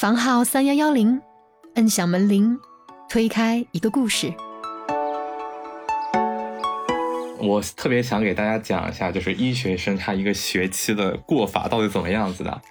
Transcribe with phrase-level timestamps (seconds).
[0.00, 1.20] 房号三幺幺零，
[1.74, 2.58] 摁响门铃，
[3.06, 4.32] 推开一个故事。
[7.38, 12.62] 我特别想给大家讲一下，就是医学生他一个学期的过法到底怎么样子的。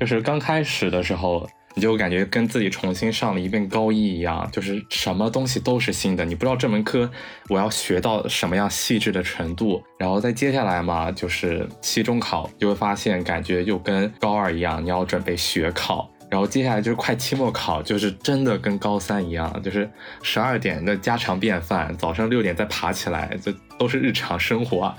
[0.00, 7.08] 就是刚开始的时候，你就感觉跟自己重新上了一遍高一一样，就是什么东西都是新的，你不知道这门课
[7.48, 9.80] 我要学到什么样细致的程度。
[10.00, 16.10] 然后再接下来嘛，就是期中考，就会发现感觉又跟高二一样，你要准备学考。
[16.32, 19.86] 然后接下来就是快期末考，就是真的跟高三一样，就是
[20.22, 24.96] 十二点的家常便饭，早上六点再爬起来，这都是日常生活，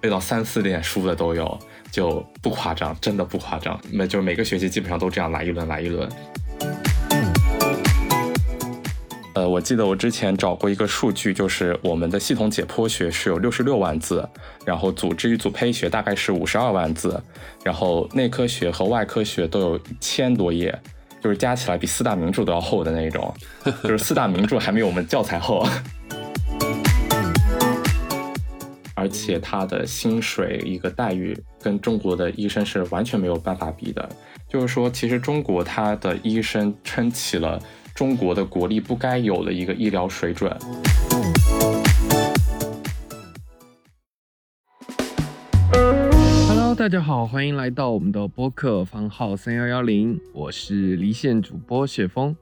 [0.00, 1.58] 背到三四点书的都有，
[1.90, 3.78] 就不夸张，真的不夸张。
[3.92, 6.08] 那就是每个学期基本上都这样来一轮来一轮。
[9.48, 14.28] 我记得我之前找过一个数据，就是我们的系统解剖学是有六十六万字，
[14.64, 17.22] 然后组织与组胚学大概是五十二万字，
[17.62, 20.76] 然后内科学和外科学都有一千多页，
[21.22, 23.32] 就是加起来比四大名著都要厚的那种，
[23.82, 25.66] 就是四大名著还没有我们教材厚，
[28.94, 34.08] 而且他的薪水一个待遇跟中国的医生是完全没有办法比的，
[34.48, 37.60] 就是说其实中国他的医生撑起了。
[37.94, 40.50] 中国的国力不该有的一个医疗水准。
[46.48, 52.34] Hello，大家好，欢迎来到我们的播客房号三幺幺零，我是离线主播雪峰。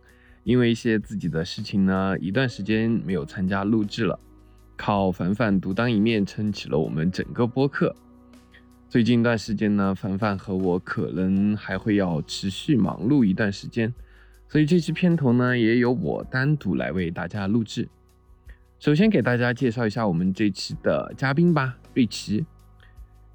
[0.45, 4.19] 因为一些自己的事情呢，一段时间没有参加录制了，
[4.77, 7.95] 靠凡凡独当一面撑起了我们整个播客。
[8.89, 13.93] 最近一段时间呢，凡凡和我可能还会要持续忙碌一段时间。
[14.51, 17.89] 所以这期片头呢，也由我单独来为大家录制。
[18.81, 22.45] 首先给大家介绍一下我们这期的嘉宾吧，瑞奇。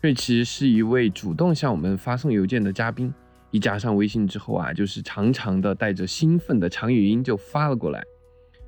[0.01, 3.13] 瑞奇是一位主动向我们发送邮件的嘉宾，
[3.49, 8.03] 一加上微信之后啊，就是长长的带着兴奋的长语音就发了过来。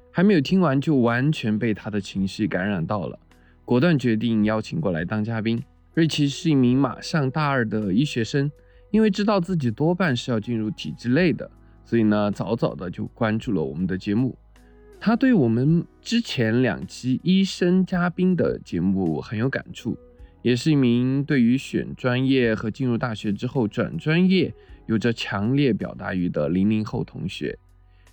[0.09, 3.19] 还没有听完就完全被他的情绪感染到了，
[3.65, 5.61] 果断决定邀请过来当嘉宾。
[5.95, 8.49] 瑞奇是一名马上大二的医学生，
[8.89, 11.51] 因为知道自己多半是要进入体制内的。
[11.87, 14.37] 所以呢，早早的就关注了我们的节目。
[14.99, 19.97] 他对我们之前两期医生嘉宾的节目很有感触，
[20.41, 24.53] 也是一名对于选专业和进入大学之后转专业
[24.87, 27.57] 有着强烈表达欲的零零后同学。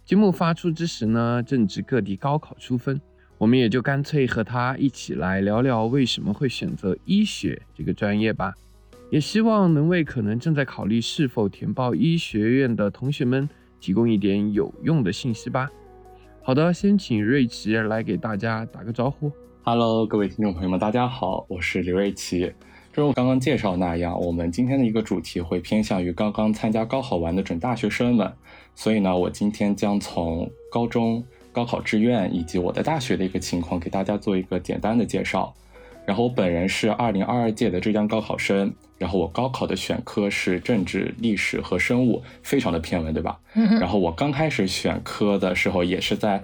[0.05, 3.01] 节目发出之时呢，正值各地高考出分，
[3.39, 8.55] 我们也就干脆和他一起来聊聊为什么会选择医学这个专业吧。
[9.11, 13.49] 也希望能为可能正在考虑是否填报医学院的同学们。
[13.85, 15.71] 提供一点有用的信息吧。
[16.41, 19.31] 好的，先请瑞奇来给大家打个招呼。
[19.63, 22.51] Hello，各位听众朋友们，大家好，我是刘瑞奇。
[22.95, 28.33] 正如刚刚介绍那样，我们今天的一个主题会偏向于刚刚参加高考完的准大学生们，
[28.75, 31.23] 所以呢，我今天将从高中
[31.53, 35.55] 高考志愿以及我的大学的一个情况给大家做一个简单的介绍。
[36.07, 38.73] 然后我本人是二零二二届的浙江高考生，
[39.05, 43.39] 然后我高考的选科是政治、历史和生物，非常的偏文，对吧？
[43.55, 46.43] 嗯然后我刚开始选科的时候，也是在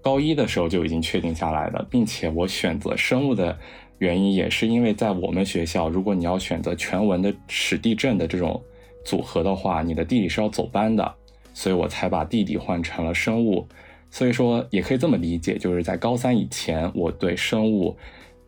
[0.00, 3.58] 高一的时候就已经确定下来的，并且我选择生物的
[3.98, 8.62] 原因也是因为在我们学校，如果你要选择全文的史地政的这种
[9.04, 11.12] 组合的话，你的地理是要走班的，
[11.52, 13.66] 所以我才把地理换成了生物。
[14.12, 17.96] 所以说也可以这么理解，就是在高三以前，我对生物。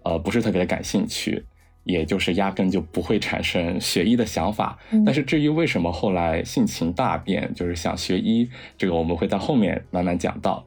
[0.04, 1.44] 呃，不是特别的感兴趣，
[1.88, 4.78] 也就是压根就不会产生学医的想法。
[5.06, 10.64] 但是至于为什么后来性情大变，就是想学医，这个我们会在后面慢慢讲到。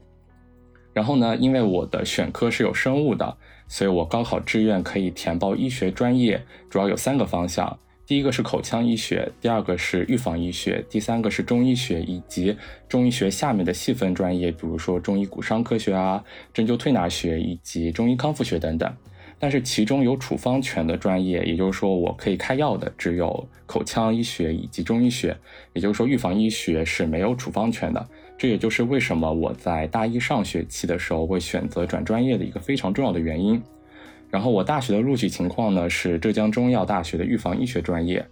[0.94, 3.38] 然后呢，因为我的选科是有生物的，
[3.68, 7.78] 所以我高考志愿可以填报医学专业，主要有三个方向：
[8.08, 12.58] 第一个是口腔医学，第二个是预防医学，第三个是中医学以及
[12.90, 16.22] 中医学下面的细分专业，比如说中医骨伤科学啊、
[16.52, 18.92] 针灸推拿学以及中医康复学等等。
[19.42, 25.36] 但是其中有处方权的专业，也就是说我可以开药的，只有口腔医学以及中医学，
[25.74, 28.08] 也就是说预防医学是没有处方权的。
[28.38, 33.60] 这也就是为什么我在大一上学期的时候会选择转专业的一个非常重要的原因。
[34.30, 38.24] 然后我大学的录取情况呢是浙江中医药大学的预防医学专业，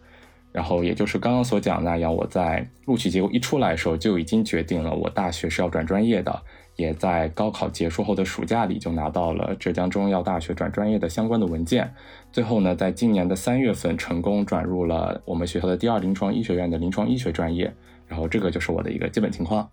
[0.52, 6.44] 然后也就是刚刚所讲那样，我在录取结果一出来的时候就已经决定了我大学是要转专业的。
[6.80, 11.94] 也在高考结束后的暑假里就拿到了浙江中医药大学转专业的相关的文件，
[12.32, 17.72] 最后呢，在今年的三月份成功转入了我们学校的第二临床医学院的临床医学专业，
[18.08, 19.70] 然后这个就是我的一个基本情况。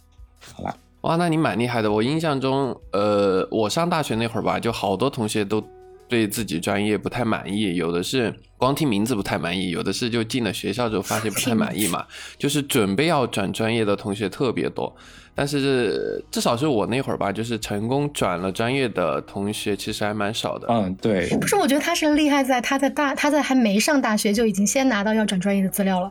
[0.52, 1.92] 好了，哇，那你蛮厉害的。
[1.92, 5.62] 我印象中，呃，我上大学那会儿吧，就好多同学都
[6.08, 12.04] 对自己专业不太满意，有的是光听名字不太满意，有的是就进了学校之后发现不太满意嘛。
[12.36, 14.94] 就是准备要转专业的同学特别多，
[15.36, 20.66] 但是至少是我那会儿吧，就是成功转了专业的同学其实还蛮少的。
[20.68, 21.28] 嗯，对。
[21.38, 26.10] 不是，我觉得他是厉害在他在大他在还没上大学就已经先拿到要转专业的资料了，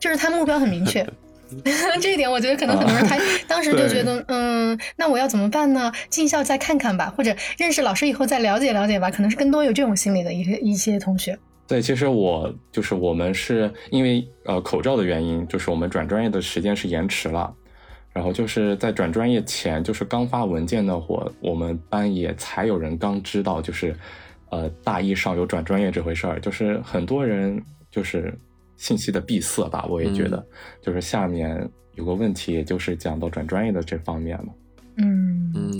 [0.00, 1.06] 就是他目标很明确。
[2.00, 3.16] 这一点我觉得可能很多人他
[3.46, 5.92] 当时就觉得，嗯，那我要怎么办呢？
[6.08, 11.38] 进校再看看吧，或者认识老师以后再了解了解吧，可能是更多有这种心理的一些一些同学。
[11.68, 17.54] 对，其实我就是我们是因为呃口罩的原因，就是我们转专业的时间是延迟了，
[18.14, 23.94] 然后就是在转专业前，就是刚发文件那会儿，我们班也才有人刚知道，就是
[24.50, 28.32] 呃大一上有转专业这回事儿，就是很多人就是。
[28.76, 30.44] 信息的闭塞吧，我也觉得，
[30.82, 34.46] 就是下面有个问题，也就是讲到转专业的这方面了。
[34.96, 35.33] 嗯，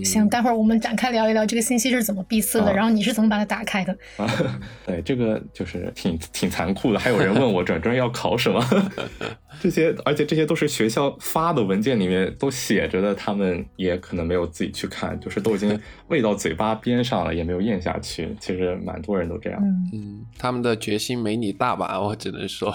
[0.04, 3.92] 行，待会儿我们展开聊一聊这个信息是怎么闭塞的，然后你是怎么把它打开的？
[4.16, 4.28] 啊，
[4.86, 6.98] 对，这个就是挺挺残酷的。
[6.98, 8.62] 还有人问我转专业要考什么，
[9.60, 15.78] 这些，而且这些都是学校发的文件里面都写着的，他们也可能没有自己去看，就是都已经
[16.08, 18.36] 喂到嘴巴边上了，也没有咽下去。
[18.40, 19.60] 其实蛮多人都这样。
[19.92, 22.00] 嗯，他们的决心没你大吧？
[22.00, 22.74] 我只能说。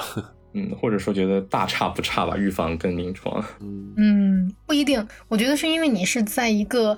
[0.54, 3.44] 嗯，或者说觉得大差不差吧，预防跟临床。
[3.98, 5.08] 嗯，不一定。
[5.28, 6.98] 我觉得是因为你是在一个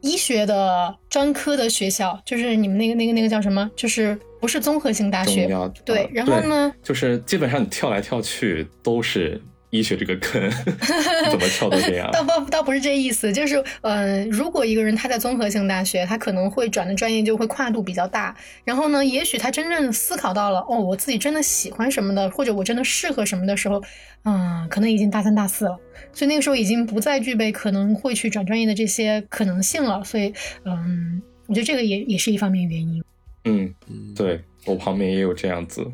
[0.00, 3.70] 医学的专科的学校，就是你们那个那个那个叫什么？
[3.74, 5.48] 就是不是综合性大学。
[5.84, 6.72] 对，然后呢？
[6.82, 9.40] 就是基本上你跳来跳去都是。
[9.74, 10.40] 医学这个坑
[11.30, 12.08] 怎么跳都这样？
[12.12, 18.34] 倒不倒不是这意思，就是呃，如果一个人他在综合性大学，他可能会转的专业就会跨度比较大。
[18.64, 23.82] 然后呢，也许他真正思考到了哦，我自己真的喜欢什么的，或者我真的适合什么的时候，
[24.24, 25.76] 嗯，可能已经大三大四了，
[26.12, 30.04] 所以那个时候已经不再具备可能会去转专业的这些可能性了。
[30.04, 30.32] 所以
[30.64, 33.02] 嗯，我觉得这个也也是一方面原因。
[33.44, 33.74] 嗯，
[34.14, 35.84] 对我旁边也有这样子。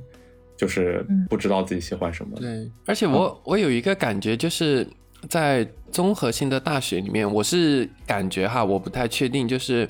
[0.61, 2.39] 就是不知道自己喜欢什么。
[2.39, 4.87] 对，而且我我有一个感觉，就是
[5.27, 9.89] 在综合性的大学里面，我是感觉哈，我不太确定，就是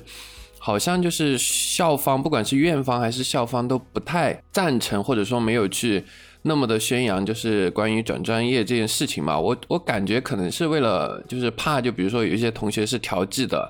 [0.57, 6.05] 好像就是校方，不管是院方还是校方，都不太赞成，或者说没有去
[6.43, 9.37] 那么的宣扬，就是关于转专业这件事情嘛。
[9.37, 13.69] 我我感觉可能是为了，就是怕，就比如说有一些同学是调剂的。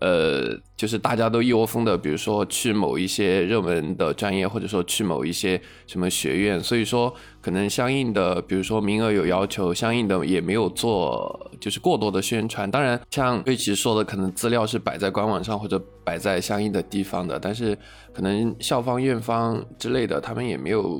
[0.00, 12.70] 呃，就是大家都一窝蜂的，比如说去某一些热门的专业，或者说去某一些什么学院，所以说可能相应的，比如说名额有要求，相应的也没有做就是过多的宣传。
[12.70, 17.76] 当然，像瑞奇说的，可能资料是摆在官网上或者摆在相应的地方的，但是
[18.14, 20.98] 可能校方、院方之类的，他们也没有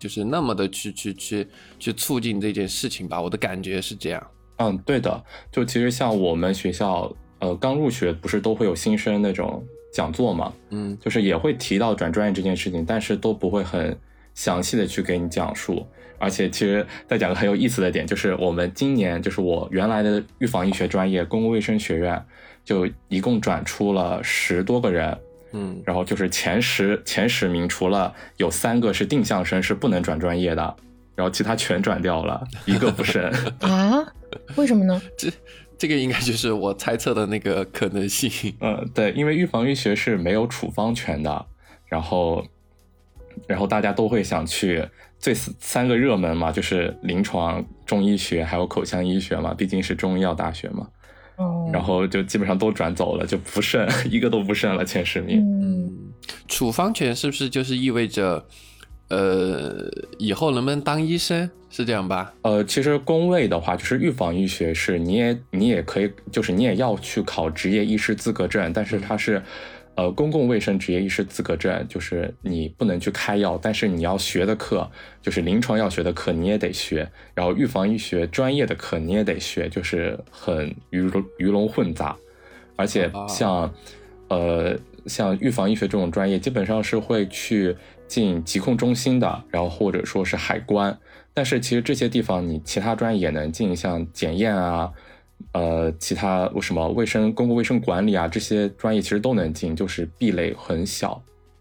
[0.00, 1.46] 就是那么的去去去
[1.78, 3.20] 去促进这件事情吧。
[3.20, 4.26] 我的感觉是这样。
[4.56, 5.22] 嗯，对的，
[5.52, 7.14] 就其实像我们学校。
[7.44, 9.62] 呃，刚入学不是都会有新生那种
[9.92, 10.50] 讲座嘛？
[10.70, 13.94] 嗯，就是也会提到转专业这件事情，但是都不会很
[14.34, 15.86] 详细的去给你讲述。
[16.18, 22.24] 而且，其实再讲个很有意思的点，就是我们今年就是我原来的预防医学专业公共卫生学院，
[22.64, 25.18] 就一共转出了十多个人。
[25.52, 30.74] 嗯，然后就是前十前十名，除了有三个是定向生是不能转专业的，
[31.14, 33.22] 然后其他全转掉了，一个不剩。
[33.60, 34.02] 啊？
[34.56, 35.00] 为什么呢？
[35.18, 35.28] 这。
[35.78, 38.54] 这个应该就是我猜测的那个可能性。
[38.60, 41.46] 嗯，对，因为预防医学是没有处方权的，
[41.86, 42.44] 然后，
[43.46, 44.86] 然后大家都会想去
[45.18, 50.88] 最三个热门嘛，就是临床、中医学还有口腔医学嘛，毕竟是中医药大学嘛。
[51.36, 51.70] 哦。
[51.72, 55.40] 然后就基本上都转走了，就不剩一个都不剩了，前十名。
[55.40, 56.12] 嗯。
[56.48, 58.46] 处方权是不是就是意味着？
[59.08, 59.86] 呃，
[60.18, 62.32] 以后能不能当医生是这样吧？
[62.42, 69.42] 呃，其实公卫的话，就是预防医学是，你也你也可以，就是你也要去考执业医师资格证，但是它是，
[69.94, 82.16] 呃，公共卫生执业医师资格证，就是你不能去开药，但是你要学的课，就是临床药学的课你也得学，然后预防医学专业的课你也得学，就是很鱼龙鱼龙混杂，
[82.74, 83.70] 而且像，
[84.28, 87.76] 呃，像预防医学这种专业，基本上是会去。
[88.06, 90.96] 进疾控中心的，然后或者说是海关，
[91.32, 94.92] 但是其实这些地方你其他专业也能进，像检验啊，
[95.52, 101.20] 呃，其他什么卫生、公共卫生管理啊这些专业其实都能进，就是壁垒很小，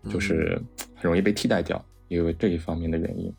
[0.09, 0.61] 就是
[0.95, 3.33] 很容易被替代掉，因为这一方面的原因。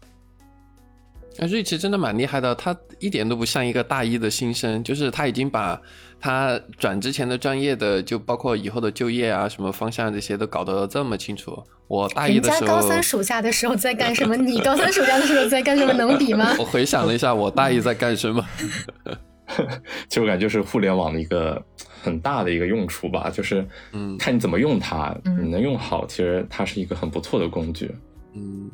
[1.39, 5.81] 那瑞奇真的蛮厉害的，他一点都不像一个大一的新生，就是他已经把
[6.21, 11.63] 他转之前的专业的，就包括以后的就业啊、什么方向这些都搞得这么清楚。
[11.89, 14.37] 我大一的时候，人家高三暑假的时候在干什么？
[14.37, 15.93] 你高三暑假的时候在干什么？
[15.93, 16.55] 能比吗？
[16.59, 18.45] 我回想了一下，我大一在干什么？
[20.09, 21.63] 其实我感觉就是互联网的一个
[22.03, 27.95] 很大的一个用处吧，就是嗯看你怎么用它，嗯你能用好，其实它是一个很不错的工具。
[28.35, 28.71] 嗯，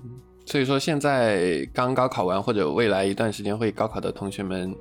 [0.50, 4.74] 所以说现在刚高考完或者未来一段时间会高考的同学们，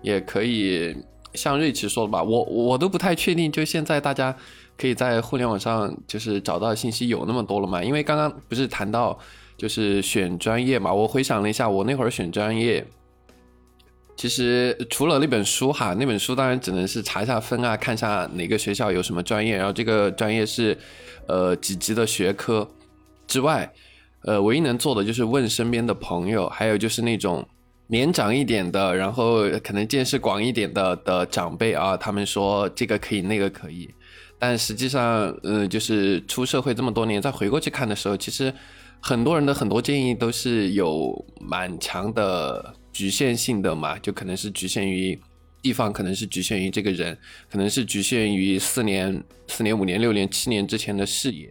[0.00, 0.96] 也可以
[1.34, 4.32] 像瑞奇说的吧，我我都不太确定，就现在大家
[4.78, 7.82] 可以在互联网上就是找到信息有那么多了吗？
[7.82, 9.18] 因为刚刚不是谈到
[9.58, 12.86] 就是选专业嘛，我回想了一下，我那会儿选专业。
[14.16, 20.78] 其实除了那本书哈，那本书当然只能是查一下分啊，看一下哪个学校有什么专业，然后这个专业是
[21.26, 22.68] 呃几级的学科
[23.26, 23.72] 之外，
[24.26, 27.46] 呃，唯一能做的就是问身边的朋友，还有就是那种
[27.86, 33.88] 年长一点的，然后可能见识广一点的的长辈啊，他们说这个可以，那个可以，
[34.36, 38.52] 但实际上，呃，就是出社会这么多年，再回过去看的时候，其实
[39.00, 45.16] 很多人的很多建议都是有蛮强的局限性的嘛，就可能是局限于
[45.62, 47.16] 地方，可能是局限于这个人，
[47.48, 51.48] 可能是局限于四年、四年、五年、六年、七年之前的视野。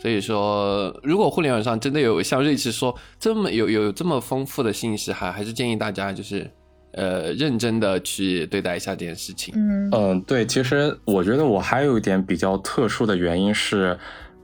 [0.00, 6.48] 所以说，如果互联网上真的有像瑞奇说这么有有这么丰富的信息，还还是建议大家就是
[6.92, 9.52] 呃认真的去对待一下这件事情。
[9.56, 13.98] 嗯嗯，对，其实我觉得我还有一点比较特殊的原因是，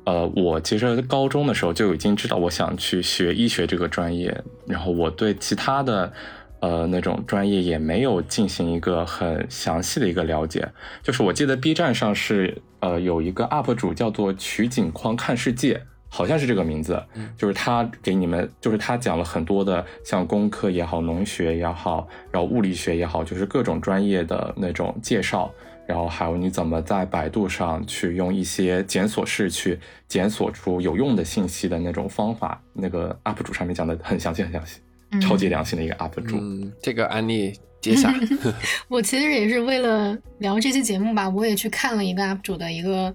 [0.05, 6.13] 呃，我其实高中的时候就已经知道我想去学医学这个专业，然后我对其他的
[6.61, 10.69] 呃那种专业也没有进行一个很详细的一个了解。
[11.03, 15.81] 就是我记得 B 站上是呃有一个 UP 主叫做取景框看世界。
[16.17, 17.03] 好像是这个名字，
[17.37, 25.51] 就是他给你们，就是他讲了很多的，像工科也好，农学也好，然后物理学也好，就是各种专业的那种介绍，
[25.89, 29.77] 然后还有你怎么在百度上去用一些检索式去
[30.07, 32.63] 检索出有用的信息的那种方法。
[32.73, 34.79] 那个 UP 主上面讲的很详细，很详细，
[35.11, 36.37] 嗯超级良心的一个 UP 主。
[36.37, 37.53] 嗯，这个案例
[37.85, 38.15] 接下，
[38.89, 43.13] 我其实也是为了聊这期节目吧，我也去看了一个 UP 主的一个，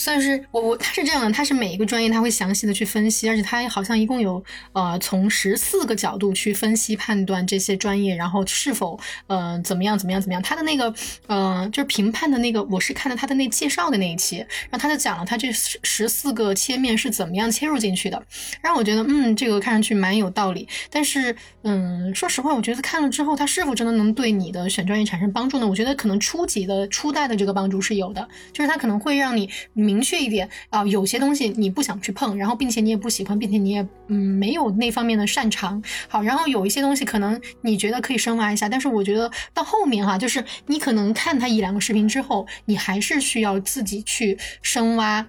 [0.00, 4.42] 算是我我他是这样的，他是每一个专业他会详细的去分析，而且他好像一共有
[4.72, 10.40] 呃从十四个角度去分析判断这些专业，然后是否呃怎么样怎么样怎么样。
[10.40, 10.92] 他的那个
[11.26, 18.22] 呃就是评判的那个，我是看的他的那介绍的那一期，然后他就讲了他这十四个切面是怎么样切入进去的，
[18.62, 25.68] 让我觉得嗯这个看上去蛮有道理，但是嗯说实话，我觉得看了之后，他是否真的能对你的选专业产生帮助呢？
[25.68, 29.50] 我觉得可能初级的初代的这个帮助是有的，就是他可能会让你
[29.90, 35.82] 明确一点啊、有些东西你不想去碰，然后并且你也不喜欢，并且你也嗯没有那方面的擅长。
[36.08, 45.26] 好，然后有一些东西可能你觉得可以深挖一下，但是我觉得到后面哈，就是你可能看它一两个视频之后，你还是需要自己去深挖。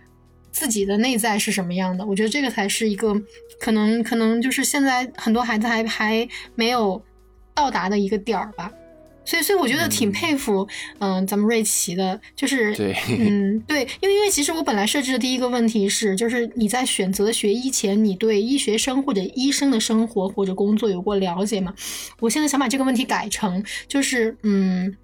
[0.52, 2.06] 自己的内在是什么样的？
[2.06, 3.16] 我觉得这个才是一个
[3.62, 7.02] 可能，可能就是现在很多孩子还还没有
[7.56, 8.70] 到达的一个点儿吧。
[9.32, 10.68] 所以，所以我觉得挺佩服，
[11.00, 21.74] 嗯、咱们瑞奇的，就是，对嗯，对，因为因为其实我本来设置的第一个问题是，就是你在选择学医前，你对医学生或者医生的生活或者工作有过了解吗？
[22.20, 24.98] 我现在想把这个问题改成，就是，嗯，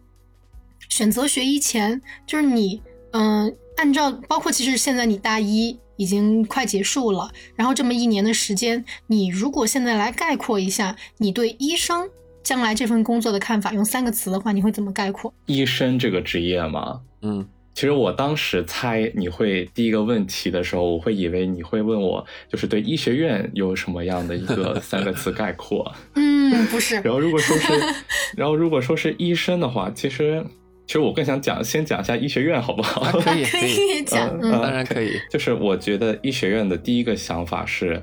[0.90, 2.82] 选择学医前，就是你，
[3.12, 12.10] 嗯、按照包括其实现在你大一已经快结束了，然后这么一年的时间，你如果现在来概括一下你对医生
[12.48, 15.34] 将来这份工作的看法，用三个词的话，你会怎么概括？
[15.48, 25.94] 医生这个职业吗，嗯，其实我当时猜你会第一个问题的时候，我会以为你会问我，就是对医学院有什么样的一个三个词概括。
[26.16, 27.74] 嗯，不是， 然后如果说是，
[28.38, 30.42] 然后如果说是医生的话，其实
[30.86, 33.02] 其实我更想讲，先讲一下医学院好不好？
[33.02, 35.20] 啊可以可可以，讲，当然可以。
[35.30, 38.02] 就是我觉得医学院的第一个想法是，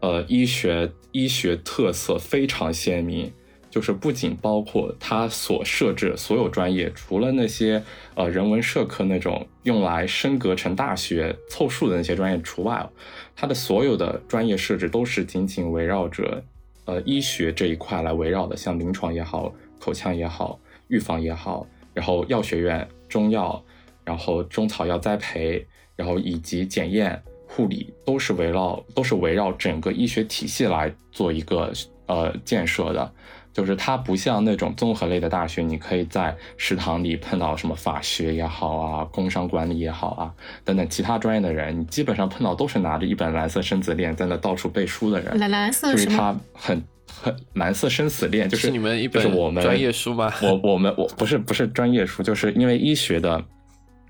[0.00, 3.32] 呃，医学医学特色非常鲜明，
[3.74, 7.82] 就是不仅包括它所设置所有专业，除了那些
[8.14, 12.88] 呃人文社科那种用来升格成大学凑数的那些专业除外，
[13.34, 16.40] 它的所有的专业设置都是紧紧围绕着
[16.84, 23.60] 呃医学这一块来围绕的，像临床也好，口腔也好，预防也好，然后药学院、中药，
[24.04, 25.66] 然后中草药栽培，
[25.96, 31.72] 然后以及检验、护理，都是围绕都是围绕整个医学体系来做一个
[32.06, 33.12] 呃建设的。
[33.54, 40.34] 就是它不像那种综合类的大学，你可以在食堂里碰到什么法学也好啊，工商管理也好啊，
[40.64, 45.38] 等等其他专业的人，你基本上碰到都是拿着一本蓝色生死恋在那到处背书的人。
[45.38, 46.18] 蓝蓝色就是什么？
[46.18, 50.32] 他很很蓝色生死恋，就是你们一本就是我们专业书吗？
[50.42, 53.40] 我我们我不是不是专业书，就是因为医学的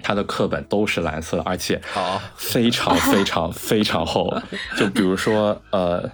[0.03, 4.35] 它的课本都是蓝色，而且好非常非常非常厚。
[4.79, 6.11] 就比如说呃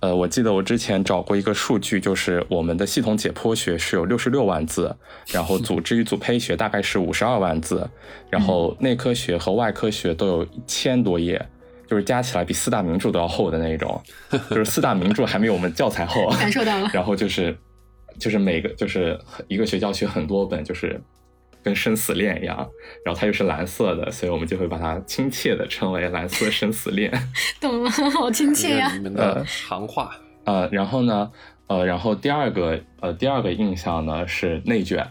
[0.00, 4.94] 呃，我记得我之前找过一个数据，就是我们的系统解剖学是有六十六万字，
[5.30, 7.86] 然后组织与组胚学大概是五十二万字，
[8.30, 11.40] 然后内科学和外科学都有一千多页，
[11.86, 14.00] 就是加起来比四大名著都要厚的那种，
[14.48, 16.30] 就是四大名著还没有我们教材厚。
[16.30, 16.88] 感受到了。
[16.94, 17.54] 然后就是
[18.18, 20.98] 就是每个就是一个学校学很多本，就是
[21.62, 22.56] 跟生死恋一样，
[23.04, 27.12] 然后它又是蓝色的，所以我们就会把它亲切的称为蓝色生死恋。
[27.60, 31.30] 懂了，好亲切呀、你们的行话，呃，然后呢，
[31.66, 35.06] 呃，然后第二个呃第二个印象呢是内卷，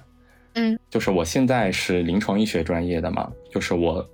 [0.53, 4.08] 嗯，就是我现在是临床医学专业的嘛，就是我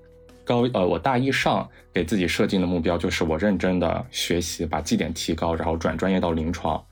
[0.44, 6.84] 高呃我大一上给自己设定的目标就是我认真的学习，把绩点提高，然后转专业到临床。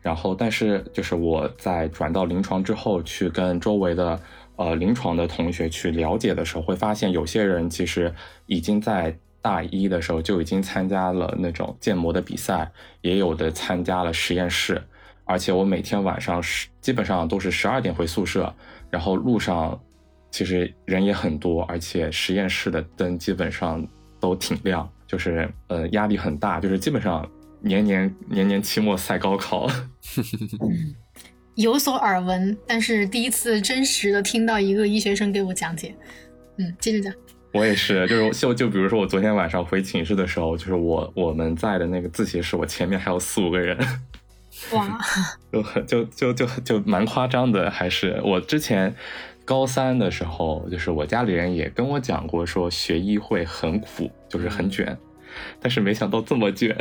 [0.00, 4.18] 然后，但是就是我在转到临床之后，去跟周围的
[4.58, 8.12] 呃临床的同学去了解的时候，会发现有些人其实
[8.46, 14.82] 已经在大一的时候就已经参加了那种建模的比赛，也有的参加了实验室。
[15.24, 18.52] 而且我每天晚上十基本上都是十二点回宿舍，
[18.90, 19.78] 然后路上
[20.30, 23.86] 其实人也很多，而且实验室的灯基本上
[24.18, 27.28] 都挺亮，就是呃压力很大，就是基本上
[27.60, 29.68] 年年年年期末赛高考。
[31.58, 35.92] 有所耳闻，但是第一次真实的听到一个医学生给我讲解。
[36.56, 37.12] 嗯，接着讲。
[37.52, 43.76] 我也是，就是就就比如说我昨天晚上回寝室的时候，就是我我们在的那个自习室，我前面还有四五个人，
[44.70, 45.00] 哇，
[45.50, 47.68] 就就就就就蛮夸张的。
[47.68, 48.94] 还是我之前
[49.44, 54.96] 高三的时候，就是我家里人也跟我讲过，说学医会很苦，就是很卷，
[55.60, 56.76] 但是没想到这么卷。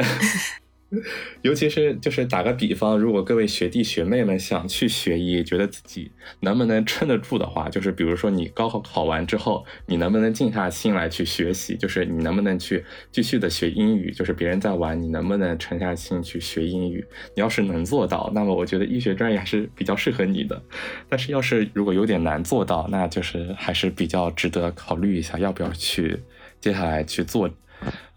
[1.44, 11.76] 尤其是就是打个比方，如果各位学弟学妹们想去学医，觉得自己能不能撑得住的话，就是比如说你高考考完之后，你能不能静下心来去学习？
[11.76, 14.12] 就是你能不能去继续的学英语？
[14.12, 17.06] 就是别人在玩，你能不能沉下心去学英语？
[17.36, 20.62] 你要是能做到，那么我觉得医学专业还是比较适合你的。
[21.10, 26.18] 但是要是如果有点难做到，那就是还是比较值得考虑一下，要不要去
[26.62, 27.50] 接下来去做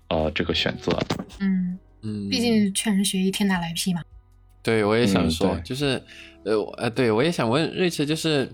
[0.09, 0.97] 呃这个选择。
[1.41, 4.02] 嗯，嗯，毕竟劝人学医天打雷劈嘛。
[4.62, 6.03] 对，我也想嗯说，对就是，
[6.44, 8.46] 呃，呃，对我也想问瑞驰，就是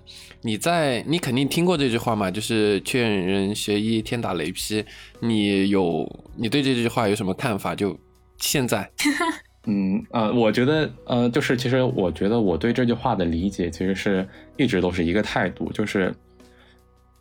[0.43, 2.31] 你在你肯定听过这句话嘛？
[2.31, 4.85] 就是劝人学医天打雷劈，
[5.21, 7.75] 你有你对这句话有什么看法？
[7.75, 7.99] 就
[8.39, 8.89] 现在，
[9.67, 16.15] 嗯呃，我觉得呃，就是其实我觉得我对这句话的理解其实是一直都是一个态度，就是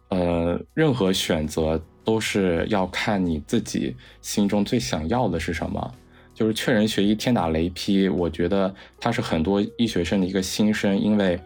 [0.10, 5.92] 呃，任何选择都是要看你自己心中最想要的是什么。
[6.36, 11.40] 就是劝人学医天打雷劈，我觉得它是很多医学生的一个心声，因为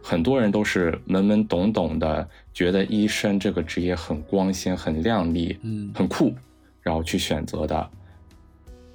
[0.00, 6.32] 很多人都是懵懵懂懂的，觉得医生这个职业很光鲜、很亮丽、嗯很酷，
[6.80, 7.90] 然后去选择的。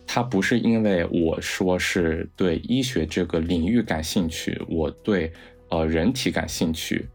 [0.08, 5.32] 他不是因为我说是对医学这个领域感兴趣，我对
[5.70, 7.06] 呃人体感兴趣，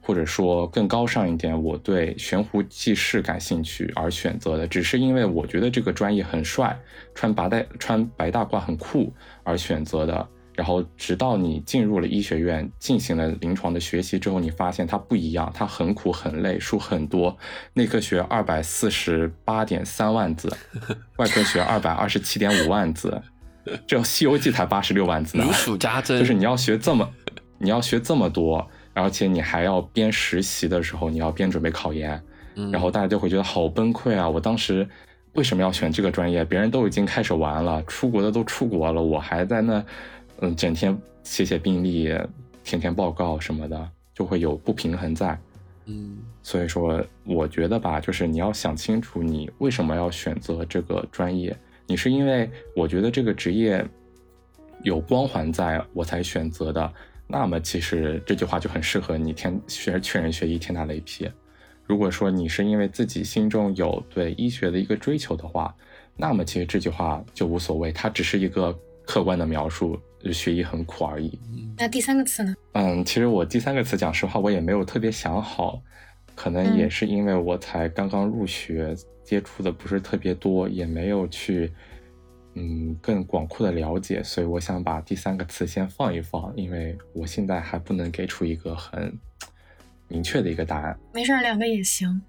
[0.00, 6.78] 或者说更高尚一点，我对悬壶济世感兴趣而选择的，只是因为我觉得这个专业很帅，
[7.14, 9.12] 穿白带穿白大褂很酷
[9.44, 10.28] 而选择的。
[10.52, 17.34] 然后直到你进入了医学院，进行了临床的学习之后，你发现它不一样，它很苦很累，书很多。
[17.72, 20.54] 内科学二百四十八点三万字，
[21.16, 23.22] 外科学二百二十七点五万字，
[23.86, 25.52] 这《西游记》才八十六万字呢如。
[25.52, 27.08] 数家珍，就是你要学这么，
[27.56, 32.22] 你要学这么多，而且你还要边实习的时候，你要边准备考研，
[32.54, 34.28] 嗯，然后大家就会觉得好崩溃啊！
[34.28, 34.88] 我当时
[35.34, 36.44] 为什么要选这个专业？
[36.44, 39.84] 别人都已经开始玩了，出国的都出国了，我还在那，
[40.40, 42.12] 嗯，整天写写病历、
[42.64, 45.38] 填填报告什么的，就会有不平衡在。
[45.86, 51.56] 嗯所以说，我觉得吧，就是你要想清楚，你为什么要选择这个专业？
[51.86, 53.84] 你是因为我觉得这个职业
[54.82, 56.92] 有光环在我才选择的，
[57.30, 61.30] 那么其实这句话就很适合你天学劝人学医天打雷劈。
[61.86, 65.74] 如果说你是因为自己心中有对医学的一个追求的话，
[66.16, 69.98] 那么其实这句话就无所谓，它只是一个客观的描述，
[70.32, 71.38] 学医很苦而已。
[71.52, 72.54] 嗯那第三个词呢？
[72.72, 75.80] 嗯，其实我第三个词，讲实话，我也没有特别想好，
[76.34, 81.72] 可能也嗯是因为我才刚刚入学，接触的不是特别多，也没有去
[82.54, 89.16] 嗯更广阔的了解，所以我想把第三个词先放一放，因为我现在还不能给出一个很
[90.08, 90.98] 明确的一个答案。
[91.14, 92.22] 没事儿，两个也行。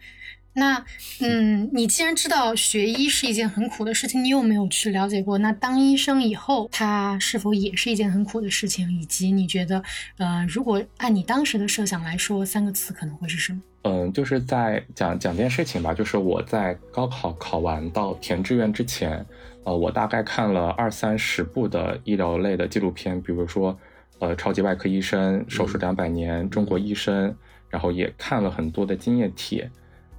[0.53, 0.83] 那，
[1.21, 5.37] 嗯，你既然知道学医是一件很苦的事情，你有没有去了解过？
[5.37, 8.91] 那当医生以后，它是否也是一件很苦的事情？
[8.91, 9.81] 以及你觉得，
[10.17, 13.61] 呃，如果按你当时的设想来说，三个词可能会是什么？
[13.83, 19.25] 嗯，就是在讲讲件事情吧，就是我在高考考完到填志愿之前，
[19.63, 23.77] 呃，我大概看了二三十部的医疗类的纪录片，比如说，
[24.19, 27.35] 呃，超级外科医生、手术两百年、中国医生，
[27.69, 29.69] 然后也看了很多的经验帖，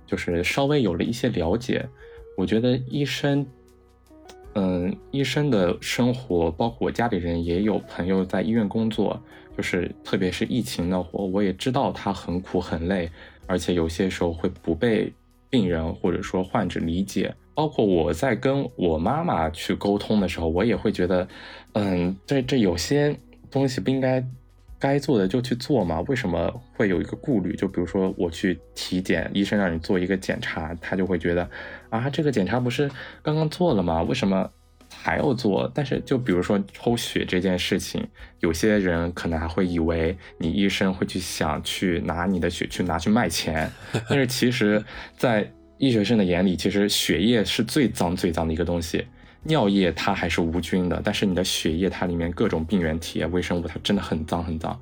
[0.06, 1.84] 就是稍微有了一些了解。
[2.36, 3.44] 我觉得医生，
[4.54, 9.20] 嗯，医生的生活，包括我家里人也有朋友在医院工作，
[9.56, 13.10] 就是特别是疫情那会儿，我也知道他很苦很累。
[13.48, 15.12] 而且有些时候会不被
[15.50, 21.26] 病人或者说患者理解，包括我在跟我妈妈去沟通的时候，我也会觉得，
[21.72, 23.16] 嗯，这这有些
[23.50, 24.24] 东西不应该
[24.78, 26.00] 该做的就去做嘛？
[26.02, 27.54] 为什么会有一个顾虑？
[27.54, 31.48] 就比如说我去体检，医生让你做一个检查，他就会觉得，
[31.90, 32.90] 啊，这个检查不是
[33.22, 34.02] 刚刚做了吗？
[34.02, 34.50] 为什么？
[34.94, 38.06] 还要做，但是就比如说抽血这件事情，
[38.40, 43.72] 有些人可能还会以为你医生会去想去拿你的血去拿去卖钱，
[44.06, 44.84] 但是其实，
[45.16, 45.50] 在
[45.82, 49.04] 医学生的眼里，其实血液是最脏最脏的一个东西，
[49.42, 54.80] 尿液它还是无菌的，但是你的血液它里面各种病原体、微生物，它真的很脏很脏。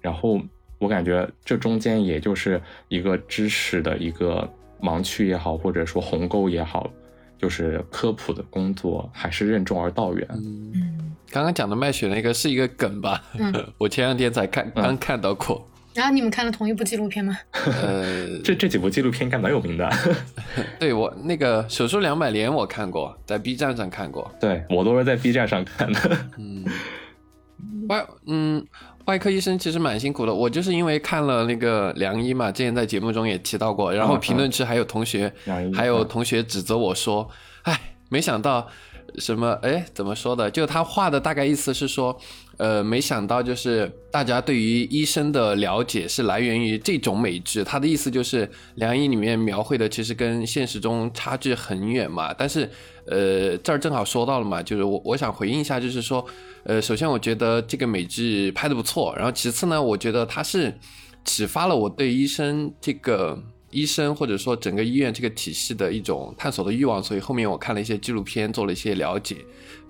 [0.00, 0.40] 然后
[0.78, 6.90] 我感觉这中间也就是一个知识的一个盲区也好，或者说鸿沟也好。
[7.38, 10.24] 就是科普的工作，还是任重而道远。
[10.30, 13.20] 嗯，刚刚讲的卖血那个是一个梗吧？
[13.36, 15.68] 嗯， 我前两天才看，刚看到过。
[15.94, 17.38] 然后你们看了同一部纪录片吗？
[17.52, 19.88] 呃，这这几部纪录片应该蛮有名的。
[20.78, 24.30] 对我那个手术两百年我看过，在 B 站上看过。
[24.40, 26.18] 对我都是在 B 站上看的。
[26.38, 26.64] 嗯，
[27.88, 28.66] 外嗯。
[29.06, 35.32] 外科医生其实蛮辛苦的，我就是因为看了那个良医嘛，之前在节目中也提到过，然后评论区还有同学，
[35.74, 37.28] 还有同学指责我说，
[37.62, 38.68] 哎，没想到
[39.18, 40.48] 什么，哎，怎么说的？
[40.48, 42.16] 就他画的大概意思是说，
[42.56, 52.68] 呃，没想到就是大家对于医生的了解是来源于这种美剧，他的意思就是良医里面描绘的其实跟现实中差距很远嘛，但是。
[53.04, 56.24] 呃，这儿正好说到了嘛，就是我我想回应一下，就是说，
[56.62, 60.72] 呃，首先我觉得这个美剧拍的不错，然后其次呢，我觉得它是
[61.24, 63.36] 启发了我对医生这个
[63.72, 69.38] 医生或者说整个医院这个体系的一种探索的欲望，所以后面我看了一些纪录片，做了一些了解。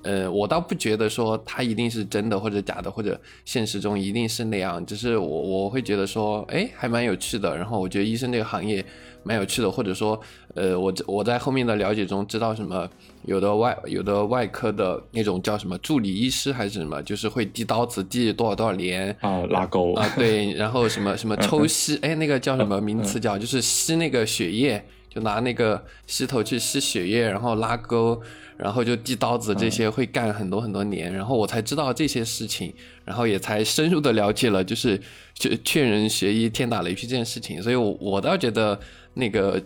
[0.03, 7.57] 呃，我倒不觉得说它一定是真的或者假的，或者现实中一定是那样，只是我我会觉得说，哎，还蛮有趣的。
[7.57, 8.85] 然后我觉得医生这个行业。
[9.25, 10.21] 蛮有趣的，或者说，
[10.55, 12.91] 呃，我我在后面的了解中知道什么，
[13.25, 28.21] 有的外有的外科的那种叫什么助理医师还是什么，就是会递刀子递多少多少年啊，拉钩啊，对，然后什么什么抽吸，哎，那个叫什么名词叫，就是吸那个血液，就拿那个吸头去吸血液，然后拉钩。
[28.62, 32.72] 然后就递刀子这些会干很多很多年，然后我才知道这些事情，
[33.05, 35.01] 然后也才深入的了解了，就是
[35.35, 37.61] 劝劝人学医天打雷劈这件事情。
[37.61, 38.79] 所以，我我倒觉得
[39.14, 39.61] 那个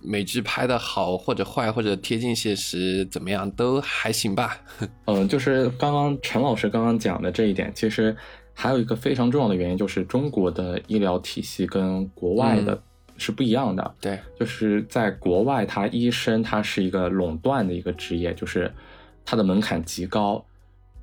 [0.00, 4.56] 美剧拍的好或者坏或者贴近现实怎么样都还行吧。
[5.06, 8.16] 嗯，就是刚刚陈老师刚刚讲的这一点，其实
[8.54, 12.80] 还有一个非常重要的原因，就是中国的医疗体系跟国外的。
[13.20, 18.72] 是不一样的，对，就是在国外，他医生他是一个垄断的一个职业，就是
[19.26, 20.42] 他的门槛极高，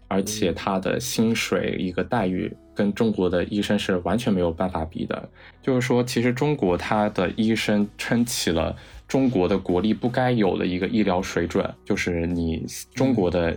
[0.07, 5.29] 而且他的薪水一个待遇跟中国的医生是完全没有办法比的。
[5.61, 8.75] 就是说，其实中国他的医生撑起了
[9.07, 13.55] 中国的国力不该有的一个医疗水准，就是你中国的。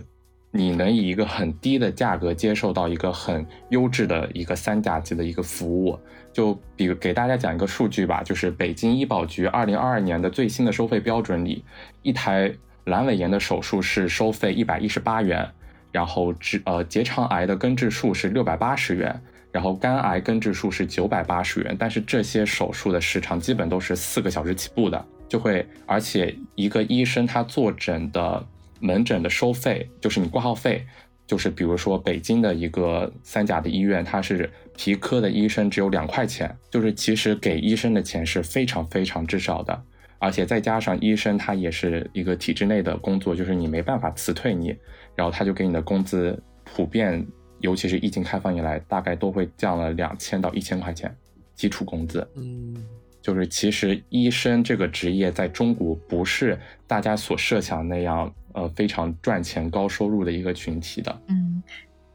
[0.53, 5.97] 你能以一个很低的价格接受到一个很优质的一个三甲级的一个服务，
[6.33, 11.63] 就比如给大家讲一个数据吧，就是北京医保局二零二二年的最新的收费标准里，
[12.01, 12.53] 一台
[12.85, 15.47] 阑尾炎的手术是收费一百一十八元，
[15.91, 28.45] 然后直呃结肠癌的根治术是六百八十元，然后肝癌根治术是九百八十元，但是这些手术的时长基本都是四个小时起步的，就会而且一个医生他坐诊的。
[28.83, 30.83] 门诊的收费就是你挂号费，
[31.31, 39.81] 就是比如说北京的一个三甲的医院，它是皮科的医生只有两块钱，就是其实给医生的钱是非常非常之少的，
[40.19, 44.75] 而且再加上医生他也是一个体制内的工作，就是你没办法辞退你，
[45.15, 47.25] 然后他就给你的工资普遍，
[47.61, 51.15] 尤其是疫情开放以来，大概都会降了两千到一千块钱
[51.55, 52.27] 基础工资。
[52.35, 52.75] 嗯。
[53.21, 61.21] 就是其实医生这个职业在中国不是大家所设想那样，呃，非常赚钱、高收入的一个群体的。
[61.27, 61.61] 嗯，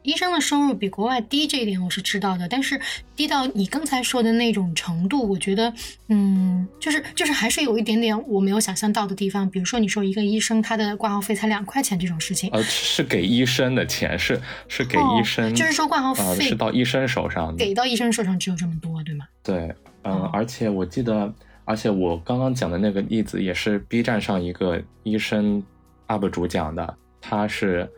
[0.03, 2.47] 医生的收入比国外低，这一点我是知道的。
[2.47, 2.79] 但是
[3.15, 5.73] 低到你刚才说的那种程度，我觉得，
[6.07, 9.49] 嗯，就是就是还是有一点点我没有想象到的地方。
[9.49, 19.25] 比如说，你说一个医生他的挂号费才两块钱这种事情，呃，是给医生的钱，是是给医生，就是说挂号费是到医生手上，给到医生手上只有这么多，对吗？
[19.43, 19.73] 对。
[20.03, 21.33] 嗯，而且我记得，
[21.65, 25.61] 而且我刚刚讲的那个例子也是 B 站上一个医生
[26.07, 27.89] UP 主讲的，他是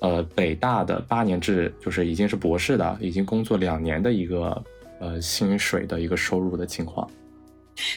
[0.00, 4.64] 呃北大的八年制，就是已经是博士的，已经工作两年的一个
[5.00, 7.08] 呃薪水的一个收入的情况。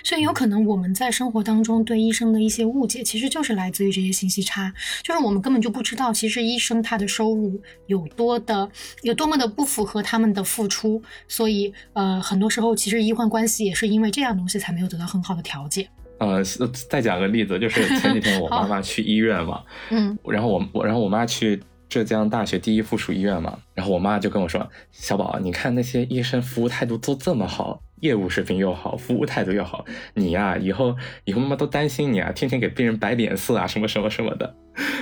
[0.04, 8.68] 所以有可能我们在生活当中对医生的一些误解，其实就是来自于这些信息差，就是我们根本就不知道，其实医生他的收入有多的，
[9.04, 15.88] 有多么的不符合他们的付出，所以呃，很多时候其实医患关系也是因为这样东西才没有得到很好的调解。
[16.20, 16.44] 呃，
[16.90, 27.82] 再讲个例子，就是前几天我妈妈去医院嘛，嗯，然后我我然后我妈去浙江大学第一附属医院嘛，然后我妈就跟我说，小宝，你看那些医生服务态度都这么好。
[28.02, 34.56] 业务水平又好，服务态度又好，你呀，以后以后妈妈都担心你啊，天天给病人摆脸色啊，什么什么什么的。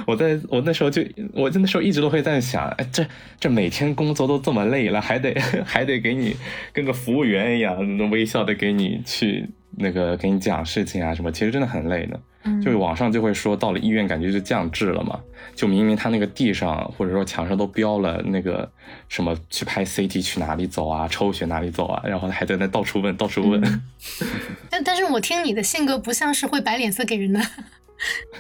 [0.08, 1.02] 我在我那时候就，
[1.34, 3.06] 我那时候一直都会在想，哎，这
[3.38, 5.36] 这每天工作都这么累了，还得
[5.68, 6.38] 还得给你
[6.72, 7.78] 跟个服务员一样，
[8.10, 12.20] 微笑的给你去那个给你讲事情啊什么，其实真的很累的。
[12.64, 15.20] 就是网上就会说到了医院感觉就降智了嘛，
[15.56, 18.72] 就明明他那个地上或者说墙上都标了那个
[19.10, 23.60] 什么去拍 CT 去哪里走啊，抽血哪里走啊，然后还在那到处问到处问。
[24.70, 27.42] 但但是我听你的性格不像是会摆脸色给人的。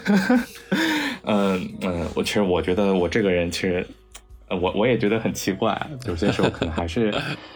[1.26, 3.88] 嗯嗯，我其实我觉得我这个人其实，
[4.56, 7.14] 我我也觉得很奇怪，有些时候可能还是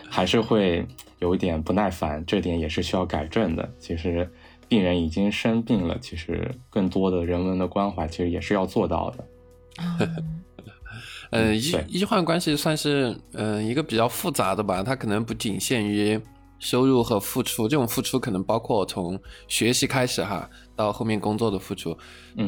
[0.10, 0.86] 还是会
[1.20, 3.70] 有一点不耐烦，这点也是需要改正的。
[3.80, 4.30] 其实。
[4.70, 9.26] 病人已经生病了，其实更多的人文的关怀，其实也是要做到的。
[11.32, 16.22] 呃，医医患关系算是嗯一个比较复杂的吧，它可能不仅限于
[16.60, 21.98] 收入和付出，这种付出可能包括从学习开始哈，到后面工作的付出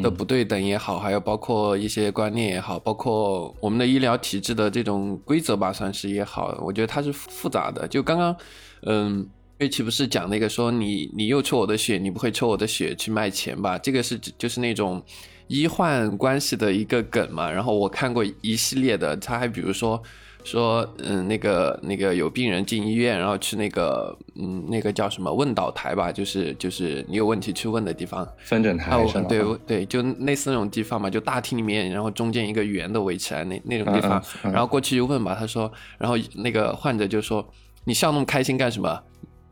[0.02, 7.88] 的不对等也好，还有包括一些观念也好，包括我们的医疗体制的这种规则吧，算是也好，我觉得它是复杂的。
[7.88, 8.36] 就刚刚
[8.84, 9.30] 嗯。
[9.60, 13.78] 瑞奇不是讲那个说你你又抽我的血，你不会抽我的血去卖钱吧？
[13.78, 15.00] 这个是就是那种
[15.46, 17.48] 医患关系的一个梗嘛。
[17.48, 20.02] 然后我看过一系列的，他还比如说
[20.44, 37.48] 说嗯那个那个有病人进医院，然后去那个嗯那个叫什么问导台吧，就是就是你有问题去问的地方，分诊台是对对，就类似那种地方嘛，就大厅里面，然后中间一个圆的围起来那那种地方，然后过去就问吧，他说，然后那个患者就说
[37.86, 39.02] 你笑那么开心干什么？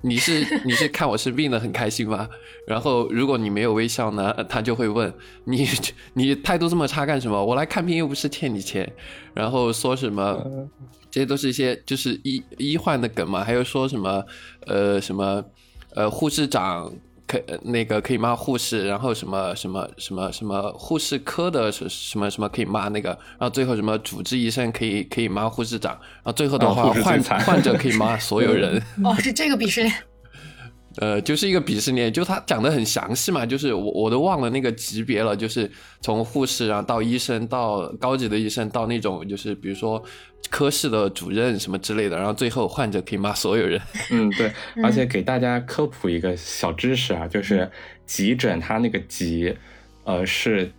[0.01, 2.29] 你是 你是看我生病的很开心吗？
[2.67, 5.13] 然后如果你没有微笑呢，他就会问
[5.45, 5.67] 你
[6.13, 7.43] 你态度这么差干什么？
[7.43, 8.89] 我来看病又不是欠你钱，
[9.33, 10.69] 然后说什么？
[11.11, 13.43] 这些都是一些就是医医患的梗嘛。
[13.43, 14.23] 还有说什么
[14.67, 15.43] 呃什么
[15.95, 16.93] 呃护士长
[17.29, 28.81] 可那个可以骂护士，然后什么什么什么什么护士科的什什么什么可以骂那个，然后最后什么主治医生可以可以骂护士长，然后最后的话患患者可以骂所有人。
[29.05, 29.93] 哦，是这个鄙视链。
[30.99, 35.69] 呃，就是一个鄙视链，就他讲的很详细嘛，就是我我都忘了那个级别了，就是
[36.01, 40.03] 从护士然后到医生到高级的医生到那种就是比如说
[40.49, 43.81] 科室的主任什么之类的，然后最后患者可以骂所有人。
[44.11, 44.51] 嗯，对，
[44.83, 47.71] 而且给大家科普一个小知识啊，就是
[48.05, 49.55] 急诊他那个急，
[50.03, 50.71] 呃是。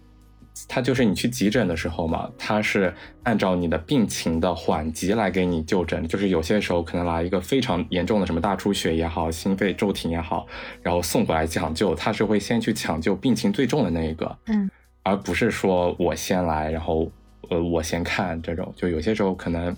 [0.69, 2.93] 他就是你去急诊的时候嘛，他是
[3.23, 6.07] 按照你的病情的缓急来给你就诊。
[6.07, 10.47] 就是有些时候可能来一个非常严重的什么大出血也好，心肺骤停也好，
[10.83, 14.71] 然后送过来抢救，他是会先去抢救病情最重的那一个，嗯，
[15.03, 17.11] 而不是说我先来，然后
[17.49, 18.73] 呃我先看这种。
[18.77, 19.77] 就有些时候可能，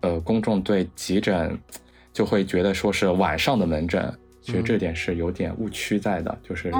[0.00, 1.58] 呃公众对急诊
[2.12, 4.12] 就会觉得说是晚上的门诊。
[4.46, 6.72] 其实这点是有点误区在的，就是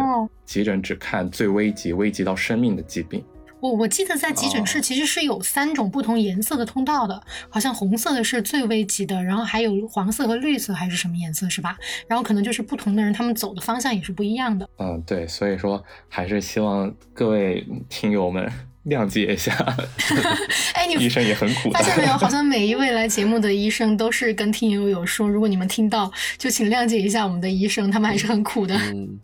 [0.44, 3.24] 急诊只看最危急、危及到生命的疾病。
[3.58, 11.76] 我我记得在急诊室其实是有三种不同颜色的通道的，好像红色的是最危急的，然后还有黄色和绿色还是什么颜色是吧？
[12.06, 14.68] 然后可能就是不同的人他们走的方向也是不一样的。
[14.78, 18.48] 嗯，对，所以说还是希望各位听友们。
[18.86, 19.52] 谅解一下，
[20.74, 21.70] 哎，你医生也很苦。
[21.70, 22.12] 发现没有？
[22.12, 28.76] 好像每一位来节目的医生都是跟听友有说，如果你们听到，就请谅解一下我们的医生，他们还是很苦的。
[28.76, 29.18] 嗯，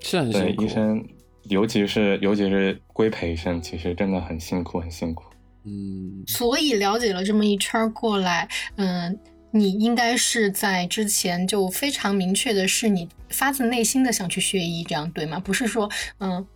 [0.00, 0.62] 是很辛苦。
[0.62, 1.04] 医生，
[1.48, 5.24] 尤其是尤其是规培生，其实真的很辛苦，很辛苦。
[5.64, 9.18] 嗯，所以了解了这么一圈过来，嗯，
[9.50, 15.40] 你应该是在之前就非常明确的是你发自内心的想去学医，这样对吗？
[15.40, 16.46] 不是说，嗯。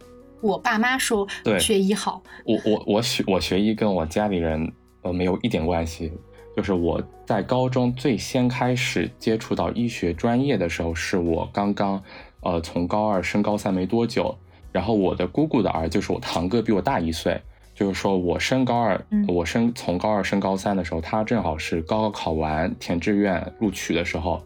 [0.43, 1.27] 我爸妈说
[1.61, 4.71] 学医好，我我我学我学医跟我家里人
[5.03, 6.13] 呃没有一点关系，
[6.57, 12.03] 就是我在高中最先开始接触到医学专业的时候，是我刚刚
[12.41, 14.37] 呃从高二升高三没多久，
[14.73, 17.41] 然后我的姑姑的儿就是我堂哥比我大一岁，
[17.73, 24.43] 就是说我升高二，我升从高二升高三的时候，他正好是高考考完填志愿录取的时候，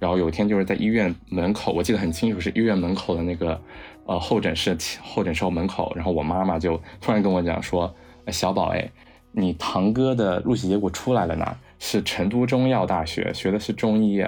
[0.00, 3.60] 然后有一天就是在医院门口，我记得很清楚，是医院门口的那个
[4.06, 7.94] 呃候诊室候诊室门口，然后我妈妈就突然跟我讲说
[8.32, 8.90] ：“小宝哎，
[9.32, 14.24] 你堂哥的录取结果出来了呢，是成都中药大学，学的是中医。”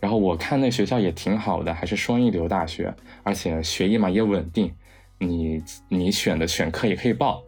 [0.00, 4.70] 然后我看那学校也挺好的，还是双一流大学，而且学业嘛也稳定，
[5.18, 7.42] 你你选的选科也可以报。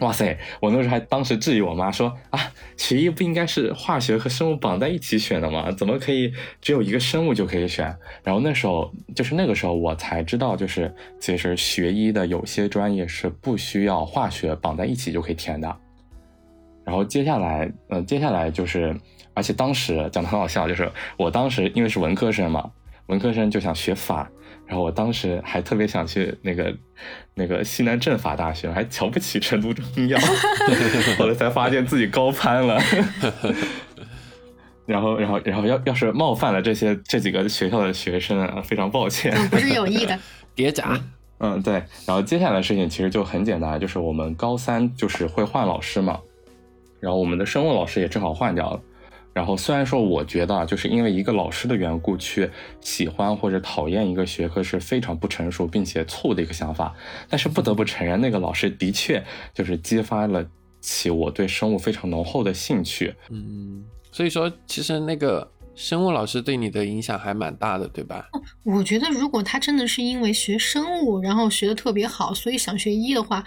[0.00, 0.38] 哇塞！
[0.60, 2.40] 我那时候还当时质疑我妈说啊，
[2.76, 5.70] 学医不应该是化学和生物绑在一起选的吗？
[5.72, 7.94] 怎么可以只有一个生物就可以选？
[8.24, 15.76] 然后那时候就是那个时候我才知道，就是其实学医的有些专业是不需要化学绑在一起就可以填的。
[16.82, 18.96] 然后接下来，呃，接下来就是，
[19.34, 22.70] 而且当时讲的很好笑，就是我当时因为是文科生嘛，
[23.08, 24.30] 文科生就想学法。
[24.70, 26.72] 然后我当时还特别想去那个
[27.34, 30.18] 那个西南政法大学，还瞧不起成都中医药，
[31.18, 32.80] 后来才发现自己高攀了。
[34.86, 40.16] 然后，然后，然后要要是冒犯了这些这几个学校的学生啊，非常抱歉，不是有意的
[40.54, 41.00] 别假。
[41.38, 41.74] 嗯，对。
[42.06, 46.20] 然后接下来的事情其实就很简单，就是我们高三就是会换老师嘛，
[47.00, 48.80] 然后我们的生物老师也正好换掉了。
[49.32, 56.94] 然后虽然说，我觉得啊就是因为一个老师的缘故去喜欢或者讨厌一个学科是非常不成熟并且错误的一个想法，
[57.28, 60.44] 但是不得不承认，那个老师的确就是激发了
[60.80, 63.14] 起我对生物非常浓厚的兴趣。
[63.30, 68.28] 嗯，所以说其实那个生物老师对你的影响还蛮大的，对吧？
[68.64, 73.44] 我觉得如果他真的是因为学生物然后学的特别好，所以想学医的话。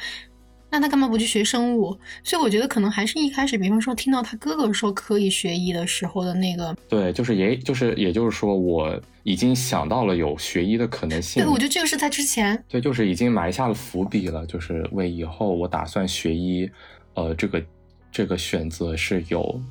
[0.73, 1.95] 那他干嘛不去学生物？
[2.23, 11.43] 所以我觉得可能还是一开始，比方说听到他哥哥说可以学医的时候的那个，对，就是也就是也就是说，我已经想到了有学医的可能性。
[11.43, 16.67] 对，我觉得这个是在之前，对，就是已经埋下了伏笔了，就是为以后我打算学医，
[17.13, 17.63] 呃，这个
[18.12, 19.62] 这个选择是有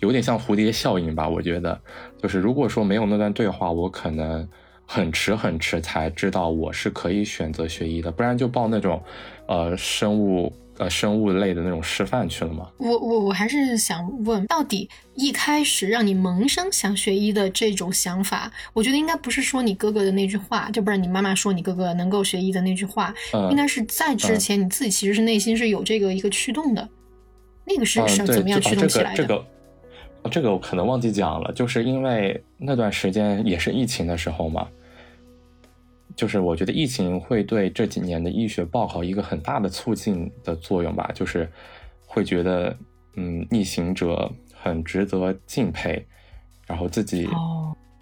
[0.00, 1.28] 有点像蝴蝶效应吧？
[1.28, 1.80] 我觉得，
[2.20, 4.48] 就是如果说没有那段对话，我可能。
[4.92, 9.00] 很迟很迟才知道我是可以选择学医的，不然就报那种，
[9.46, 12.68] 呃，生物呃生物类的那种师范去了嘛。
[12.78, 23.14] 我我我还是想问，到底一开始让你萌生想学医的这种想法，我觉得应该不是说你哥哥的那句话，就不是你妈妈说你哥哥能够学医的那句话，
[23.48, 26.88] 应该是在之前你自己其实是内心是有这个一个驱动的，
[27.64, 29.16] 那个是是怎么样驱动起来的？
[29.16, 29.46] 这个
[30.32, 34.66] 这个我可能忘记讲了，就是因为那段时间也是疫情的时候嘛。
[36.16, 41.50] 就是我觉得疫情会对这几年的医学报考一个很大的促进的作用吧，就是
[42.06, 42.76] 会觉得，
[43.16, 46.04] 嗯，逆行者很值得敬佩，
[46.66, 47.28] 然后自己，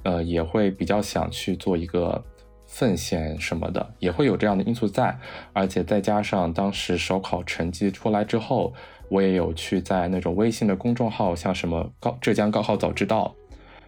[0.03, 2.25] 呃，也会比较想去做一个
[2.67, 5.17] 奉献什么的，也会有这样的因素在，
[5.53, 8.73] 而且再加上当时首考成绩出来之后，
[9.09, 13.35] 我也有去在那种微信的公众号，像什么高浙江高考早知道，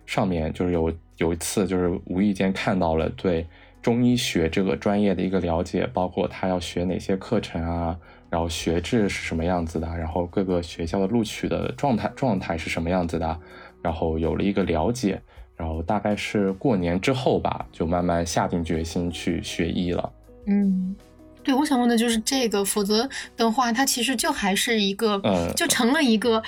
[0.07, 3.47] 上面就是有有一次就是无意间看到了对。
[3.83, 7.97] 中医学这个专业的一个了解，包括他要学哪些课程啊，
[8.29, 13.41] 然后学制是什么样子的，然后各个学校的录取的状态状态是什么样子的，
[13.83, 15.21] 然后有了一个了解，
[15.57, 20.13] 然后大概是过年之后吧，就慢慢下定决心去学医了。
[20.47, 20.95] 嗯，
[21.43, 25.21] 对，我想问的就是这个，否则的话，它其实就还是一个，
[25.57, 26.43] 就成了一个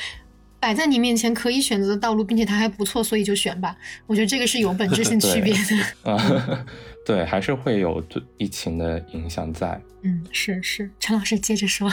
[0.62, 3.77] 摆在你面前可以选择的道路，并且它还不错，所以就选吧。
[4.07, 6.64] 我觉得这个是有本质性 区别的。
[7.05, 9.83] 对，还是会有对疫情的影响在。
[10.05, 11.90] 嗯，是是，陈老师接着说。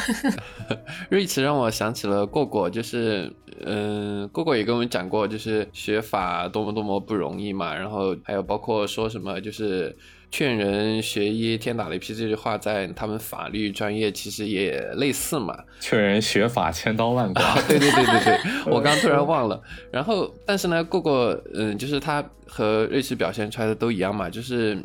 [1.10, 3.34] 瑞奇让我想起了过过，就是，
[3.66, 7.74] 嗯，过过也跟我们讲过，就是学法多么多么不容易嘛。
[7.74, 9.98] 然后还有包括说什么，就是
[10.32, 15.58] 劝人学医天打雷劈这句话，在他们法律专业其实也类似嘛。
[15.80, 17.42] 劝人学法千刀万剐。
[17.68, 18.40] 对对对对对，
[18.72, 19.62] 我刚突然忘了。
[19.92, 24.78] 然后，但是呢，过过，嗯，就是他和瑞奇表现出来的都一样嘛，就是。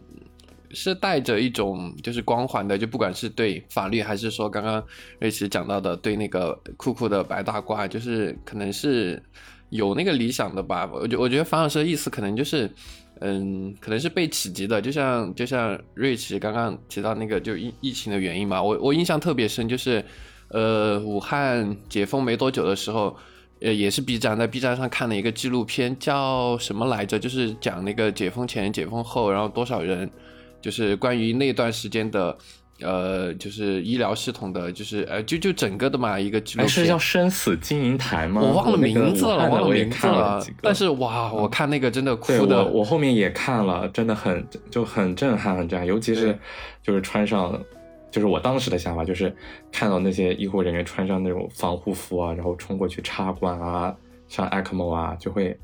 [0.76, 4.84] 是带着一种就是光环的，就不管是对法律，还是说刚刚
[5.20, 9.22] 瑞奇讲到的对那个酷酷的白大褂，就是可能是
[9.68, 10.90] 有那个理想的吧。
[10.92, 12.68] 我觉我觉得樊老师的意思可能就是，
[13.20, 18.62] 嗯，可能是被启迪的，就像就像瑞奇刚刚提到那个就疫疫情的原因嘛。
[18.62, 20.04] 我我印象特别深，就是
[20.48, 23.16] 呃武汉解封没多久的时候，
[23.60, 27.18] 呃也是 B 站在 B 站上看了一个纪录片，叫什么来着？
[27.18, 30.10] 就是讲那个解封前、解封后，然后多少人。
[30.60, 32.34] 就是关于那段时间的，
[32.80, 38.40] 呃，就是医疗系统的，就是呃，就就整个的嘛一个纪录片，是叫《生死金银台》吗？
[38.42, 40.44] 我忘了名字了，忘了名字了。
[40.60, 45.86] 但是哇，我看那个真的哭的，我后面也看了，真的很就很震撼，很震撼。
[45.86, 46.36] 尤其是
[46.82, 47.58] 就是穿上，
[48.10, 49.34] 就是我当时的想法，就是
[49.70, 53.94] 看到那些医护人员穿上那种防护服啊，然后冲过去插管啊，
[54.26, 55.56] 像 ECMO 啊，就会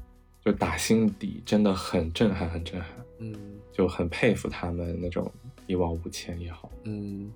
[0.44, 2.88] 就打心底真的很震撼，很震撼。
[3.18, 3.34] 嗯，
[3.72, 5.30] 就很佩服他们那种
[5.70, 6.70] 一往无前也好。
[6.84, 7.30] 嗯。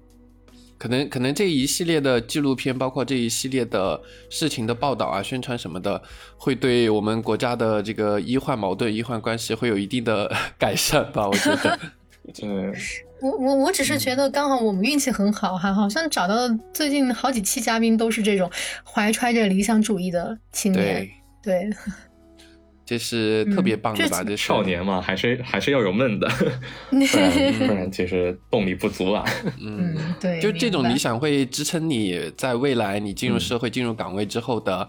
[0.76, 6.02] 可能可能这一系列的纪录片，包括这一系列的事情的报道啊、宣传什么的，
[6.36, 11.26] 会对我们国家的这个医患矛盾、医患关系会有一定的 改善吧？
[11.28, 11.78] 我觉得。
[12.34, 12.72] 对。
[13.20, 16.34] 我我我只是觉得刚好我们运气很好哈，好像找到
[16.72, 18.50] 最近好几期嘉宾都是这种
[18.84, 21.08] 怀揣着理想主义的青年。
[21.42, 21.70] 对。
[22.86, 24.22] 这是特别棒的吧？
[24.22, 26.28] 这少年嘛，还是还是要有梦的，
[26.90, 29.24] 不然不然其实动力不足啊。
[29.60, 34.86] 嗯，对，就这种理想会支撑你在未来你进入社会、进入岗位之后的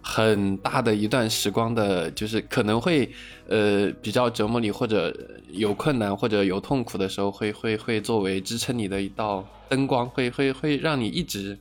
[0.00, 3.10] 很大的一段时光的，就是可能会
[3.48, 5.12] 呃比较折磨你，或者
[5.50, 11.58] 有困难或者有痛苦的时候，会会会作为支撑你的一道灯光，会会会让你一直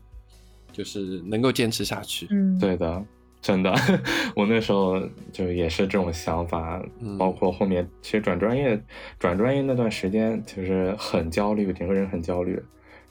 [0.72, 2.28] 就是能够坚持下去。
[2.30, 3.04] 嗯，对的。
[3.42, 3.74] 真的，
[4.36, 6.80] 我那时候就也是这种想法，
[7.18, 8.80] 包括后面其实转专业，
[9.18, 12.62] 转专业那段时间其实很焦虑，整个人很焦虑。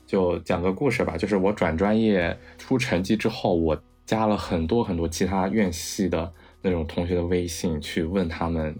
[0.06, 8.74] 就讲个故事吧，就是我转专业出成绩之后，我加了很多很多其他院系的那种同学的微信，去问他们，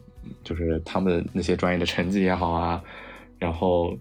[0.45, 2.83] 就是他们那些专业的成绩也好啊，
[3.39, 3.97] 然后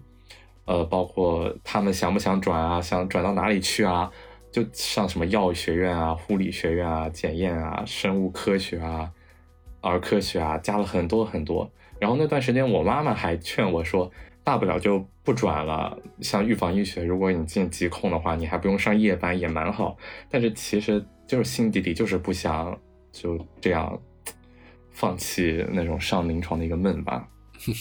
[0.66, 4.10] 呃，包括他们想不想转啊，想转到哪里去啊。
[4.52, 9.08] 就上什么药学院啊、护理学院啊、检验啊、生物科学啊、
[9.80, 11.70] 儿科学啊，加了很多很多。
[12.00, 14.10] 然后那段时间，我妈妈还劝我说，
[14.42, 15.96] 大不了就不转了。
[16.20, 19.96] 像预防医学，如果你进疾控的话，你还不用上夜班，也蛮好。
[20.28, 22.76] 但是其实就是心底里就是不想
[23.12, 24.00] 就这样
[24.90, 27.28] 放弃那种上临床的一个梦吧。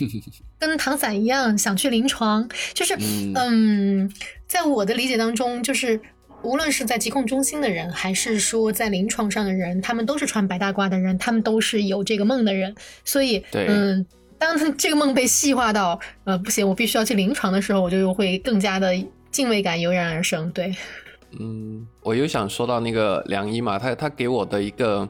[0.60, 2.96] 跟唐伞一样，想去临床，就是
[3.34, 4.12] 嗯，
[4.46, 6.00] 在我的理解当中，就是。
[6.42, 12.74] 无论是在疾控中心的人，还是说在临床上的人，他们都是穿白大褂的人，他们都是有这个梦的人。
[13.04, 14.06] 所以，嗯，
[14.38, 18.94] 当这个梦被细化到，呃，不行，我必须要去临床的时候，我就又会更加的
[19.32, 20.50] 敬畏感油然而生。
[20.52, 20.74] 对，
[21.38, 25.08] 嗯，我又想说到那个梁一嘛，他他给我的一个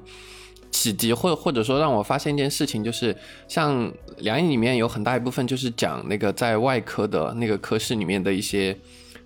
[0.71, 3.15] 启迪，或或者说让我发现一件事情，就是
[3.47, 8.75] 像梁一里面有很大一部分就是讲那个在外科的那个科室里面的一些。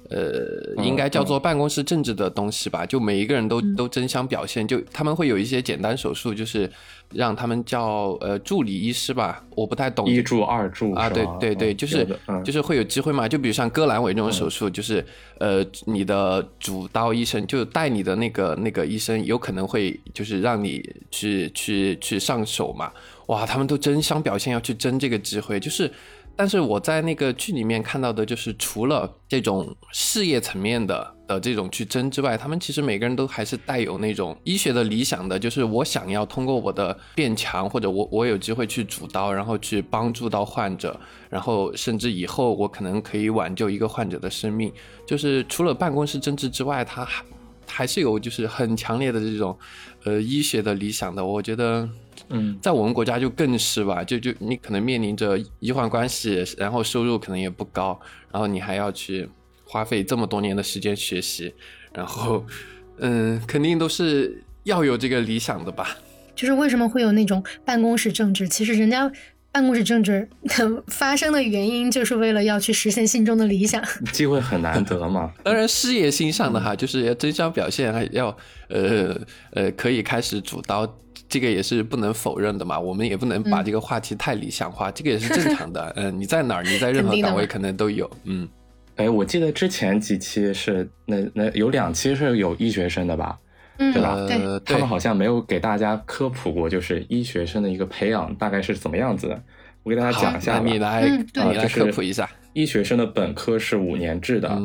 [0.10, 6.70] 呃，应该叫做办公室政治的东西吧，就每一个人都都争相表现，就他们会有一些简单手术，就是
[7.14, 12.06] 让他们叫呃助理医师吧，我不太懂一助二助啊，对对对，就是
[12.44, 15.04] 就是会有机会嘛，就比如像割阑尾这种手术，就是
[15.40, 22.92] 呃你的主刀医生就带你的那个那个医生有可能会就是让你去去去上手嘛，
[23.28, 25.90] 哇，他们都争相表现要去争这个机会，就是。
[26.36, 44.74] 但是我在那个剧里面看到的，就是除了这种事业层面的的这种去争之外，他们其实每个人都还是带有那种医学的理想的，就是我想要通过我的变强，或者我我有机会去主刀，然后去帮助到患者，然后甚至以后我可能可以挽救一个患者的生命。
[45.06, 47.24] 就是除了办公室政治之外，他还
[47.68, 49.56] 还是有就是很强烈的这种
[50.04, 51.88] 呃医学的理想的，我觉得。
[52.30, 58.00] 嗯，在我们国家就更是吧，就就你可能面临着医患关系，然后收入可能也不高，
[58.32, 59.30] 然后你还要去
[59.66, 61.54] 花费这么多年的时间学习，
[61.94, 62.46] 然后，
[62.98, 65.98] 嗯，肯定都是要有这个理想的吧。
[66.36, 68.48] 就是为什么会有那种办公室政治？
[68.48, 69.12] 其实人家
[69.52, 70.28] 办公室政治
[70.88, 73.80] 发生的原因，就是为了要去实现心中的理想。
[74.12, 75.32] 机会很难得嘛。
[75.44, 78.36] 当然，事业心上的哈，就是要争相表现，还要
[78.70, 79.16] 呃
[79.52, 80.92] 呃，可以开始主刀。
[81.34, 85.92] 这个也是不能否认的嘛，我们也不能把这个话题太理想化，这个也是正常的。
[85.96, 88.08] 嗯， 你在哪儿，你在任何岗位可能都有。
[88.26, 88.48] 嗯，
[88.98, 93.36] 哎，我记得之前几期是那那有两期是有医学生的吧？
[93.80, 94.16] 嗯，对吧？
[94.28, 99.44] 对，他们好像没有给大家科普过，就是医学生的一个培养大概是怎么样子的。
[99.82, 100.64] 我给大家讲一下吧。
[100.64, 102.30] 你来，你来科普一下。
[102.54, 104.62] 医学生的本科是五年制的，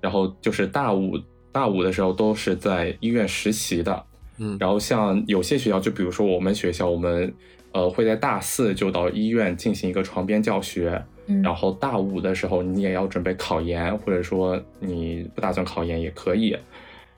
[0.00, 1.18] 然后就是大五
[1.50, 4.05] 大五的时候都是在医院实习的。
[4.38, 7.32] 嗯，然后像有些学校，就比如说我们学校，我们
[7.72, 16.56] 呃会在大四就到医院进行一个床边教学，嗯，然后大五的时候你也要准备考研，或者说你不打算考研也可以。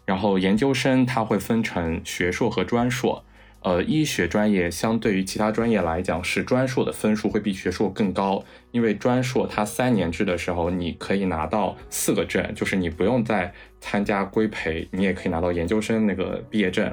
[0.04, 3.22] 然后研究生它会分成学硕和专硕，
[3.60, 16.90] 呃，医学专业相对于其他专业来讲，是专硕的分数会比学硕更高，因为专硕它三年制的时候你可以拿到四个证，就是你不用再参加规培，你也可以拿到研究生那个毕业证。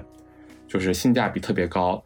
[0.68, 2.03] 就是性价比特别高，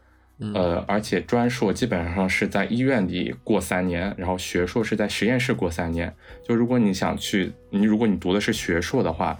[0.54, 6.14] 呃，而且专硕基本上是在医院里过三年，然后学硕是在实验室过三年。
[6.48, 9.40] 就如果你想去，你如果你读的是学硕的话，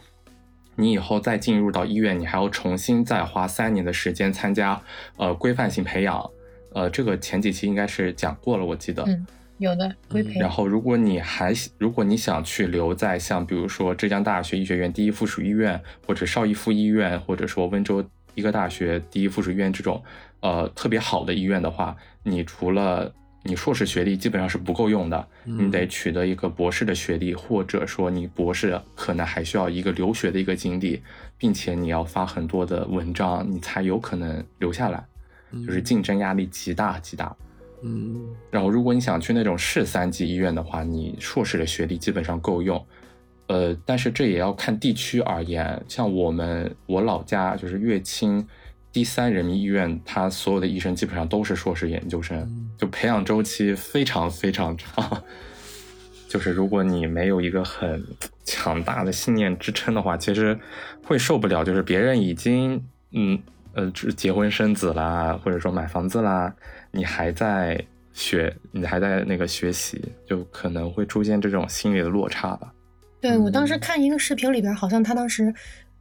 [0.76, 4.82] 你以后再进入到医院，你还要重新再花三年的时间参加
[5.18, 6.30] 呃规范性培养，
[6.74, 9.04] 呃，这个前几期应该是讲过了，我记得。
[9.04, 9.26] 嗯，
[9.58, 10.40] 有的规培。
[10.40, 18.02] 然后，如果你还如果你想去留在像比如说浙江大学医学院第一附属医院，或者邵逸夫医院，或者说温州
[18.40, 20.02] 医科大学第一附属医院这种
[20.40, 23.14] 呃特别好的医院的话，你除了
[23.44, 31.02] 你硕士学历基本上是不够用的，你得取得一个博士的学历，或者说你博士可能还需要一个留学的一个经历，
[31.38, 35.06] 并且你要发很多的文章，你才有可能留下来。
[35.66, 37.36] 就是竞争压力极大极大，
[37.82, 38.22] 嗯，
[38.52, 42.86] 然后如果你想去那种市三级医院的话，你硕士的学历基本上够用，
[43.50, 45.84] 呃，但是这也要看地区而言。
[45.88, 48.48] 像我们我老家就是乐清
[48.94, 52.48] 第三人民医院，它所有的医生基本上都是硕士研究生，
[52.78, 55.24] 就培养周期非常非常长。
[56.30, 58.06] 就是如果你没有一个很
[58.46, 60.58] 强大的信念支撑的话，其实
[61.04, 61.64] 会受不了。
[61.64, 62.82] 就是别人已经
[63.12, 63.38] 嗯。
[63.74, 66.52] 呃，结婚生子啦，或者说买房子啦，
[66.90, 67.80] 你还在
[68.14, 72.74] 学，你还在那个学习，就可能会出现这种心理的落差吧。
[73.22, 75.54] 对我当时看一个视频里边，好像他当时，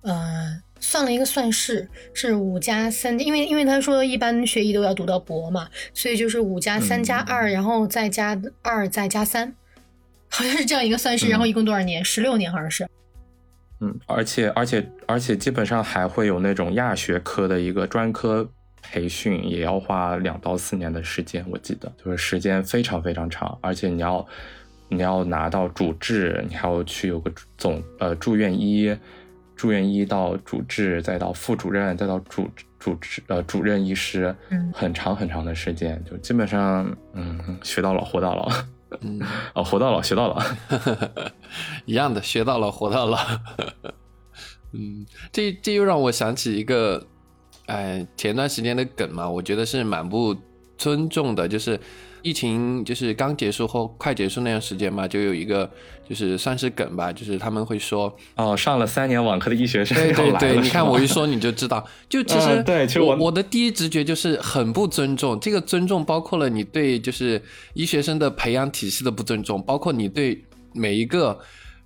[0.03, 9.53] 呃，算了一个算式，是五加三，因为因为他说一般学医都要读到博嘛，所以就是五加三加二，然后再加二再加三，
[10.31, 12.05] 好像是这样一个算式，然后一共多少年？
[12.05, 12.87] 十六年好像是。
[13.81, 18.49] 嗯，而且而且而且基本上还会有那种亚学科的一个专科
[18.83, 24.27] 培训，也要花两到四年的时间，我记得就是时间非常非常长，而且你要
[24.89, 28.97] 你要拿到主治，你还要去有个总呃住院医，
[29.55, 38.51] 住院医到主治，再到副主任，再到主主治呃主任医师，嗯，很长很长的时间，就基本上嗯学到老活到老。
[39.03, 39.21] 嗯，
[39.55, 40.43] 哦，活到老学到老，
[41.85, 43.19] 一样的，学到老活到老。
[44.73, 47.07] 嗯， 这这又让我想起一个，
[47.67, 50.35] 哎，前段时间的梗嘛，我觉得是蛮不
[50.79, 51.79] 尊重的，就是。
[52.29, 55.71] 疫情就是刚结束后快结束那段时间嘛，就有一个
[56.07, 67.41] 就是算是梗吧，就是他们会说哦，上了三年网课的医学生对对对，你看我一说你就知道，就其实 对，其实我我的第一直觉就是很不尊重，这个尊重包括了你对就是
[67.73, 71.39] 医学生的培养体系的不尊重，包括你对每一个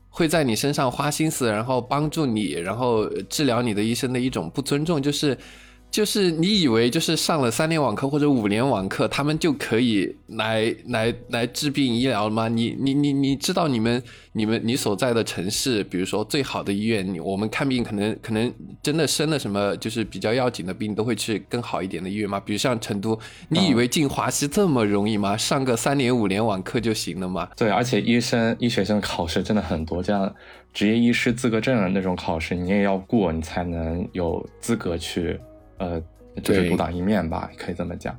[0.09, 5.38] 会在你身上花心思然后帮助你然后治疗你的医生的一种不尊重，就是。
[5.93, 12.49] 就是你以为就是上了三年网课或者五年网课，他们就可以来来来治病医疗了吗？
[12.49, 18.51] 你你你你知道你们你们你所在的城市，比如说最好的医院，我们看病可能可能
[18.82, 22.40] 真的生了什么就是比较要紧的病，都会去更好一点的医院吗？
[22.40, 23.18] 比如像成都，
[23.51, 25.36] 你以为进华西这么容易吗？
[25.36, 27.47] 上个三年五年网课就行了吗？
[27.55, 30.34] 对，而且医生医学生考试真的很多，这样
[30.72, 35.38] 职业医师资格证的那种考试你也要过，你才能有资格去。
[35.83, 36.03] 呃，
[36.43, 38.16] 就是独当一面吧，可以这么讲。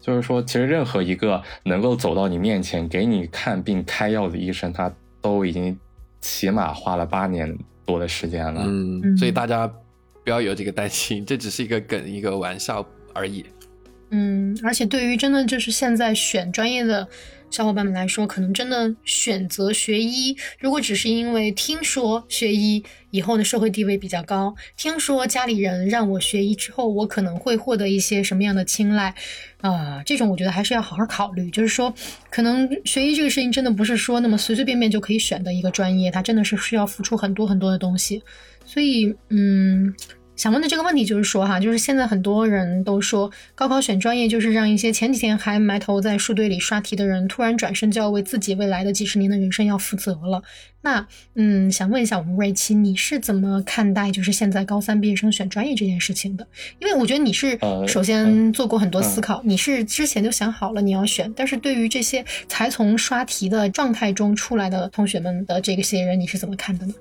[0.00, 5.78] 就是说，其实任何一个能够走到你面前给你看病开药的医生，他都已经
[6.20, 8.62] 起码花了八年多的时间了。
[8.64, 9.66] 嗯，所以大家
[10.24, 13.44] 不要有这个担心，这只是一个梗，一个玩笑而已。
[14.10, 17.08] 嗯，而且对于真的就是现在选专业的。
[17.52, 29.14] 小伙伴们来说，可能真的选择学医，如果只是因为听说学医以后的社会地位比较高，听说家里人让我学医之后，我可能会获得一些什么样的青睐，
[29.60, 31.50] 啊，这种我觉得还是要好好考虑。
[31.50, 31.94] 就是说，
[32.30, 38.22] 可能学医这个事情真的不是说那么随随便便就可以选的一个专业，它真的是需要付出很多很多的东西，
[38.64, 39.94] 所以，嗯。
[40.34, 50.42] 想问的这个问题就是说，哈，就是现在很多人都说高考选专业就是让一些前几天还埋头在书堆里刷题的人，突然转身就要为自己未来的几十年的人生要负责了。
[50.80, 56.44] 那，嗯，想问一下我们瑞奇，你是怎么看待就是现在高三毕业生选专业这件事情的？
[56.80, 57.56] 因为我觉得你是
[57.86, 66.94] 首先做过很多思考，你是之前就想好了你要选，但是对于这些才从刷题的状态中出来的同学们的这个些人，你是怎么看的呢？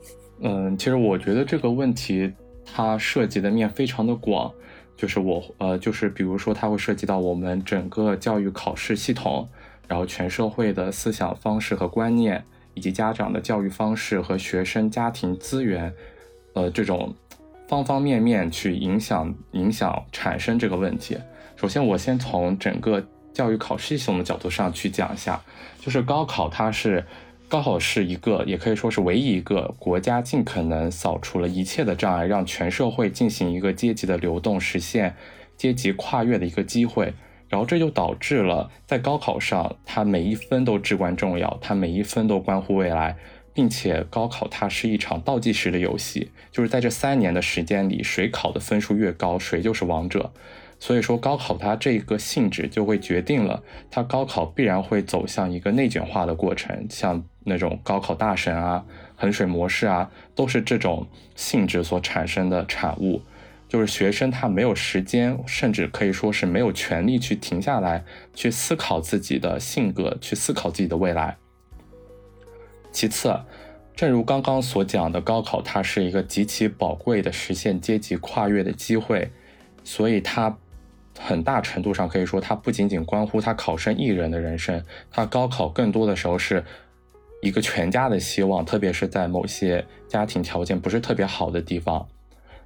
[0.43, 2.31] 嗯，其实我觉得这个问题。
[2.73, 4.51] 它涉及的面非常的广，
[4.95, 9.47] 就是我呃，就是比如说，它会涉及到我们整个教育考试系统，
[9.87, 12.43] 然后全社会的思想方式和观念，
[12.73, 15.93] 以及家长的教育方式和学生家庭资源，
[16.53, 17.13] 呃，这种
[17.67, 21.17] 方方面面去影响影响产生这个问题。
[21.55, 25.41] 首先，我先从整个教育考试系统的角度上去讲一下，
[25.79, 27.05] 就是高考它是。
[27.51, 35.17] 高考是一个，也可以说是唯一一个国家尽可能扫除了一切的障碍，让全社会进行一个阶级的流动，实现
[35.57, 37.13] 阶级跨越的一个机会。
[37.49, 43.17] 然后这就导致了，在高考上，它每一分都至关重要，它每一分都关乎未来，
[43.53, 50.31] 并且高考它是一场倒计时的游戏，就是在这三年的时间里，谁考的分数越高，谁就是王者。
[50.79, 58.85] 所以说高考它这个性质就会决定了它高考必然会走向一个内卷化的过程，像那种高考大神啊、
[59.15, 63.21] 衡水模式啊，都是这种性质所产生的产物。
[63.67, 71.37] 就是学生他没有时间，甚至可以说是没有权利去停下来去思考自己的性格，去思考自己的未来。
[72.91, 73.33] 其次，
[73.95, 79.31] 正如刚刚所讲的，高考它是一个极其宝贵的实现阶级跨越的机会，
[79.85, 80.57] 所以它
[81.17, 86.65] 很大程度上可以说，它不仅仅关乎他考生一人的人生，他高考更多的时候是
[87.41, 92.07] 一个全家的希望，特别是在某些家庭条件不是特别好的地方。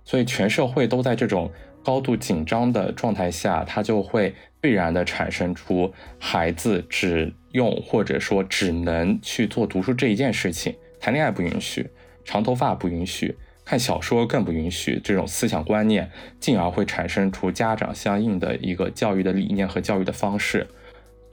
[0.04, 1.52] 所以，全社会都在这种
[1.84, 11.90] 高度紧张的状态下，它就会必然的产生出孩子只用或者说只能去做读书这一件事情，谈恋爱不允许，
[12.24, 20.68] 长头发不允许，看小说更不允许这种思想观念，进而会产生出家长相应的一个教育的理念和教育的方式。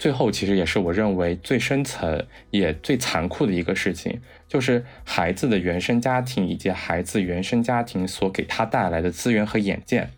[0.03, 10.09] 最后，其实也是我认为最深层也最残酷的一个事情，就是孩子的原生家庭以及孩子原生家庭所给他带来的资源和眼界，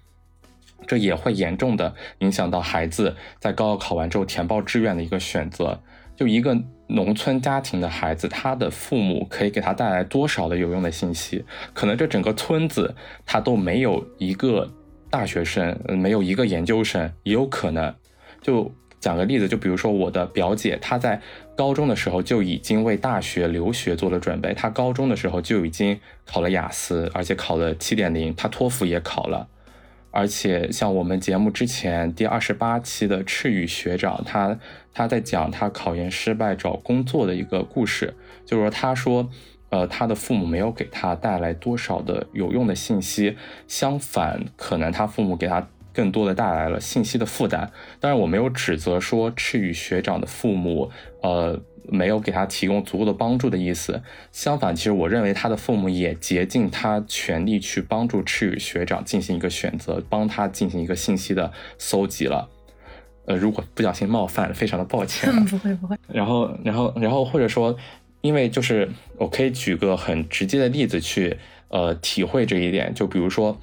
[0.87, 5.83] 这也会严重的影响到孩子在高考考完之后填报志愿的一个选择。
[6.17, 11.45] 就一个农村家庭的孩子，他的父母可以给他带来多少的有用的信息？
[11.75, 12.95] 可能这整个村子
[13.27, 14.73] 他都没有一个
[15.11, 17.95] 大学生，没有一个研究生，也有可能
[18.41, 18.75] 就。
[19.05, 21.21] 讲个例子，就比如说我的表姐，她在
[21.55, 24.55] 高中的时候就已经为大学留学做了准备。
[24.55, 28.35] 她高中的时候就已经考了雅思，而且考了七点零。
[28.35, 29.47] 她托福也考了，
[30.11, 34.59] 而且像我们节目之前第二十八期的赤羽学长，他
[34.95, 38.15] 他在讲他考研失败找工作的一个故事，
[38.47, 39.29] 就是说他说，
[39.69, 43.37] 呃，他的父母没有给他带来多少的有用的信息，
[43.69, 45.69] 相反，可能他父母给他。
[45.95, 47.71] 更多的带来了信息的负担，
[48.01, 50.91] 当然我没有指责说赤羽学长的父母，
[51.23, 54.03] 呃，没有给他提供足够的帮助的意思。
[54.33, 62.49] 相反，其实我认为他的父母也竭尽他全力去帮助赤羽学长进行一个选择，帮他进行一个信息的搜集了。
[63.27, 65.33] 呃，如果不小心冒犯，非常的抱歉。
[65.47, 65.97] 不会不会。
[66.09, 67.77] 然后，然后，然后或者说，
[68.21, 71.37] 因为就是我可以举个很直接的例子去
[71.69, 73.57] 呃体会这一点，就比如说。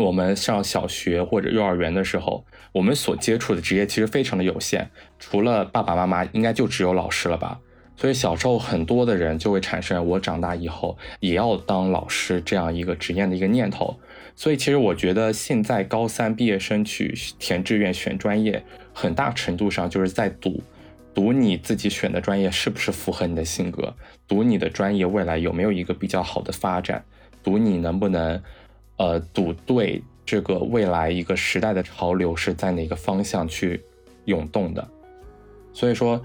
[0.00, 7.60] 我们上小学或者幼儿园的时候，我们所接触的职业其实非常的有限，除了爸爸妈妈，应该就只有老师了吧。
[7.96, 13.94] 所以小时候很多的人就会产生我长大以后也要当老师这样一个职业的一个念头。
[14.34, 20.62] 所以其实我觉得现在高三毕业生去填志愿选专业，很大程度上就是在赌，
[21.12, 23.94] 赌你自己选的专业是不是符合你的性格，
[24.26, 27.04] 赌你的专业未来有没有一个比较好的发展，
[27.42, 28.42] 赌你能不能。
[29.00, 33.82] 呃，赌对这个未来一个时代的潮流是在哪个方向去
[34.26, 34.86] 涌动的，
[35.72, 36.22] 所以说，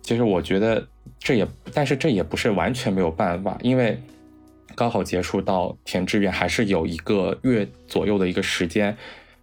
[0.00, 4.00] 其实我觉得这也，但是这也不是完全没有办法，因为
[4.74, 8.96] 高考结束到填志愿还是有一个月左右的一个时间，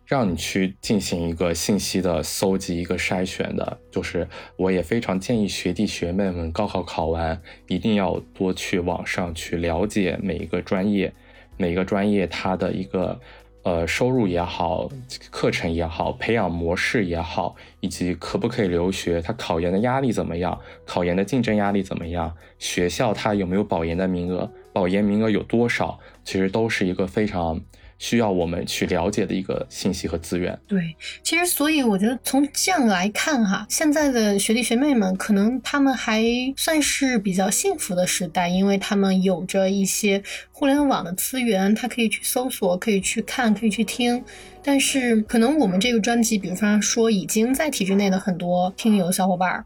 [0.08, 3.78] 让你去进行一个信息的搜集、一个筛选的。
[3.92, 11.14] 就是我也非常建议学弟学妹们高考考完一定要多去网上去了解每一个专业。
[11.62, 13.20] 每个专业它的一个
[13.62, 14.90] 呃收入也好，
[15.30, 27.62] 课程也好，培养模式也好，以及可不可以留学，它考研的压力怎么样，考研的竞争压力怎么样，学校它有没有保研的名额，保研名额有多少，其实都是一个非常。
[28.02, 30.60] 需要我们去了解的一个信息和资源。
[30.68, 36.24] 对，其实所以我觉得从这样来看哈，现在的学弟学妹们可能他们还
[36.58, 44.24] 算是比较幸福的时代，因为他们有着一些互联网的资源，他可以去搜索，可以去看，可以去听。
[44.64, 49.64] 但是可能我们这个专辑，比如说已经在体制内的很多听友小伙伴，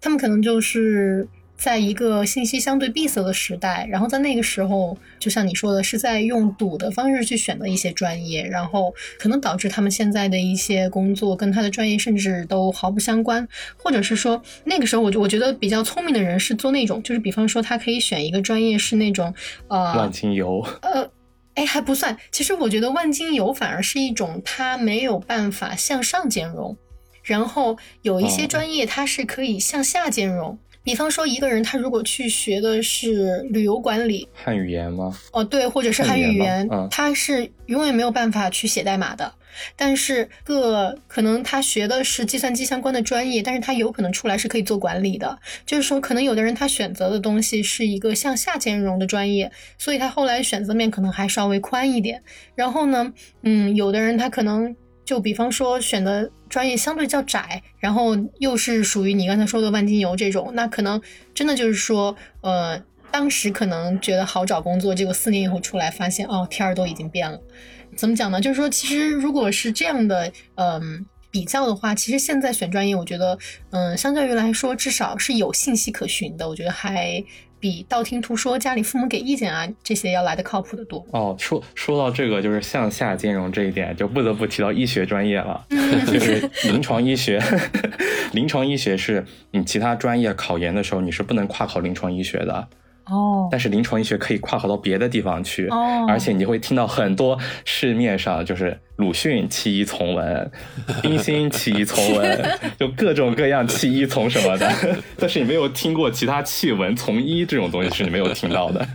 [0.00, 1.26] 他们可能就是。
[1.58, 13.46] 在一个信息相对闭塞的时代，然后在那个时候，就像你说的，是在用赌的方式去选择一些专业，然后可能导致他们现在的一些工作跟他的专业甚至都毫不相关，
[13.76, 19.34] 或者是说那个时候，我就我觉得比较聪明的人是做那种，就是比方说他可以选一个专业是那种
[19.66, 21.10] 呃万金油，呃，
[21.54, 26.76] 哎还不算，其实我觉得万金油反而是一种他没有办法向上兼容，
[27.24, 30.56] 然后有一些专业它是可以向下兼容。
[30.88, 35.14] 比方说，一个人他如果去学的是旅游管理，汉语言吗？
[35.32, 39.30] 哦，对，或者是汉语言，他是永远没有办法去写代码的。
[39.76, 45.38] 但是个可能他学的是计算机相关的专业，但是他有可能出来是可以做管理的。
[45.66, 52.22] 就是说，可能有的人他选择的东西是一个向下兼容的专业，所以他后来选择面可能还稍微宽一点。
[52.54, 53.12] 然后呢，
[53.42, 54.74] 嗯，有的人他可能。
[55.08, 61.00] 就比方说选的专业相对较窄，然后又是属于你刚才说的万金油这种，那可能
[61.32, 62.78] 真的就是说，呃，
[63.10, 67.40] 当时可能觉得好找工作，结果四年以后出来发现，哦，天儿都已经变了。
[67.96, 68.38] 怎么讲呢？
[68.38, 73.38] 就是说，其实如果是这样的，嗯，比较的话，其实现在选专业，我觉得，
[73.70, 76.46] 嗯，相较于来说，至少是有信息可循的。
[76.46, 77.24] 我觉得还。
[77.60, 81.34] 比道听途说、家里父母给意见啊这些要来的靠谱的多哦。
[81.38, 85.64] 说说到这个，就是向下兼容这一点，就不得不提到医学专业了。
[86.06, 87.42] 就是临床医学，
[88.32, 92.68] 临床医学是你其他专业考研的时候你是不能跨考临床医学的。
[93.10, 100.50] 哦，但是临床医学可以跨考到别的地方去，哦，而且你会听到很多市面上就是鲁迅弃医从文，
[101.02, 104.70] 冰心弃医从文， 就各种各样弃医从什么的，
[105.16, 108.86] 但是你没有听过其他弃文从医这种东西是你没有听到的。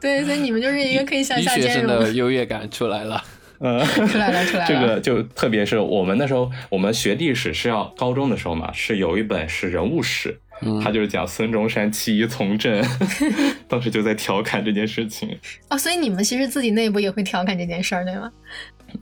[0.00, 3.22] 对，所以你们就是一个可以向下兼容的优越感出来了，
[3.60, 4.68] 嗯，出来了，出来了。
[4.68, 10.38] 这个就特别是我们那时候，我们学历史是要高中的时候嘛，是有一本是人物史。
[10.82, 12.82] 他就是讲孙中山弃医从政，
[13.68, 15.38] 当时就在调侃这件事情
[15.68, 15.76] 啊。
[15.76, 18.32] 所以你们其实自己内部也会调侃这件事儿，对吗？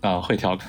[0.01, 0.69] 啊，会调侃。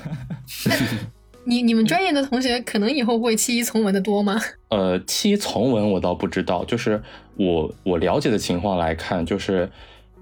[1.48, 4.40] 你你们专业的同学可能以后会弃医从文的多吗？
[4.70, 7.02] 呃，弃医从文我倒不知道，就是
[7.36, 9.70] 我我了解的情况来看，就是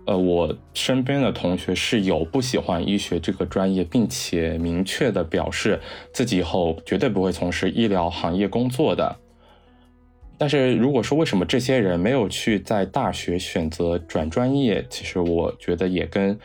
[0.05, 5.79] 呃，我身边的同学是有不喜欢医学这个专业，并且明确的表示
[6.13, 9.17] 自己以后绝对不会从事医疗行业工作的。
[10.43, 16.37] 但是如果说为什么这些人没有去在大学选择转专业，其实我觉得也跟，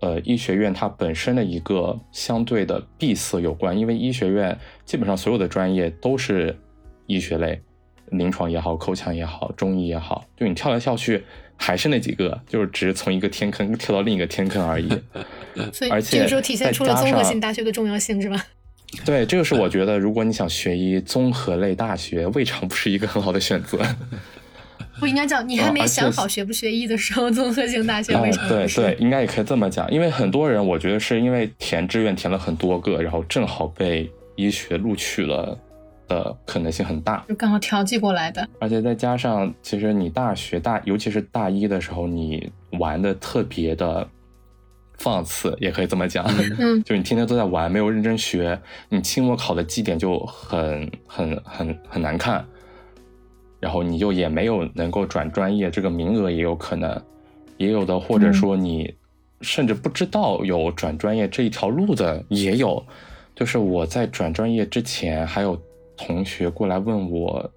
[0.00, 3.78] 呃，医学院它本身的一个相对的闭塞有关。
[3.78, 6.58] 因为医学院基本上所有的专业都是
[7.06, 7.60] 医学类，
[8.06, 11.22] 临床也好，口腔也好，中医也好，就你跳来跳去
[11.56, 14.88] 还是那几个，就是只是从一个天坑跳到另一个天坑而已。
[15.72, 18.44] 所以这个时候体现出了综合性大学的重要性，是吧？
[19.04, 23.78] 对，这个是我觉得，如果你想学医，综合类大学未尝不是一个很好的选择。
[25.00, 29.90] 不应该叫你还没想好学不学医的时候，综合性大学未尝对对，应该也可以这么讲。
[29.90, 35.58] 因为很多人，我觉得是因为填志愿填了很多个，然后正好被医学录取了
[36.06, 38.48] 的可能性很大，就刚好调剂过来的。
[38.60, 44.08] 而且再加上，其实你大学大，尤其是大一的时候，你玩的特别的。
[44.98, 46.24] 放肆也可以这么讲，
[46.58, 52.44] 嗯， 就你天天都在玩，没有认真学，你期末考的绩点就很很很很难看，
[53.60, 57.02] 然后你就也没有能够转专业，这个名额也有可能，
[57.56, 58.94] 也有的或者说你
[59.40, 62.84] 甚至不知道有转专业这一条路的也有，
[63.34, 65.60] 就是我在转专业之前，还有
[65.96, 67.50] 同学过来问我。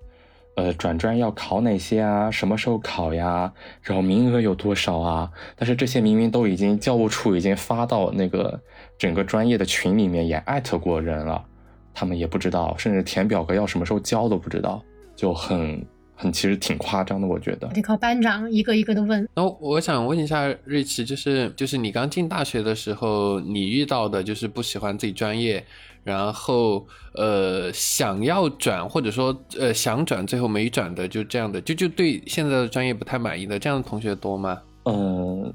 [0.57, 2.31] 呃，转专要考哪些啊？
[2.31, 3.53] 什么时候考呀？
[3.83, 5.31] 然后名额有多少啊？
[5.55, 8.59] 但是这些明明都已经教务处已经发到那个
[8.97, 11.45] 整个专业的群里面，也艾特过人了，
[11.93, 14.83] 他们也不知道，甚至填表格要什么时候交都不知道，
[15.15, 15.85] 就很
[16.15, 17.67] 很其实挺夸张的，我觉得。
[17.67, 19.29] 得靠班长一个一个的问。
[19.35, 25.63] 那我想问一下瑞奇，就是就是你刚进大学的时候，你遇到的就是不喜欢自己专业。
[26.07, 34.57] 然后，呃，想要转或者说，呃，想转最后没转的，就这样的，就就对现在的专业不太满意的这样的同学多吗？
[34.85, 35.53] 嗯，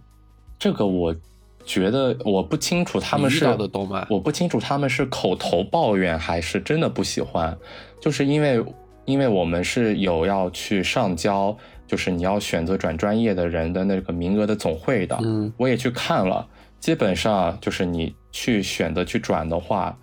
[0.58, 1.16] 这个我
[1.64, 4.06] 觉得我不清楚他们是的多吗？
[4.10, 7.56] 我不清楚他们是口头抱怨还是真的不喜欢，
[7.98, 8.62] 就是因为
[9.06, 16.46] 因为我们是有要去上交，就是你要选择转专业的人的那个名额的总会的，嗯，我也去看了，
[16.78, 19.96] 基本上就是你去选择去转的话。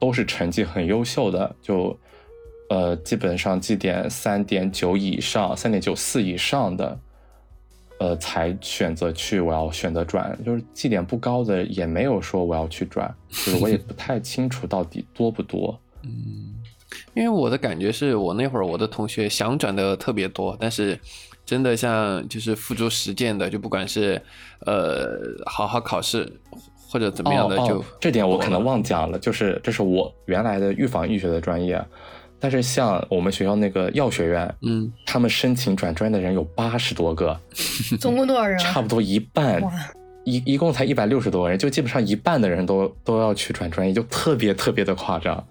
[0.00, 1.96] 都是成绩很优秀的，就，
[2.70, 6.98] 呃，基本上绩点三点九以上、三点九四以上的，
[7.98, 10.36] 呃，才选择去我要选择转。
[10.42, 15.78] 就是绩点不高的也没有说我要去转，就是我也不太清楚到底多不多。
[16.02, 16.54] 嗯，
[17.12, 20.98] 因为我的感觉是我那会儿我的同学想转的特别多，但是
[21.44, 24.22] 真的像就是付诸实践的，就不管是
[24.64, 26.40] 呃好好考试。
[26.90, 31.80] 或者怎么样的就这点我可能忘讲了，就是这是我原来的预防医学的专业，
[32.40, 37.38] 但是像我们学校那个药学院，嗯，他们申请转专业的人有八十多个，
[38.00, 38.58] 总共多少人？
[38.58, 39.62] 差不多一半，
[40.24, 45.44] 一一共才一百六十多个人，就基本上一半的人都都要去转专业，就特别特别的夸张。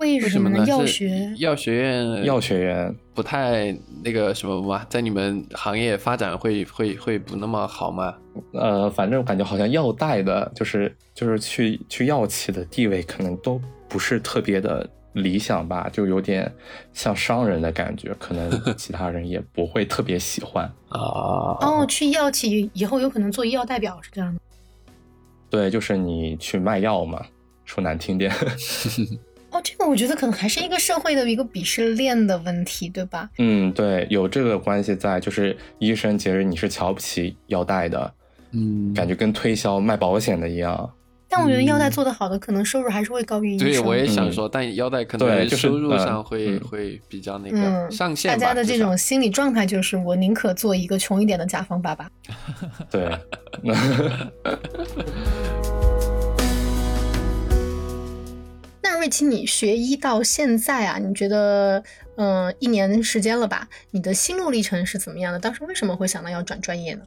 [0.00, 0.64] 为什么呢？
[0.66, 3.70] 药学药学院药学院不太
[4.02, 4.84] 那个什么吗？
[4.88, 8.14] 在你们行业发展会会会不那么好吗？
[8.52, 16.50] 呃，反正我感觉好像药代的，就是就是去去药企的地位，可能都不是特别的理想吧，就有点
[16.94, 20.98] 像商人的感觉，可能 其他人也不会特别喜欢啊。
[21.60, 24.40] 哦，去药企以后有可能做医药代表是这样的？
[25.50, 27.22] 对，就是你去卖药嘛。
[27.66, 28.32] 说难听点。
[29.52, 33.28] 哦，这个我觉得可能还是一个社会的一个鄙视链的问题，对吧？
[33.38, 38.12] 嗯，对，有这个关系在，就是医生其实你是瞧不起腰带的，
[38.52, 40.90] 嗯，感觉跟推销卖保险的一样。
[41.32, 43.68] 但我觉得腰带做的好的，可能收入还是会高于医生。
[43.70, 48.32] 对，我也想说，但腰带可能收入上会会比较那个上限。
[48.32, 52.10] 大家的这种心理状态就是，我宁可做一个穷一点的甲方爸爸。
[52.90, 53.16] 对。
[59.00, 61.82] 瑞奇，你学医到现在啊，你觉得，
[62.16, 63.66] 嗯，一年时间了吧？
[63.92, 65.38] 你的心路历程是怎么样的？
[65.38, 67.02] 当时为什么会想到要转专业呢？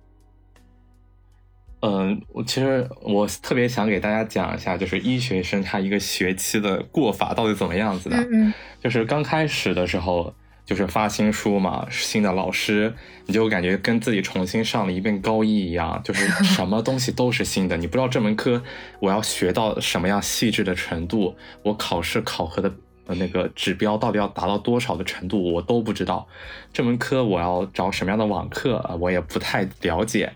[1.81, 8.17] 嗯，我其实我特别想给大家讲一下，就是医学生他一个学期的过法到底怎么样子的。
[8.31, 10.33] 嗯，就是刚开始的时候，
[10.65, 12.93] 就是发新书嘛，新的老师，
[13.25, 18.61] 你就感觉跟自己重新上了一遍高一一样，就是 什么东西都是新的，你不知道这门课
[18.99, 22.71] 我要学到什么样细致的程度，我考试考核的
[23.07, 26.27] 那个指标到底要达到多少的程度，我都不知道。
[26.71, 30.31] 这门课我要找什么样的网课，我也不太了解。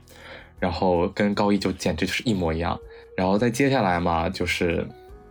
[0.59, 2.79] 然后跟高一就简直就是一模一样，
[3.15, 4.87] 然后再接下来嘛，就是，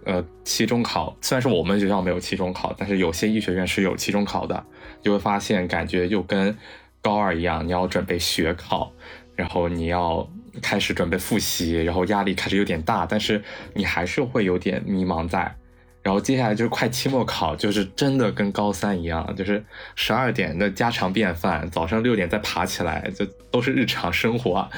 [0.07, 1.14] 呃，期中考。
[1.20, 4.64] 虽然说我们学校没有期中考，但是有些医学院是有期中考的，
[5.02, 6.57] 就会发现感觉又跟
[7.02, 8.92] 高二一样，你要准备学考，
[9.34, 10.28] 然后你要
[10.62, 13.42] 开始准备复习，然后压力开始有点大，但是
[13.74, 15.57] 你还是会有点迷茫在。
[16.02, 19.64] 然后接下来就是快期末考，就是真的跟高三一样，就是
[19.96, 24.70] 十二点的家常便饭，早上六点再爬起来，就都是日常生活。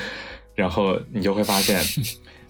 [0.55, 1.79] 然后你就会发现，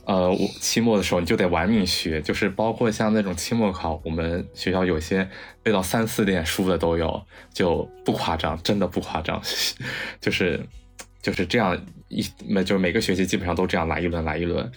[0.09, 5.29] 呃，我期末的时候你就得玩命学，就是包括像那种期末考，我们学校有些
[5.63, 9.39] 背到三四点书的都有，就不夸张，真的不夸张，
[10.19, 10.65] 就是
[11.21, 11.79] 就是这样
[12.09, 12.23] 一，
[12.65, 14.73] 就是每个学期基本上都这样来一轮来一轮。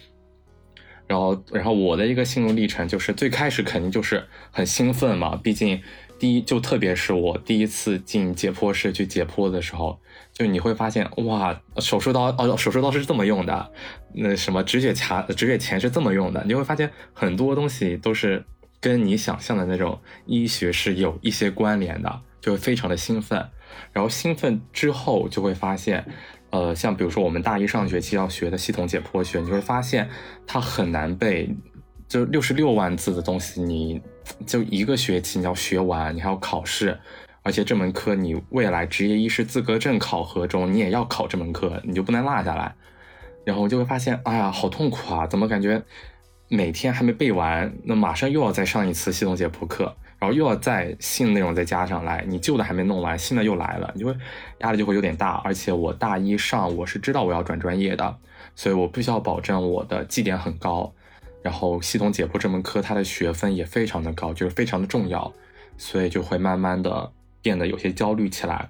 [1.07, 5.81] 然后，然后我的一个心路历程就是最开始肯定就是很兴奋嘛，毕竟
[6.19, 9.97] 第一就特别是我第一次进解剖室去解剖的时候。
[10.41, 13.71] 就你会发现，哇，手术刀哦，手术刀是这么用的，
[14.11, 16.43] 那什么止血钳、止血钳是这么用的。
[16.47, 18.43] 你会发现很多东西都是
[18.79, 23.37] 跟你想象的那种医学是有一些关联的，就会非常的兴奋。
[23.93, 26.03] 然后兴奋之后就会发现，
[26.49, 30.09] 呃，像比如说我们大一上学期要学的系统解剖学，你会发现
[30.47, 31.55] 它很难背，
[32.07, 34.01] 就六十六万字的东西，你
[34.47, 36.99] 就一个学期你要学完，你还要考试。
[37.43, 42.75] 而且这门课你未来执业医师资格证考核中，你也要考这门课，你就不能落下来。
[43.43, 45.25] 然后就会发现，哎呀，好痛苦啊！
[45.25, 45.81] 怎么感觉
[46.47, 54.15] 每天还没背完，那马上又要再上一次系统解剖课，然后又要再新的内容再加上来，你旧的还没弄完，新的又来了，你就会
[54.59, 55.41] 压力就会有点大。
[55.43, 58.15] 而且我大一上我是知道我要转专业的，
[58.55, 60.93] 所以我必须要保证我的绩点很高。
[61.41, 65.33] 然后系统解剖这门课它的学分也非常的高，就是非常的重要，
[65.75, 67.11] 所以就会慢慢的。
[67.41, 68.69] 变得有些焦虑起来，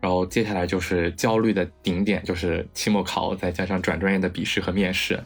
[0.00, 5.22] 然后接下来就是焦虑的顶点，就是期末考，再加上转专业的笔试和面试，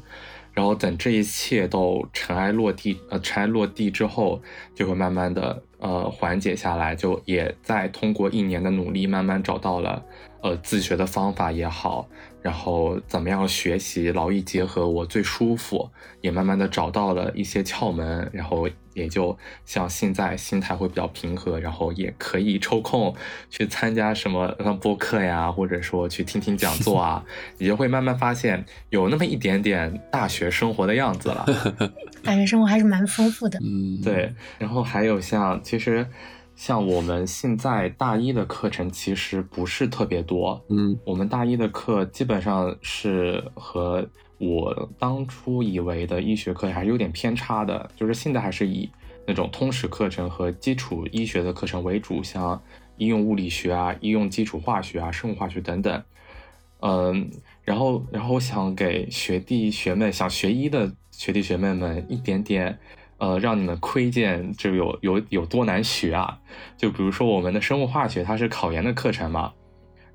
[0.53, 4.41] 然后等这一切都尘埃落地，呃，尘埃落地之后，
[4.75, 10.03] 就会慢慢的呃缓解下来，就也在通过一年的努力，慢慢找到了
[10.43, 12.09] 呃自学的方法也好，
[12.41, 18.68] 然后怎么样学习劳逸结合我最舒服，也慢慢的找到了一些窍门，然后。
[18.95, 23.14] 也就像现在心态会比较平和，然后也可以抽空
[23.51, 24.49] 去参加什么
[24.80, 27.24] 播客呀，或者说去听听讲座啊，
[27.59, 31.47] 你就会慢慢发现有那么一点点大学生活的样子了。
[32.22, 34.34] 大学生活还是蛮丰富的，嗯，对。
[34.59, 36.07] 然后还有像，其实
[36.55, 44.07] 像我们现在大一的课程其实不是特别多，嗯，我们大一的课基本上是和。
[44.45, 48.90] 我当初以为的医学课还是有点偏差的，就是现在还是以
[49.24, 52.61] 那种通识课程和基础医学的课程为主，像
[52.97, 56.03] 应用物理学啊、应用基础化学啊、生物化学等等。
[56.80, 57.30] 嗯，
[57.62, 62.76] 然后，然后我想给学弟学妹想学医的学弟学妹们一点点，
[63.18, 66.36] 呃，让你们窥见就有有有多难学啊。
[66.76, 69.53] 就比如说我们的生物化学，它是考研的课程嘛，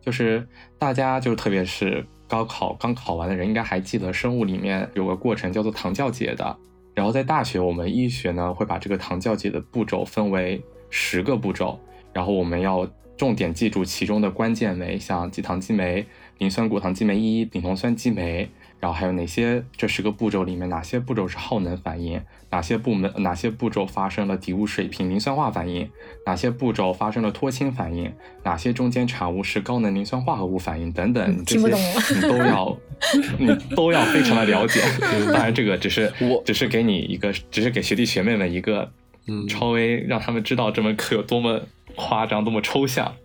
[0.02, 0.46] 就是
[0.78, 2.06] 大家就特别是。
[2.28, 6.58] 高考刚考完的人应该还记得，生物里面有个过程叫做糖酵解的。
[6.94, 11.80] 然后在大学，我们医学呢会把这个糖酵解的步骤分为十个步骤，
[12.12, 16.06] 然后我们要重点记住其中的关键酶，像己糖激酶、
[16.40, 18.50] 磷酸果糖激酶一、丙酮酸激酶，
[18.80, 22.22] 然后还有哪些这十个步骤里面哪些步骤是耗能反应，
[22.52, 25.90] 哪些部门哪些步骤发生了底物水平磷酸化反应，
[26.26, 28.14] 哪些步骤发生了脱氢反应，
[28.44, 31.68] 哪些中间产物是高能磷酸化合物反应等等，这些
[32.16, 32.78] 你都要
[33.40, 34.80] 你都要非常的了解。
[35.34, 38.92] 当然，这个只是我只是给你一个，只是给学弟学妹们一个，
[39.28, 41.62] 嗯，稍微让他们知道这门课有多么
[41.96, 43.16] 夸张，多么抽象。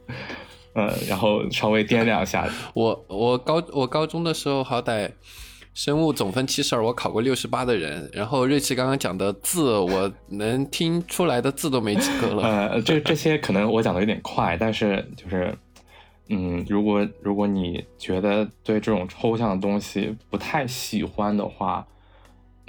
[0.75, 2.49] 呃，然后稍微掂量一下。
[2.73, 5.11] 我我高我高中的时候，好歹
[5.75, 8.11] 生物总分七十二，我考过六十八的人。
[8.13, 12.43] 然后瑞奇刚刚讲的字，我能听出来的字都没几个了。
[12.71, 15.57] 呃，这这些可能我讲的有点快，但是就是，
[16.29, 21.87] 嗯，如果如果你觉得对这种抽象的东西不太喜欢的话。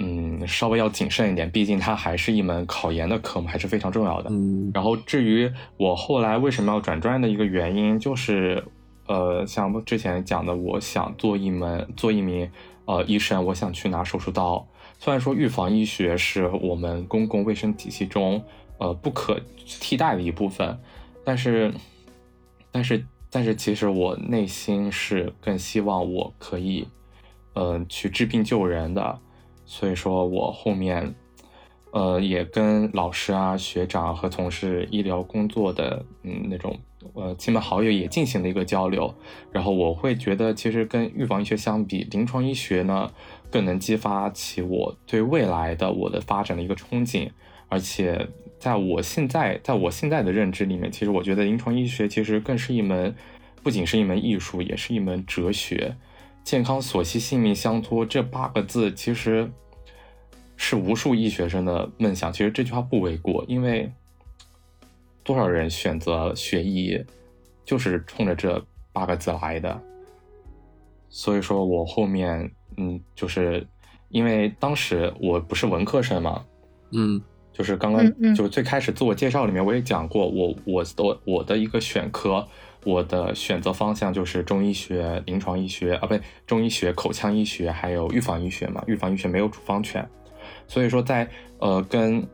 [0.00, 4.28] 嗯，稍微要谨慎一点，毕竟它还是一门考研的科目，还是非常重要的。
[4.28, 8.62] 嗯，然后至于我后来为什么要转专业的一个原因，就是，
[9.06, 12.50] 呃，像之前讲的，我想做一门做一名
[12.86, 14.66] 呃医生，我想去拿手术刀。
[14.98, 18.42] 虽然说预防医学是我们公共卫生体系中
[18.78, 20.78] 呃不可替代的一部分，
[21.24, 21.72] 但是，
[22.70, 26.88] 但是，但是，其实我内心是更希望我可以，
[27.54, 29.18] 嗯，去治病救人的。
[29.66, 31.14] 所以说我后面，
[31.94, 36.76] 呃，也跟老师啊、学长和从事医疗工作的，嗯，那种
[37.12, 39.14] 呃亲朋好友也进行了一个交流。
[39.52, 43.08] 然后我会觉得，其实跟预防医学相比，临床医学呢
[43.48, 47.30] 更能激发起我对未来的我的发展的一个憧憬。
[47.68, 48.28] 而且
[48.58, 53.14] 在我现在，在我现在的认知里面，其实我觉得临床医学其实更是一门，
[53.62, 55.94] 不仅是一门艺术，也是一门哲学。
[56.42, 59.50] 健康所系，性命相托，这八个字其实
[60.56, 62.32] 是无数医学生的梦想。
[62.32, 63.90] 其实这句话不为过，因为
[65.22, 67.04] 多少人选择学医
[67.64, 69.80] 就是冲着这八个字来的。
[71.08, 73.66] 所以说我后面，嗯，就是
[74.08, 76.44] 因为当时我不是文科生嘛，
[76.92, 77.20] 嗯，
[77.52, 82.46] 就是刚刚就最开始自我介绍里面我也讲过，我我的我的一个选科。
[82.86, 88.84] 我的选择方向就是中医学、临床医学啊，不对，中医学、口腔医学，还有预防医学嘛。
[88.86, 90.06] 预防医学没有处方权，
[90.66, 92.26] 所以说在呃，跟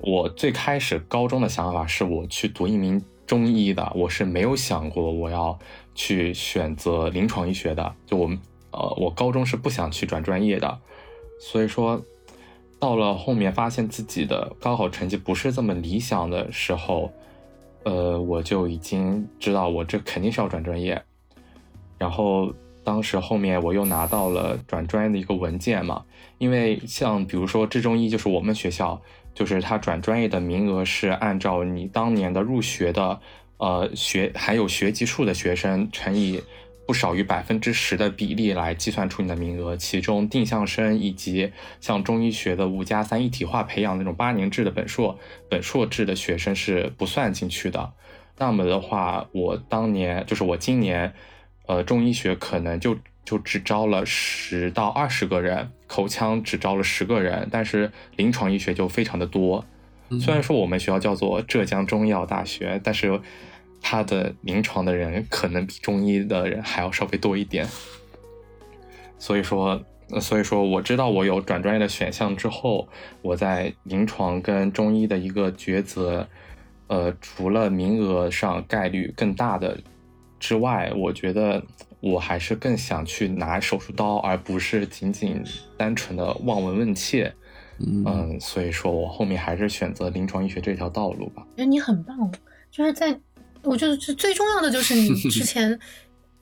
[0.00, 5.58] 我最开始高中的想法是我去读一名中医的，我是没有想过我要
[5.94, 7.94] 去选择临床医学的。
[8.06, 8.38] 就我们
[8.72, 10.78] 呃，我高中是不想去转专业的，
[11.40, 12.02] 所以说
[12.78, 17.12] 到了后面发现自己的高考成绩不是这么理想的时候。
[17.84, 21.00] 呃，我就已经知道我这肯定是要转专业，
[21.96, 22.52] 然后
[22.84, 26.04] 当时后面我又拿到了转专业的一个文件嘛，
[26.38, 29.02] 因为像比如说这中医，就是我们学校，
[29.34, 33.20] 就是他转专业的名额是按照你当年的入学的
[33.58, 36.42] 呃学还有学籍数的学生乘以。
[36.86, 45.18] 不少于百分之十的比例来计算出你的名额，其中定向生以及像中医学的五加三一体化培养那种八年制的本硕、
[45.50, 47.92] 本硕制的学生是不算进去的。
[48.38, 51.12] 那么的话，我当年就是我今年，
[51.66, 59.64] 呃，中医学可能就就只招了十到二十个人，口腔只招了十个人，但是临床医学就非常的多。
[60.20, 63.20] 虽然说我们学校叫做浙江中医药大学，但是。
[63.80, 67.64] 它的临床的人可能比中医的人还要稍微多一点，
[69.20, 69.80] 所以说，
[70.20, 72.88] 所以说我知道我有转专业的选项之后，
[73.22, 76.28] 我在临床跟中医的一个抉择，
[76.88, 79.78] 呃，除了名额上概率更大的
[80.40, 81.62] 之外，我觉得
[82.00, 85.42] 我还是更想去拿手术刀，而不是仅仅
[85.76, 87.32] 单纯的望闻问切。
[87.78, 91.46] 嗯，所以说我后面还是选择临床医学这条道路吧。
[91.56, 92.30] 觉得你很棒，
[92.70, 93.18] 就是在。
[93.62, 95.76] 我觉得最最重要的就是你 之前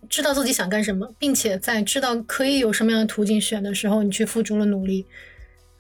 [0.09, 5.07] 知道自己想干什么，并且在知道可以有什么样的途径选的时候，你去付出了努力。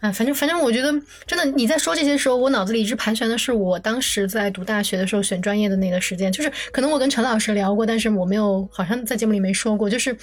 [0.00, 0.92] 啊，反正反正我觉得
[1.26, 10.14] 真的你在说这些时候，我脑子里一直盘旋的是我当时在读大学的时候选专业的那个时间，就是可能我跟陈老师聊过，但是我没有好像在节目里没说过，就是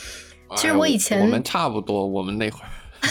[0.56, 2.68] 其实我以前我们差不多，我们那会儿。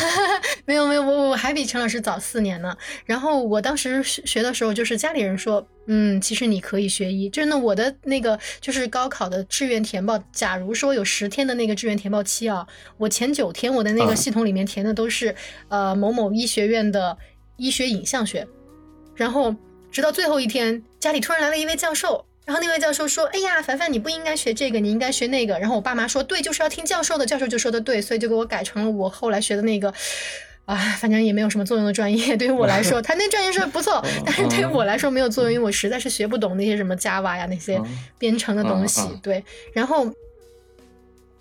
[0.64, 2.76] 没有没有，我我还比陈老师早四年呢。
[3.04, 7.28] 然后我当时学学的时候，就是家里人说，嗯，其实你可以学医。
[7.28, 15.34] 真的，我的那个就是高考的志愿填报，假如说有十天的那个志愿填报期啊，我前九天我的那个系统里面填的都是
[15.68, 17.16] 呃某某医学院的
[17.56, 18.46] 医学影像学，
[19.16, 19.54] 然后
[19.90, 22.24] 直到最后一天，家里突然来了一位教授。
[22.44, 29.94] 然后那位教授说：“哎呀，凡凡，你不应该学这个，你应该学那个。”然后我爸妈说：“对，就是要听教授的。”教授就说的对，所以就给我改成了我后来学的那个，
[30.64, 32.34] 啊，反正也没有什么作用的专业。
[32.38, 37.80] 对于我来说，他那专业是不错，但是对于我来说没有作用，因为我实在是学不懂那些什么 Java 呀那些
[38.18, 39.00] 编程的东西。
[39.22, 40.12] 对，然后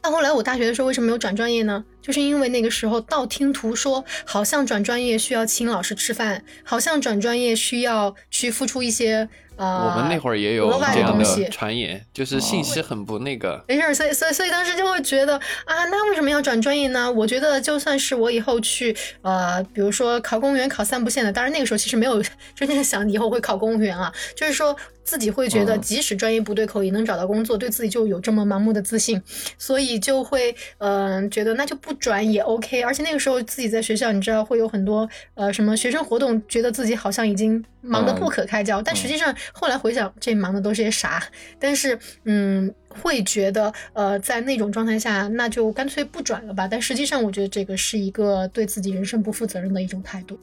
[0.01, 1.85] 到后来我大学的时候为什么没有转专业呢？
[2.01, 9.29] 就是因为那个时候道听途说，好像转专业需要请老师吃饭，好像转专业需要去付出一些。
[9.65, 13.63] 我们那会儿也有这样的传言，就是信息很不那个。
[13.67, 15.35] 没事，所以所以所以当时就会觉得
[15.65, 17.11] 啊，那为什么要转专业呢？
[17.11, 22.21] 我觉得就算是我以后去呃，比如说考公务员，考三不限的，当然那个时候其实没有
[22.55, 24.75] 真正想以后会考公务员啊，就是说。
[25.03, 29.19] 自己会觉得，即使专业不对口也能找到工作，对自己就有这么盲目的自信，
[29.57, 32.83] 所以就会嗯觉得那就不转也 OK。
[32.83, 41.23] 而且那个时候自己在学校，你知道会有很多呃什么学生活动，觉得自己好像已经忙得不可开交，但实际上后来回想，这忙的都是些啥？
[41.59, 46.67] 但是嗯会觉得呃在那种状态下，那就干脆不转了吧。
[46.67, 50.39] 但实际上我觉得这个是一个对自己人生不负责任的一种态度。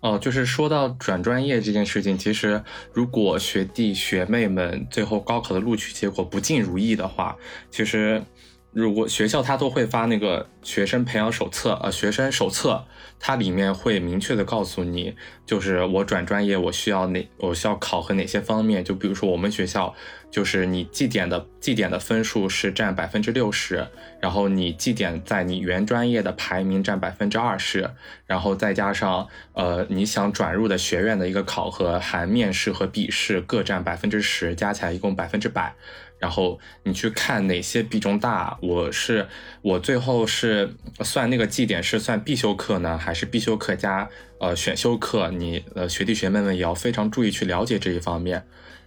[0.00, 7.36] 哦，就是说到转专业这件事情，其实如果学弟学妹们最后高考的录取结果不尽如意的话，
[7.70, 8.22] 其实
[8.76, 12.84] 如果学校他都会发那个学生培养手册，呃，学生手册。
[13.18, 15.14] 它里面会明确的告诉你，
[15.46, 18.84] 就是我转专业我需要哪，我需要考核哪些方面。
[18.84, 19.94] 就比如说我们学校，
[20.30, 23.86] 就是你绩点的绩点的分数是占百分之六十，
[24.20, 27.90] 然后你绩点在你原专业的排名占百分之二十，
[28.26, 35.74] 然后再加上呃你想转入的学院的一个考核，含面试和笔试各占百分之十，加起来一共百分之百。
[36.18, 39.26] 然后你去看哪些比重大，我是
[39.62, 44.08] 我最后是算那个绩点是算必修课呢，还是必修课加
[44.40, 45.30] 呃选修课？
[45.30, 48.42] 你呃学弟学妹们也要非常注意去了解这一方面。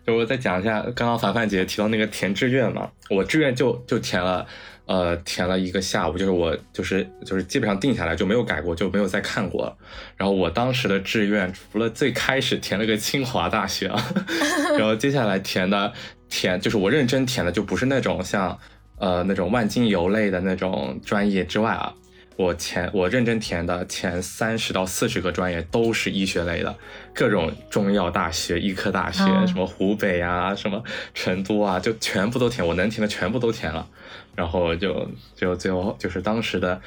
[0.08, 4.48] 就我再讲一下，刚刚凡凡姐提到那个填志愿嘛，我志愿就就填了，
[4.90, 9.78] 呃填了一个下午，就是我就是就是基本上定下来就没有改过，就没有再看过。
[10.18, 13.88] 然后我当时的志愿除了最开始填了个清华大学，
[14.78, 15.94] 然后接下来填的。
[16.32, 18.56] 填就是我认真填的，就不是那种像，
[19.00, 21.92] 呃，那种万金油类的那种专业之外啊，
[22.40, 26.74] 我前我认真填的前三十到四十个专业都是医学类的，
[27.14, 30.82] 各种中药大学、医科大学，什么湖北啊，什么
[31.14, 33.86] 成都啊，就全部都填，我能填的全部都填了，
[34.38, 36.82] 然后就就最后就是当时的。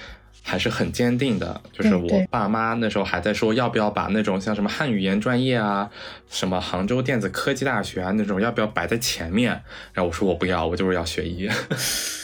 [0.45, 5.89] 还是很坚定的，就是我爸妈那时候还在说要不要把那种像什么汉语言专业啊，
[6.29, 9.53] 什么杭州电子科技大学啊那种要不要摆在前面，
[9.93, 11.49] 然后我说我不要，我就是要学医。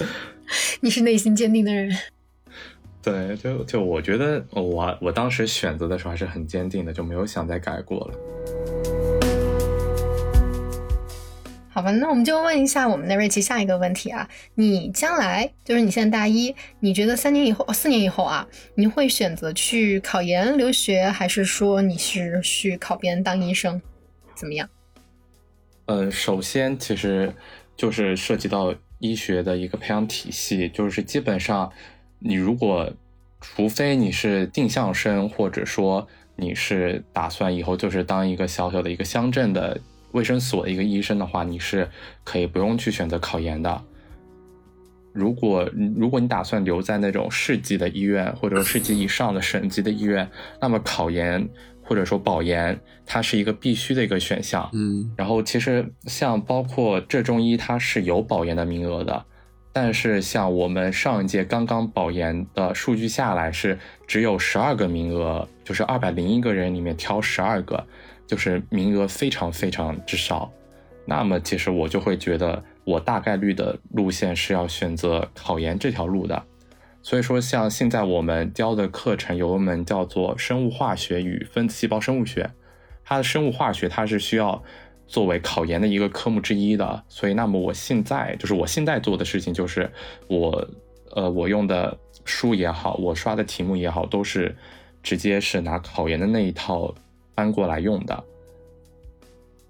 [0.81, 1.97] 你是内心坚定的人。
[3.09, 8.15] 对，就就我觉得我我当时选择的时候还是很坚定的，就没有想再改过了。
[11.71, 23.81] 好吧，那我们就问一下我们的瑞奇下一个问题啊，你将来就是你现在大一，你觉得三年以后、四年以后啊，你会选择去考研留学，还是说你是去考编当医生，
[24.35, 24.69] 怎么样？
[25.87, 27.33] 呃，首先其实
[27.75, 31.73] 就是涉及到医学的一个培养体系，就是基本上
[32.19, 32.93] 你如果
[33.41, 36.07] 除非你是定向生，或者说
[36.37, 39.81] 你是打算以后就是当一个小小的一个乡镇的。
[40.13, 41.87] 卫生所的一个医生的话，你是
[42.25, 43.85] 可以不用去选择考研的。
[45.13, 50.27] 如果如果你打算留在那种市级的医院，或者市级以上的省级的医院，
[50.63, 51.47] 那么考研
[51.83, 54.71] 或者说保研，它是一个必须的一个选项。
[54.73, 59.27] 嗯，然后其实像包括浙中医，它是有保研的名额的，
[59.81, 67.87] 但是像我们上一届刚刚保研的数据下来是只有十二个名额，就是二百零一个人里面挑十二个。
[68.27, 70.51] 就是名额非常非常之少，
[71.07, 76.43] 那么其实我就会觉得我大概率的路线是要选择考研这条路的。
[77.01, 82.51] 所以说，像现在我们教的课程有一门叫做生物化学与分子细胞生物学，
[83.05, 84.63] 它的生物化学它是需要
[85.09, 87.03] 作为考研的一个科目之一的。
[87.09, 89.91] 所以，那么我现在就是我现在做的事情就是
[90.29, 90.69] 我
[91.11, 94.55] 呃我用的书也好，我刷的题目也好，都是
[95.03, 96.95] 直接是拿考研的那一套。
[97.35, 98.25] 搬过来用的，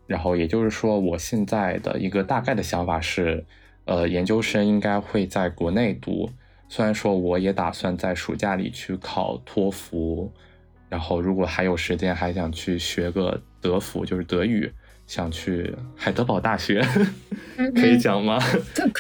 [0.06, 3.44] 然后也就是说，我现在的一个大概的想法是，
[3.85, 6.31] 呃，研究生应该会在国内读。
[6.70, 10.32] 虽然说我也打算在暑假里去考托福，
[10.89, 14.73] 然后如果还有时间，还想去学个德福，就是德语，
[15.09, 16.80] 想去海德堡大学，
[17.74, 18.39] 可以讲吗？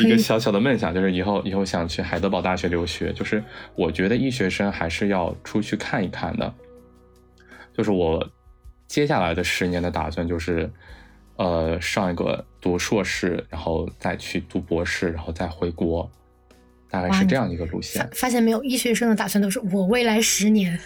[0.00, 3.12] 一个小小的梦想就是以后以后想去海德堡大学留学。
[3.12, 3.44] 就是
[3.76, 6.52] 我觉得医学生还是要出去看一看的，
[7.72, 8.28] 就是我。
[8.88, 10.70] 接下来的十年的打算就是，
[11.36, 16.10] 呃，上一个读硕士，然后再去读博士，然后再回国，
[16.90, 18.08] 大概是这样一个路线。
[18.12, 20.78] 发现没有，医学生的打算都是我未来十年，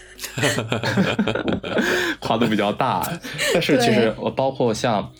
[2.20, 3.06] 跨度比较大。
[3.52, 5.12] 但是其实我包括像，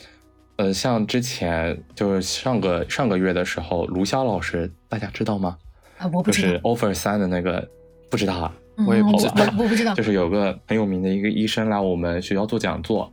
[0.57, 5.57] 呃，像之前就是上个上个月的时候，卢潇老师，大家知道吗？
[5.99, 6.49] 啊，我不知道。
[6.49, 7.69] 就是 offer 三的那个，
[8.11, 8.53] 不知道啊，
[8.87, 9.95] 我也不知道，我不知道。
[9.95, 13.13] 就是有个很有名的一个医生来我们学校做讲座，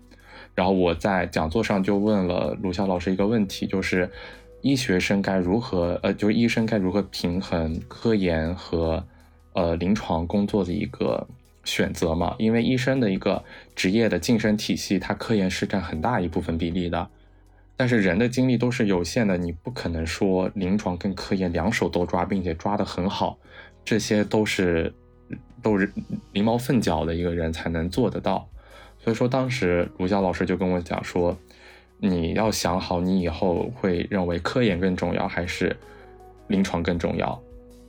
[0.56, 4.10] 然后我在讲座上就问了卢晓老师一个问题，就是
[4.62, 9.06] 医学生该如何，呃，就是医生该如何平衡科研和
[9.54, 11.28] 呃临床工作的一个。
[11.66, 13.44] 选择嘛，因为医生的一个
[13.76, 17.08] 职业的晋升体系，它科研是占很大一部分比例的。
[17.76, 23.38] 但是人的精力都是有限的，你不可能说临床跟科研两手都抓，并且抓得很好，
[23.86, 24.92] 这些都是
[25.62, 25.92] 都是
[26.34, 28.48] 狸猫粪脚的一个人才能做得到。
[28.98, 31.38] 所以说，当时卢教老师就跟我讲说，
[32.00, 35.76] 你要想好，你以后会认为科研更重要还是
[36.48, 37.40] 临床更重要。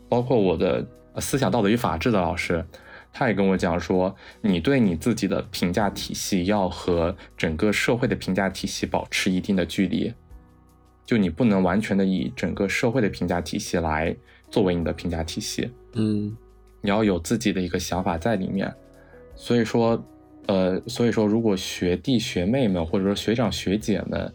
[0.08, 0.86] 包括我的
[1.18, 2.64] 思想道德与法治的老师。
[3.12, 10.14] 他也跟我讲说，你对你自己的评价体系要和整个社会的评价体系保持一定的距离，
[11.04, 14.14] 就你不能完全的以整个社会的评价体系来
[14.48, 15.68] 作为你的评价体系。
[15.94, 16.36] 嗯，
[16.80, 18.72] 你要有自己的一个想法在里面。
[19.34, 20.00] 所以说，
[20.46, 24.34] 呃，所以说，如果学弟学妹们或者说学长学姐们，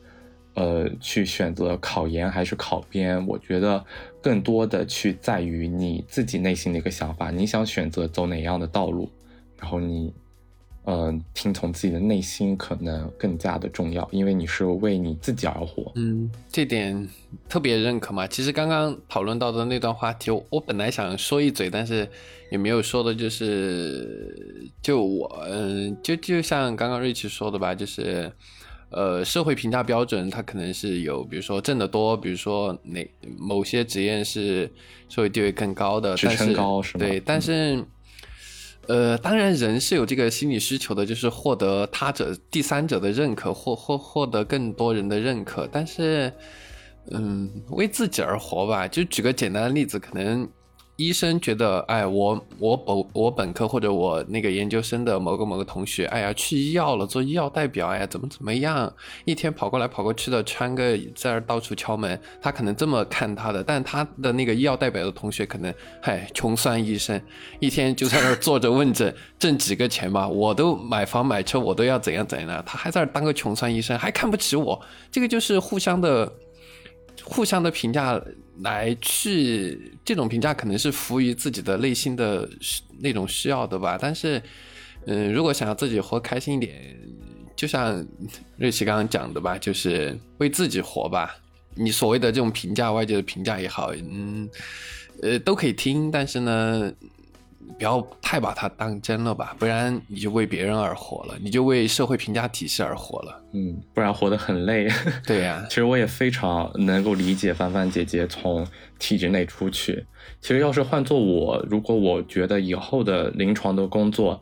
[0.53, 3.83] 呃，去选择考研还是考编，我觉得
[4.21, 9.09] 更多的去在于你自己内心的一个想法，你想选择走哪样的道路，
[9.59, 10.13] 然后你，
[10.85, 15.91] 嗯，听从自己的内心可能更加的重要，因为你是为你自己而活。
[15.95, 17.07] 嗯，这点
[17.49, 18.27] 特别认可嘛。
[18.27, 22.07] 其实刚刚讨论到的那段话题，我本来想说一嘴，但是
[22.51, 28.31] 也没有说的，就是就我，嗯，就就像刚刚瑞奇说的吧，就是。
[28.91, 33.05] 呃，社会评价标准它可能是有，比如说挣得多，比如说哪
[33.37, 34.71] 某些职业是
[35.09, 37.83] 社会地位更高的，职称高是对，但是，
[38.87, 45.67] 呃，当然人是有这个心理需求的，就是获得他者、第三者的认可，获获获得更多人的认可。
[45.71, 46.31] 但是，
[47.11, 48.87] 嗯，为自己而活吧。
[48.87, 50.47] 就举个简单的例子，可能。
[50.97, 58.91] 医生觉得，哎，我我本我本科或者我那个研究生的某个某个同学，哎呀，去医药了，做医药代表，哎呀，怎么怎么样，
[59.25, 67.21] 一天跑过来跑过去的，穿个在那到处敲门，他可能这么看他的，但他的那个医药代表的同学可能，嗨，穷酸医生，
[67.59, 74.81] 一天就在那坐着问诊， 挣几个钱嘛，我都买房买车，我都要怎样怎样，他还在那当个穷酸医生，还看不起我，
[75.11, 76.31] 这个就是互相的。
[77.25, 78.21] 互相的评价
[78.59, 82.47] 来去，这种评价可能是服务于自己的内心的
[82.99, 83.97] 那种需要的吧。
[83.99, 84.41] 但是，
[85.07, 86.97] 嗯，如果想要自己活开心一点，
[87.55, 88.05] 就像
[88.57, 91.35] 瑞奇刚刚讲的吧，就是为自己活吧。
[91.73, 94.47] 你所谓的这种评价，外界的评价也好，嗯，
[95.21, 96.93] 呃，都可以听，但是呢。
[97.77, 103.43] 不要太把它当真了吧，不然你就为别人而活了，你就为社会评价体系而活了。
[103.53, 104.87] 嗯，不然活得很累。
[105.25, 108.65] 对呀，其实我也非常能够理解帆帆姐姐从
[108.99, 110.05] 体制内出去。
[110.41, 114.39] 其实要是换做我，如果我觉得以后的临床的工作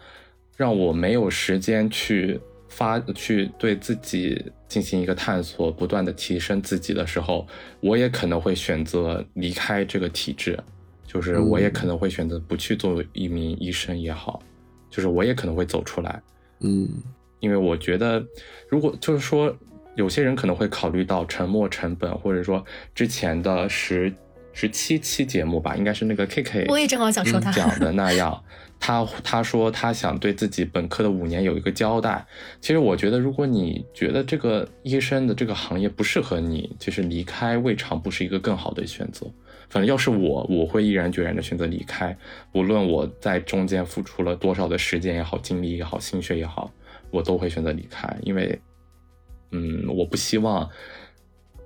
[0.56, 2.40] 让我没有时间去
[2.70, 7.48] 发去对自己进行一个探索，不断的提升自己的时候，
[7.80, 10.58] 我也可能会选择离开这个体制。
[11.14, 14.42] 就是我也可能会选择不去做一名医生也好，
[14.90, 16.20] 就是我也可能会走出来，
[16.62, 16.90] 嗯，
[17.40, 18.26] 因为我觉得，
[18.68, 19.56] 如果就是说，
[19.96, 22.66] 有些人可能会考虑到沉没成本，或者说
[22.96, 24.12] 之前的十
[24.54, 28.44] 十七期节目吧，应该是那个 K K，我也正好想说他讲的那样，
[28.80, 32.26] 他他说他想对自己本科的五年有一个交代。
[32.60, 39.28] 其实我觉得，如果你觉得这个医生的这个行业不适合你，其实离开未尝不是一个更好的选择。
[39.74, 42.16] 反正要是我，我会毅然决然的选择离开，
[42.52, 46.72] 无论我在中间付出了多少的时间也好、精力也好、心血也好，
[47.10, 48.62] 我都会选择离开，因为，
[49.50, 50.70] 嗯，我不希望，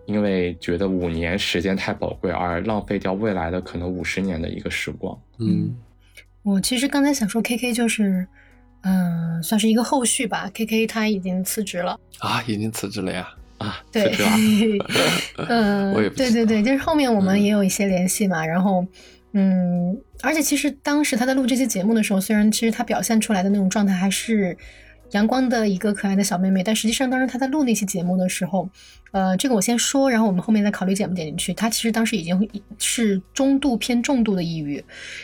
[0.05, 5.19] 因为觉得五年时间太宝贵而浪费掉未来的可能五十年的一个时光。
[5.39, 5.75] 嗯，
[6.43, 8.25] 我其实刚才想说，K K 就是，
[8.84, 13.35] 嗯，算是一个后续吧，K K 他已经辞职了啊，已经辞职了呀。
[13.57, 14.13] 啊，对，
[15.47, 18.85] 嗯， 对对对，就是后面我们也有一些联系嘛，然后，
[19.34, 24.55] 嗯，而且其实当时他在录这期节目的时候，虽然其实他表现出来的那种状态还是
[25.11, 28.69] 阳光的一个可爱的小妹妹，但实际上当时他在录那期节目的时候，
[29.11, 31.53] 呃，这个我先说，然后我们后面再考虑剪不剪进去。
[31.53, 34.84] 他其实当时已经是中度偏重度的抑郁，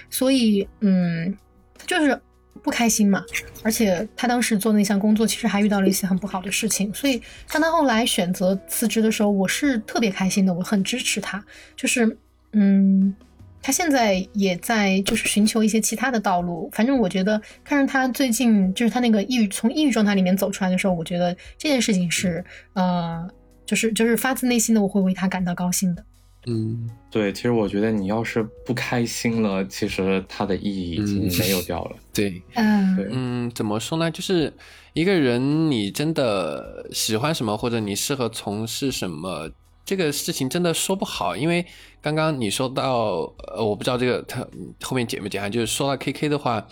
[0.09, 1.37] 所以，嗯，
[1.85, 2.19] 就是。
[2.63, 3.21] 不开心嘛，
[3.61, 7.21] 而且他当时做那项工作，其实还遇到了一些很不好的事情，所以
[7.51, 11.43] 当他后来选择辞职的时候，我是特别开心的，我很支持他。
[11.75, 12.17] 就是，
[12.53, 13.13] 嗯，
[13.61, 16.69] 他现在也在就是寻求一些其他的道路。
[16.71, 23.27] 反正我觉得看着他最近就是他那个抑郁从抑郁状态里面走出来的时候，我觉得这件事情是呃，
[23.65, 26.05] 就是就是发自内心的我会为他感到高兴的。
[26.45, 31.95] 嗯，对，其实我觉得你要是不开心了，其实它的意义已经没有掉了。
[32.13, 34.11] 对， 嗯，对，嗯，怎么说呢？
[34.11, 34.51] 就是
[34.91, 39.49] 一个人，你真的喜欢什么，或者你适合从事什么，
[39.85, 41.37] 这个事情真的说不好。
[41.37, 41.65] 因为
[42.01, 44.45] 刚刚你说到，呃，我不知道这个他
[44.81, 45.47] 后面剪没剪啊？
[45.47, 46.67] 就是说到 KK 的话，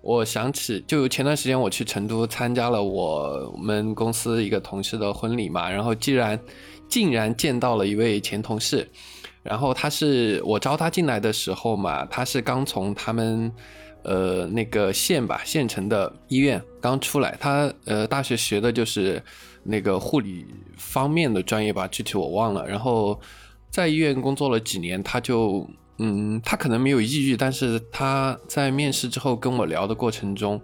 [0.00, 6.38] 我想起就前段时间我去成都参加了我们公司一个同事的婚礼嘛，然后既然。
[6.88, 8.88] 竟然见到了一位前同事，
[9.42, 13.52] 然后他是我招他进来的时候嘛，他是刚从他们
[14.02, 19.22] 呃那个县吧县城的医院刚出来，他呃大学学的就是
[19.64, 20.46] 那个护理
[20.76, 22.66] 方面的专业吧，具体我忘了。
[22.66, 23.20] 然后
[23.70, 30.60] 在医院工作了几年，他就嗯，他可能没有抑郁，但是他在面试之后跟我聊的过程中。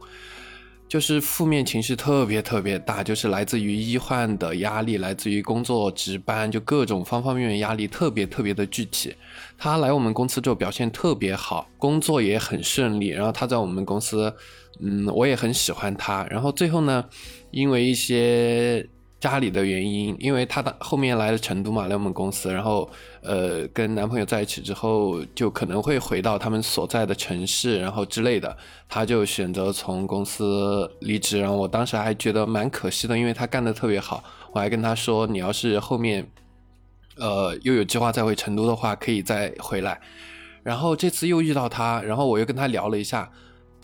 [0.89, 9.15] 就是负面情绪特别特别大，就是来自于医患的压力，来自于工作值班，就各种方方面面压力特别特别的具体。
[9.59, 14.33] 他来我们公司之后表现特别好，工作也很顺利，然后他在我们公司，
[14.81, 16.25] 嗯，我也很喜欢他。
[16.31, 17.05] 然后最后呢，
[17.51, 18.89] 因为一些。
[19.25, 22.87] 家里的原因，因为她的后面来了成都嘛，来我们公司，然后
[23.23, 28.55] 呃跟男朋友在一起之后，就可能会回到他们所在的城市，然后之类的，
[28.87, 31.41] 她就选择从公司离职。
[31.41, 34.23] 然后我当时还觉得蛮可惜的，因为她干的特别好，
[34.53, 36.31] 我还跟她说，你要是后面
[37.17, 39.99] 呃又有计划再回成都的话，可以再回来。
[40.63, 43.31] 然后这次又遇到她，然后我又跟她聊了一下。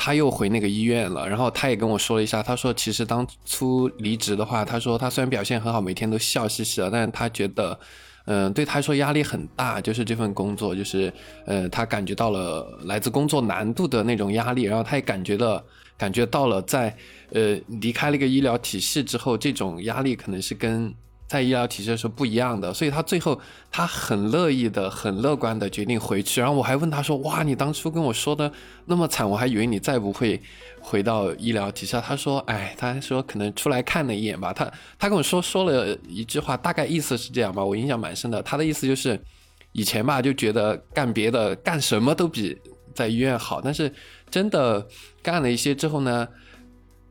[0.03, 7.79] 他又回那个医院了，然后他也跟我说了一下，他说其实当初离职的话，他说他虽然表现很好，每天都笑嘻嘻的，但是他觉得，
[8.25, 11.13] 嗯，对他说压力很大，就是这份工作，就是，
[11.45, 15.63] 呃，他感觉到了来自工作难度的那种压力，然后他也感觉到，
[15.99, 16.97] 感觉到了在，
[17.33, 20.95] 呃，离开了一个医疗体系之后，这种压力可能是跟。
[21.31, 23.41] 在医疗体系是不一样的，所以他最后
[23.71, 26.41] 他很乐意的、很乐观的决定回去。
[26.41, 28.53] 然后我还问他说：“哇，你当初跟我说的
[28.87, 30.43] 那么惨，我还以为你再不会
[30.81, 38.43] 回到医疗体系。”他说：“哎，他说可能出来看了一眼吧。”他他跟我说说了一句话，大概意思是这样吧，我印象蛮深的。
[38.43, 39.17] 他的意思就是，
[39.71, 42.59] 以前吧就觉得干别的干什么都比
[42.93, 43.95] 在医院好，但是
[44.29, 44.85] 真的
[45.23, 46.27] 干了一些之后呢？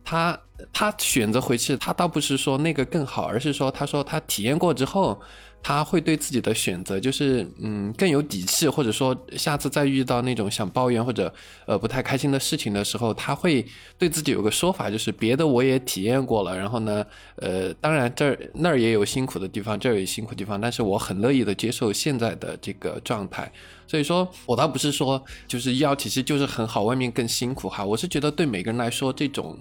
[0.03, 0.37] 他
[0.71, 5.19] 他选择回去，他倒不是说那个更好，而是说他说他体验过之后，
[5.61, 11.33] 他会对自己的选择就是嗯更有底气，或者说下次再遇到那种想抱怨或者
[11.65, 13.65] 呃不太开心的事情的时候，他会
[13.97, 17.05] 对自己有个说法，就是别的我也体验过了，然后呢
[17.37, 23.51] 呃当然这儿那儿也有辛苦的地方，这儿有辛苦地方，但是我很乐意的接受现在的这个状态。
[23.87, 29.57] 所以说我倒不是说就是医疗体系就是很好，外面更辛苦哈，我是觉得对每个人来说这种。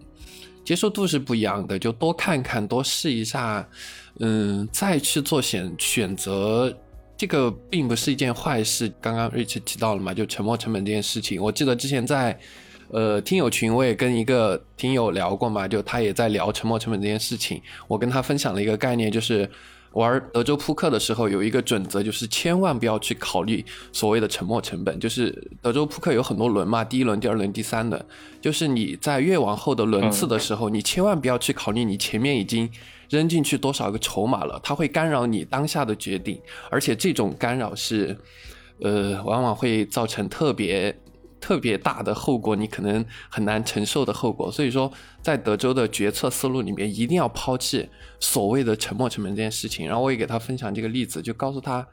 [0.69, 3.67] 接受度是不一样的，就多看看，多试一下，
[4.21, 6.71] 嗯，再去做选选择，
[7.17, 8.93] 这个并不是一件坏事。
[9.01, 12.39] 刚刚瑞奇提到了嘛，就沉没成本这件事情，我记得之前在，
[12.91, 19.51] 呃，听友群我也跟一个听友聊过嘛，就他也在聊沉没成本这件事情，我跟他分享了一个概念，就是。
[19.93, 25.01] 玩德州扑克的时候有一个准则，就是千万不要去考虑所谓的沉没成本。
[25.01, 28.05] 就是德州扑克有很多轮嘛，第一轮、第二轮、第三轮，
[28.41, 32.71] 就是你在越往后的轮次的时候，你千万不要去考虑你前面已经
[33.09, 36.41] 扔进去多少个筹码了，它会干扰你当下的决定，
[36.71, 38.17] 而且这种干扰是，
[38.81, 40.97] 呃，往往会造成特别。
[41.41, 44.51] 特别大的后果，你可能很难承受的后果。
[44.51, 44.93] 所以说，
[45.23, 47.89] 在德州的决策思路里面，一定要抛弃
[48.21, 49.87] 所谓的沉没成本这件事情。
[49.87, 51.87] 然后我也给他分享这个例子，就告诉他，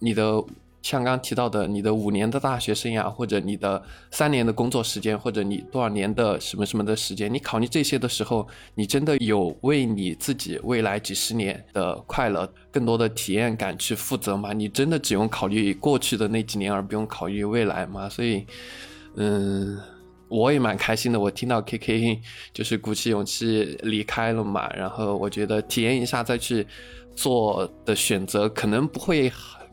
[0.00, 0.44] 你的。
[0.82, 14.54] 像刚提到的，你的五年的大学生涯，或者你的三年的工作时间，或者你多少年的什么什么的时间，你考虑这些的时候，你真的有为你自己未来几十年的快乐、更多的体验感去负责吗？
[14.54, 18.08] 你真的只用考虑过去的那几年，而不用考虑未来吗？
[18.08, 18.46] 所以，
[19.16, 19.78] 嗯，
[20.28, 21.20] 我也蛮开心的。
[21.20, 22.20] 我听到 K K
[22.54, 26.66] 就是鼓起勇气离开了嘛，然后我觉得体验一下再去
[27.14, 29.30] 做的选择，可能不会。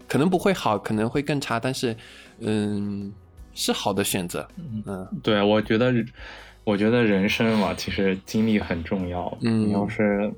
[0.07, 1.95] 可能不会好，可能会更差，但是，
[2.39, 3.11] 嗯，
[3.53, 4.47] 是好的选择。
[4.85, 5.93] 嗯，对，我觉得，
[6.63, 9.37] 我觉得人生嘛，其实经历很重要。
[9.41, 10.31] 嗯，你要是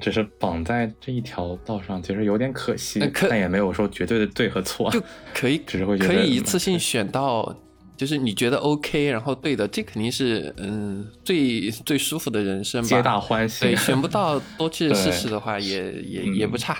[0.00, 3.00] 只是绑在这一条道上，其实有点可惜。
[3.28, 5.02] 但也没有说绝对的对和错，就
[5.34, 7.54] 可以， 只是会可以一次性选到，
[7.96, 13.66] 就是你觉得 OK，然后对的，这肯定是嗯最最舒服的人生吧，皆大欢喜。
[13.66, 16.76] 对，选不到多去试试的话， 也也也不差。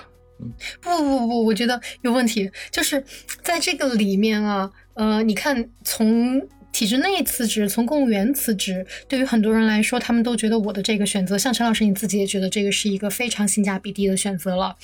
[0.81, 3.03] 不不不，我觉得有问题，就是
[3.41, 6.41] 在这个里面啊，呃，你看从
[6.71, 14.75] 体制内辞职，从公务员辞职，对于很多人来说，他们都觉得我的这个选择，像陈老师你自己也觉得这个是一个非常性价比低的选择了。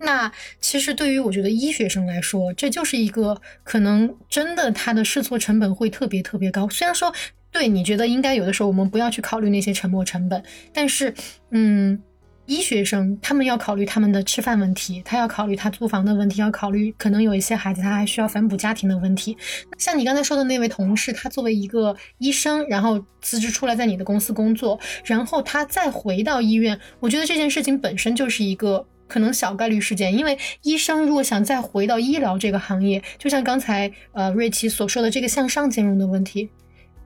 [0.00, 6.68] 那其实对于我觉得医学生来说，这就是一个可能真的他的试错成本会特别特别高。
[6.68, 7.14] 虽然说
[7.52, 10.42] 对你觉得应该有的时候我们不要去考虑那些沉没成本，
[10.72, 11.14] 但是
[11.52, 12.02] 嗯。
[12.46, 19.36] 医学生他们要考虑他们的吃饭问题，他要考虑他租房的问题，要考虑可能有一些孩子他还需要反哺家庭的问题。
[19.78, 36.48] 像你刚才说的那位同事，他作为一个医生，然后辞职出来在你的公司工作，然后他再回到医院，我觉得这件事情本身就是一个可能小概率事件，因为医生如果想再回到医疗这个行业，就像刚才呃瑞奇所说的这个向上兼容的问题，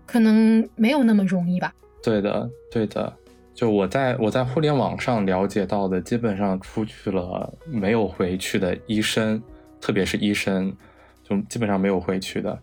[0.07, 1.73] 可能没有那么容易吧？
[2.03, 3.17] 对的，对的。
[3.61, 9.43] 就我在我在互联网上了解到的，基本上出去了没有回去的医生，
[9.83, 10.75] 特别是医生，
[11.23, 12.59] 就基本上没有回去的。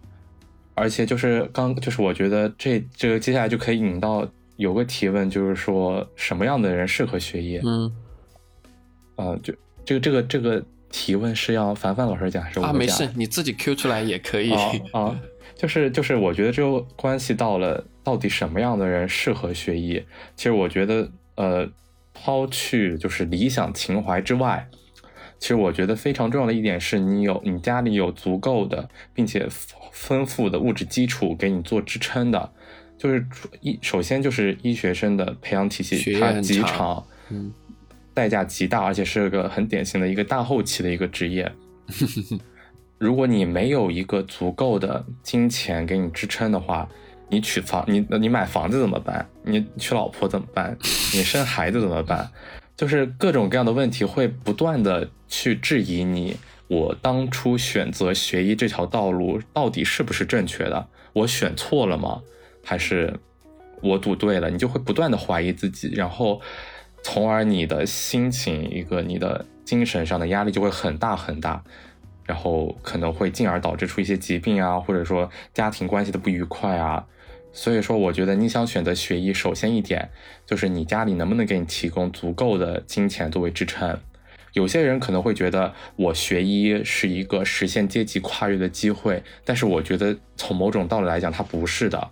[0.74, 7.62] 而且就是刚就是我觉得这这个接下来就可以引到有个提问，就是说什么样的人适合学医？
[7.64, 7.96] 嗯，
[9.18, 9.54] 呃，就
[9.86, 12.74] 这个这个这个提问是要凡凡老师讲还是我讲？
[12.74, 14.52] 啊，没事，你自己 Q 出来也可以
[14.94, 15.16] 啊。
[15.54, 20.02] 就是就是，我觉得这关系到了到底什么样的人适合学医。
[20.38, 21.70] 其实我觉得，呃，
[22.14, 24.66] 抛去就是理想情怀之外，
[25.38, 29.46] 其实我觉得非常重要的一点是你有你家里有足够的并且
[29.92, 32.50] 丰富的物质基础给你做支撑的。
[32.98, 33.28] 就是
[33.60, 37.52] 医首先就是医学生的培养体系，它极长，嗯，
[38.14, 41.52] 代价极大，而且是个很典型的一个大后期的一个职业。
[42.98, 46.88] 如果你没有一个足够的金钱给你支撑的话，
[47.30, 49.28] 你娶房，你你买房子怎么办？
[49.44, 50.78] 你娶老婆怎么办？
[51.14, 52.30] 你生孩子怎么办？
[52.76, 56.38] 就是各种各样的问题会不断的去质疑你，
[56.68, 60.88] 我当初选择学医这条道路到底是不是正确的？
[61.14, 62.22] 我选错了吗？
[62.64, 63.20] 还是
[63.82, 64.50] 我赌对了？
[64.50, 66.40] 你就会不断的怀疑自己，然后，
[67.04, 71.64] 从而你的心情一个你的精神上的压力就会很大很大。
[72.26, 77.06] 然后可能会进而导致出一些疾病啊，或者说家庭关系的不愉快啊。
[77.58, 80.12] 所以说，我觉得你想选择学医，首先一点
[80.46, 84.00] 就是你家里能不能给你提供足够的金钱作为支撑。
[84.54, 92.12] 有些人可能会觉得我学医是一个实现阶级跨越的机会，但是我觉得从某种道理来讲，它不是的。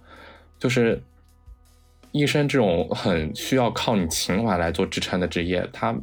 [0.57, 1.03] 就是
[2.11, 5.95] 医生这种很需要靠你情怀来做支撑的职业，它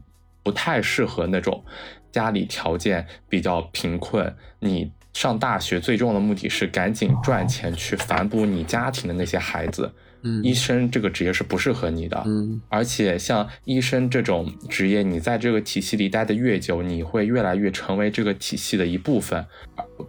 [0.44, 1.64] 不太适合那种。
[2.12, 9.92] 家里条件比较贫困，你上大学最重要的目的是赶紧赚钱去反哺你家庭的那些孩子。
[10.24, 12.22] 嗯，医生这个职业是不适合你的。
[12.26, 19.44] 嗯，而且像医生这种职业，你在这个体系里待的越久，你会越来越成为这个体系的一部分，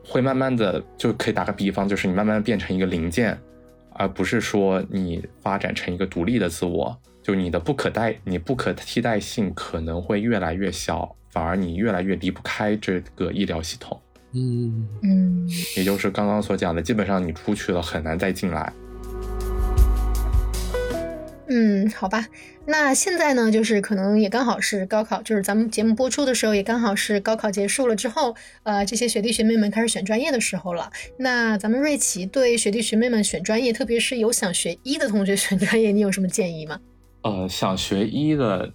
[0.05, 3.35] 会慢慢的就可以打个比方，就是你慢慢变成一个零件，
[3.93, 11.15] 而不是说你发展成一个独立的自我，就你的不可代，你不可替代性可能会越来越小。
[11.31, 13.99] 反而你越来越离不开这个医疗系统，
[14.35, 18.73] 嗯嗯，也就是刚刚所讲的，基本上你出去了很难再进来。
[21.47, 22.25] 嗯，好吧，
[22.65, 30.89] 那现在呢，就是可能也刚好是高考，就是咱们节目播出的时候，也刚好是高考结束了之后，呃，这些学弟学妹们开始选专业的时候了。
[31.17, 36.79] 那咱们瑞奇对学弟学妹们选专业，特别是有想学医的同学选专业，你有什么建议吗？
[37.21, 38.73] 呃，想学医的。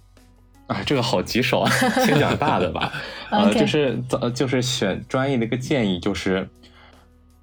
[0.69, 1.69] 啊，这个好棘手啊！
[2.05, 2.93] 先讲大的吧，
[3.31, 6.47] 呃，就是呃，就是选专业的一个建议，就是，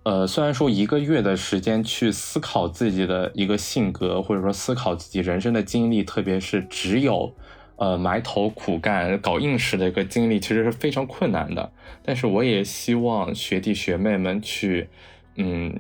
[0.05, 7.35] 呃，虽然说一个月的时间去思考自己的一个性格，或者说思考自己人生的经历，特别是只有
[7.75, 11.73] 呃埋头苦干搞应试的一个经历，其实是非常困难的。
[12.05, 14.89] 但是我也希望学弟学妹们去，
[15.35, 15.75] 嗯，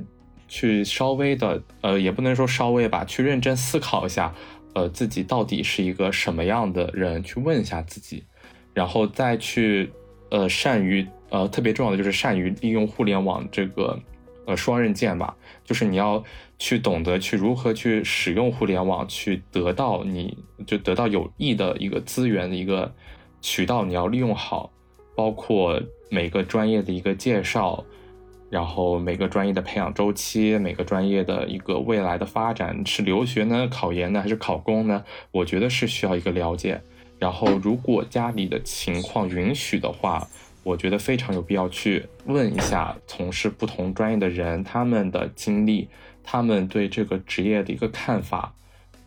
[0.49, 4.35] 去稍微的，呃，也不能说稍微吧，去认真思考一下。
[4.77, 7.23] 呃，自己到底是一个什么样的人？
[7.25, 8.23] 去问一下自己，
[8.75, 9.91] 然后再去，
[10.29, 13.99] 呃，善于，呃，特别重要的就是善于利用互联网这个，
[14.45, 15.35] 呃，双刃剑吧。
[15.65, 16.23] 就是你要
[16.59, 20.37] 去懂得去如何去使用互联网，去得到你
[20.67, 22.95] 就得到有益的一个资源的一个
[23.41, 24.71] 渠道，你要利用好，
[25.17, 27.83] 包括每个专业的一个介绍。
[28.49, 35.05] 然后每个专业的培养周期，每个专业的一个未来的发展是留学呢、考研呢还是考公呢？
[35.33, 36.81] 我觉得是需要一个了解。
[37.19, 40.27] 然后如果家里的情况允许的话，
[40.63, 45.89] 我觉得非常有必要去问一下从事不同专业的人他们的经历，
[46.23, 48.53] 他们对这个职业的一个看法，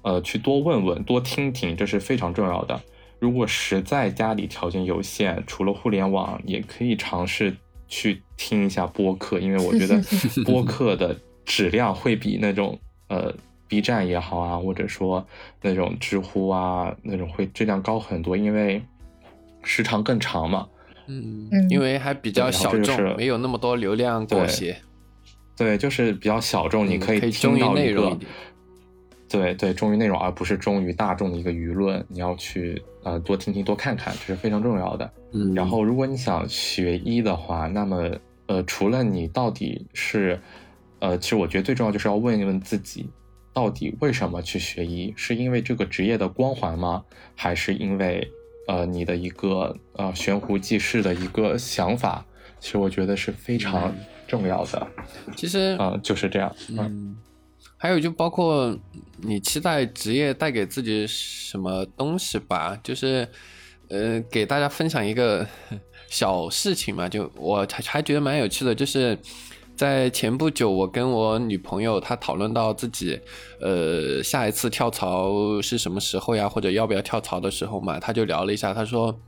[0.01, 2.81] 呃，去多问问、多听听，这是非常重要的。
[3.19, 7.55] 如果实在家里条件有限，除了互联网，也可以尝试。
[7.89, 10.01] 去听一下播客，因为我觉得
[10.45, 11.13] 播客的
[11.43, 12.79] 质量会比那种
[13.09, 13.33] 呃
[13.67, 15.27] B 站也好啊，或者说
[15.61, 18.81] 那种知乎啊那种会质量高很多，因为
[19.63, 20.67] 时长更长嘛。
[21.07, 24.79] 嗯，因为还比较小众，没有那么多流量裹挟。
[25.57, 28.17] 对，就是比较小众，你可以听到一个。
[29.29, 32.03] 对对，忠于内容，而不是忠于大众的一个舆论。
[32.09, 35.13] 你要去呃多听听，多看看，这是非常重要的。
[35.31, 35.53] 嗯。
[35.53, 38.09] 然后，如果你想学医的话，那么
[38.47, 40.39] 呃，除了你到底是
[40.99, 43.07] 呃，其实我觉得最重要就是要问一问自己，
[43.53, 45.13] 到底为什么去学医？
[45.15, 47.03] 是因为这个职业的光环吗？
[47.35, 48.27] 还是因为
[48.67, 52.25] 呃你的一个呃悬壶济世的一个想法？
[52.59, 53.93] 其实我觉得是非常
[54.27, 54.87] 重要的。
[55.35, 56.53] 其实啊，就是这样。
[56.69, 57.15] 嗯。
[57.77, 58.77] 还有就包括
[59.23, 63.27] 你期待职业带给自己什么东西吧，就是，
[63.89, 65.45] 呃，给大家分享一个
[66.07, 69.17] 小事情嘛，就我还还觉得蛮有趣的，就是
[69.75, 73.19] 在前不久，我跟我女朋友她讨论到自己，
[73.61, 79.19] 呃，下一次跳槽是什么时候呀，或者要不要跳槽的时候嘛，她就聊了一下，她说。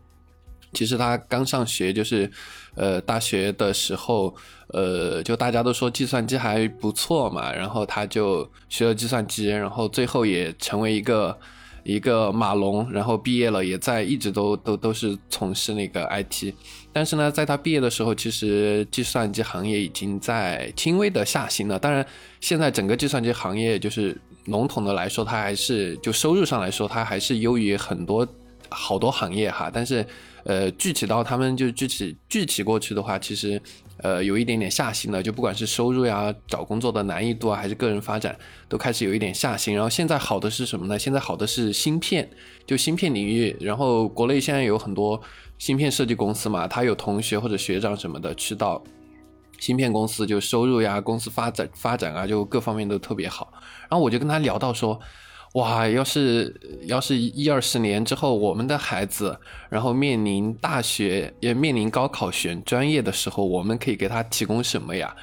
[0.74, 2.32] 其实她刚上学，就是，
[2.76, 4.34] 呃，大学的时候，
[4.68, 11.38] 呃，就大家都说计算机还不错嘛，然后他就学了计算机，然后最后也成为一个
[11.84, 16.54] 一个码农，然后毕业了，也在一直都都都是从事那个 IT。
[16.94, 21.78] 但是呢，在他毕业的时候，其实计算机行业已经在轻微的下行了。
[21.78, 22.06] 当然，
[22.40, 28.26] 现在整个计算机行业就是笼统的来说，它还是就收入上来说，它还是优于很多
[28.70, 30.06] 好多行业哈，但是。
[30.44, 33.62] 呃，具体到他们就具体具体过去的话，其实，
[33.98, 35.22] 呃，有一点点下行了。
[35.22, 38.36] 就不管是收入呀、找工作的难易度啊，还是个人发展，
[38.68, 39.76] 都开始有一点下行。
[39.76, 40.98] 然后现在好的是什么呢？
[40.98, 42.30] 现在好的是芯片，
[42.66, 43.56] 就芯片领域。
[43.60, 45.22] 然后国内现在有很多
[45.58, 48.84] 芯片设计公司嘛，他有同学或者学长什么的去到
[49.60, 53.54] 芯片公司，就收入呀、公司发展发展啊，就各方面都特别好。
[53.82, 55.00] 然后我就跟他聊到说。
[55.54, 56.56] 哇，要是
[56.86, 59.38] 要是一二十年之后，我们的孩子
[59.70, 65.14] 然后面临大学也面临高考选专业的时候，我们可以给他提供什么呀？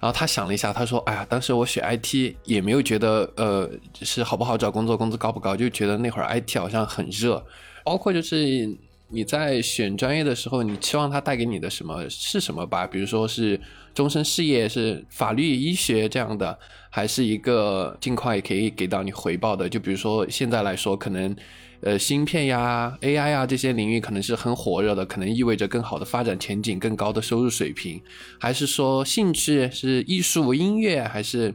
[0.00, 3.70] 然后他想了一下，他说：“哎呀，当时我选 IT 也没有觉得呃
[4.02, 7.42] 是好不好找工作，工资高不高，就觉得那会儿 IT 好像很热，
[7.84, 8.76] 包括就是。”
[9.10, 12.86] 你在选专业的时候，你期望他带给你的什么是什么吧？
[12.86, 13.58] 比如说是
[13.98, 16.56] 终身事业，是法律、医学这样的，
[16.88, 19.68] 还是一个尽快可以给到你回报的？
[19.68, 21.34] 就比如说现在来说，可能
[21.80, 28.00] 呃芯片呀、AI 啊这些领域可能是很火热的，可能意味着更好的发展前景、更高的收入水平，
[28.38, 31.52] 还是说兴趣是艺术、音乐，还是？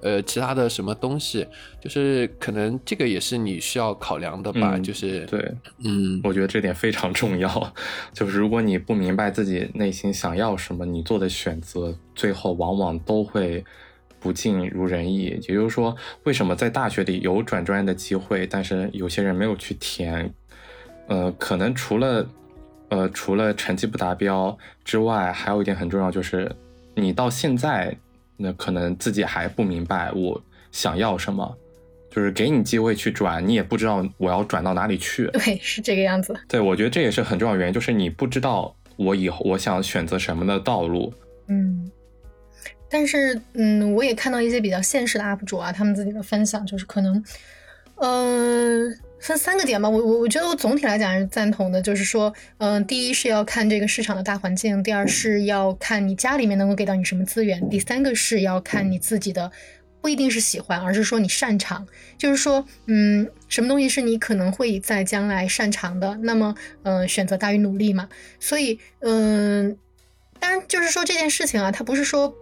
[0.00, 1.46] 呃，其他的什么东西，
[1.80, 4.78] 就是可能这个也是你需要考量的吧？
[4.78, 5.52] 就是对，
[5.84, 7.72] 嗯，我觉得这点非常重要。
[8.14, 13.64] 就是如果你不明白自己内心想要什么，你做的选择最后往往都会
[14.20, 15.24] 不尽如人意。
[15.24, 20.32] 也就是说，为什么在大学里有转专业的机会，但是有些人没有去填？
[21.08, 22.28] 呃，可能除了
[22.90, 26.54] 呃除了成绩不达标之外，还有一点很重要，就是
[26.94, 27.96] 你到现在。
[28.38, 30.40] 那可能自己还不明白我
[30.72, 31.58] 想要什么，
[32.10, 35.26] 就是给你机会去转，你也不知道我要转到哪里去。
[35.32, 36.34] 对，是这个样子。
[36.48, 41.12] 对，我觉得这也是很重要原因，就是你不知道我以后我想选择什么的道路。
[41.48, 41.90] 嗯，
[42.88, 47.22] 但是嗯，我也看到一些比较现实的 UP 主啊，他们自己的分享，就是可能，
[47.96, 48.88] 呃。
[49.20, 59.50] 分三个点吧，我我我觉得我总体来讲是赞同的，就是说，嗯，第一是要看这个市场的大环境，第二是要看你家里面能够给到你什么资源，第三个是要看你自己的，
[60.00, 61.86] 不一定是喜欢，而是说你擅长，
[62.16, 66.54] 就是说，嗯，什么东西是你可能会在将来擅长的，那么，
[66.84, 68.08] 嗯，选择大于努力嘛，
[68.38, 69.76] 所以，嗯，
[70.38, 72.34] 当然就是说这件事情啊，它不是说。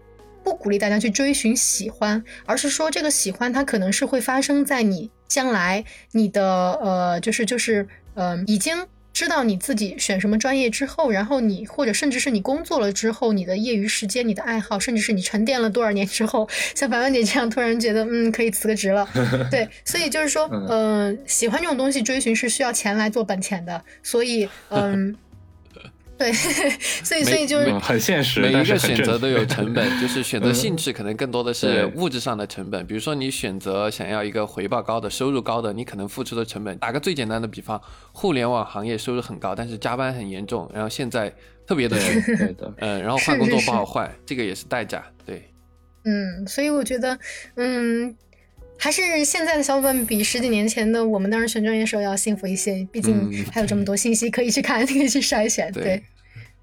[0.44, 19.08] 不鼓励大家去追寻喜欢，而是说这个喜欢它可能是会发生在你将来你的呃，就是就是呃，已经知道你自己选什么专业之后，然后你或者甚至是你工作了之后，你的业余时间、你的爱好，甚至是你沉淀了多少年之后，像白文姐这样突然觉得嗯可以辞个职了，
[19.50, 25.16] 对，所以就是说，嗯，喜欢这种东西追寻是需要钱来做本钱的，所以嗯。
[26.18, 26.32] 对，
[27.04, 32.86] 所以所以就是很现实，每一个选择都有成本，就是选择兴趣可能更多的是物质上的成本。
[32.86, 36.76] 比如说你选择想要一个回报高的、收入高的，你可能付出的成本。
[36.78, 37.80] 打个最简单的比方，
[38.12, 41.32] 互联网行业收入很高，但是加班很严重，然后现在
[41.66, 45.04] 特别的对的，嗯，然后换工作不好换，这个也是代价。
[45.26, 45.52] 对，
[46.04, 47.18] 嗯，所以我觉得，
[47.56, 48.16] 嗯，
[48.78, 55.72] 还是现在的小伙伴比十几年前的我们当时选专业时候要幸福一些，毕竟还有这么多信息可以去看， 可以去筛选。
[55.72, 56.02] 对。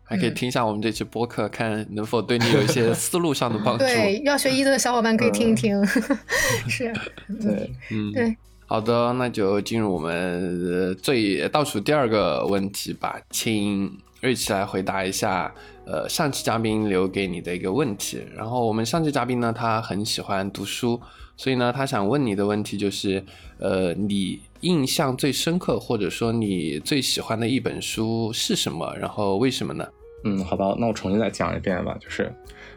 [0.05, 3.85] 还可以听一下我们这期播客，看能否对你有一些 思路上的帮助。
[3.85, 5.83] 对，要学医的小伙伴可以听一听。
[6.67, 6.93] 是，
[7.41, 8.35] 对，嗯，对。
[8.67, 15.51] 好的，那就进入我们最倒数第二个问题吧，请瑞奇来回答一下。
[15.85, 21.01] 呃，上期嘉宾留给你的一个问题，然后我们上期嘉宾呢，他很喜欢读书，
[21.35, 23.23] 所以呢，他想问你的问题就是，
[23.57, 28.95] 呃，你印象最深刻或者说你最喜欢的一本书是什么？
[28.97, 29.87] 然后为什么呢？
[30.23, 32.33] 嗯，好吧，那我重新再讲一遍吧，就是，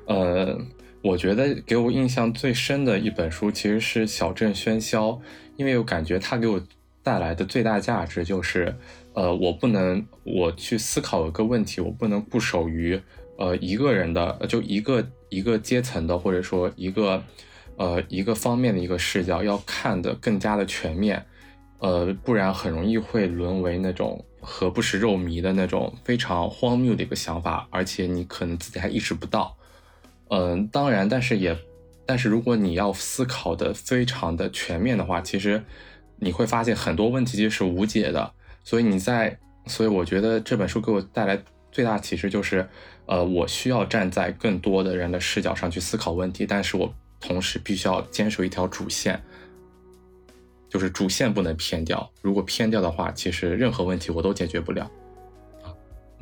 [0.06, 0.58] 呃，
[1.02, 5.08] 我觉得给我印象最深的一本书其实是《小镇喧嚣》，
[5.56, 6.60] 因为我感觉它给我
[7.02, 8.74] 带来的最大价值就是。
[9.16, 13.00] 呃，我不能，我去思考一个问题，我不能固守于，
[13.38, 17.24] 呃，一个人的，就一个一个阶层的，或者说一个，
[17.76, 21.24] 呃，一个方面的一个视角，要看得更加的全面，
[21.78, 29.56] 呃，不然很容易会沦为那种何不食肉糜的那种非常荒谬的一个想法，而且你可能自己还意识不到。
[30.28, 31.56] 嗯，当然，但是也，
[32.04, 35.62] 但是如果你要思考的非常的全面的话，其实
[36.18, 38.32] 你会发现很多问题其实是无解的。
[38.64, 41.40] 所以你在，所以我觉得这本书给我带来
[41.70, 42.68] 最大启示就是，
[43.04, 49.20] 呃，我需要站在更多的人的视角上去思考问题，但是我同时必须要坚守一条主线，
[50.68, 52.10] 就是主线不能偏掉。
[52.22, 54.84] 如果偏掉的话，其实任何问题我都解决不了。
[55.62, 55.72] 啊，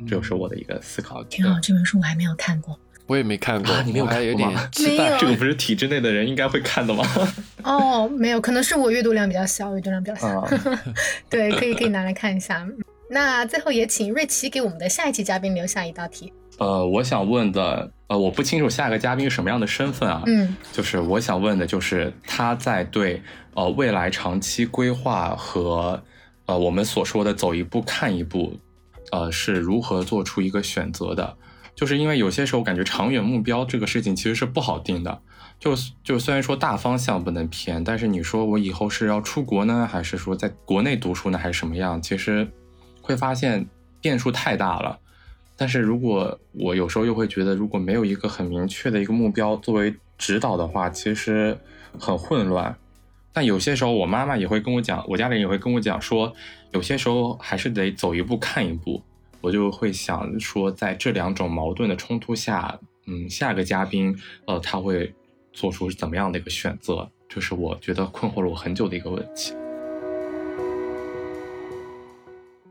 [0.07, 1.23] 这就是我的一个思考。
[1.25, 2.79] 挺好，这本书我还没有看过。
[3.07, 4.67] 我也没看过，你没有看过吗？
[4.71, 7.05] 这个不是体制内的人应该会看的吗？
[7.63, 10.47] 哦，没有，可能是我阅读量比较小，阅读量比较小。
[11.29, 12.67] 对，可以可以拿来看一下。
[13.11, 16.33] 那最后也请瑞奇给我们的下一期嘉宾留下一道题。
[16.57, 20.23] 呃，我想问的，呃，我不清楚下一个嘉宾是什么样的身份啊。
[20.25, 23.21] 嗯，就是我想问的，就是他在对
[23.55, 26.01] 呃未来长期规划和
[26.45, 28.57] 呃我们所说的走一步看一步，
[29.11, 31.35] 呃是如何做出一个选择的？
[31.75, 35.21] 就是因为有些时候感觉长远目标这个事情其实是不好定的，
[35.59, 35.75] 就
[36.05, 42.01] 就虽然说大方向不能偏，但是你说我以后是要出国呢，还是说在国内读书呢，还是什么样？
[42.01, 42.49] 其实
[43.01, 43.67] 会发现
[43.99, 44.97] 变数太大了。
[45.57, 51.57] 但是如果我有时候又会觉得，如果没有一个很明确的一个目标作为指导的话，其实
[51.99, 52.75] 很混乱。
[53.31, 56.33] 但有些时候我妈妈也会跟我讲，我家里人也会跟我讲说，
[56.71, 59.01] 有些时候还是得走一步看一步。
[59.41, 64.17] 我就会想说，在这两种矛盾的冲突下，嗯，下个嘉宾，
[64.47, 65.13] 呃，他会
[65.53, 67.07] 做出怎么样的一个选择？
[67.29, 69.53] 这是我觉得困惑了我很久的一个问题。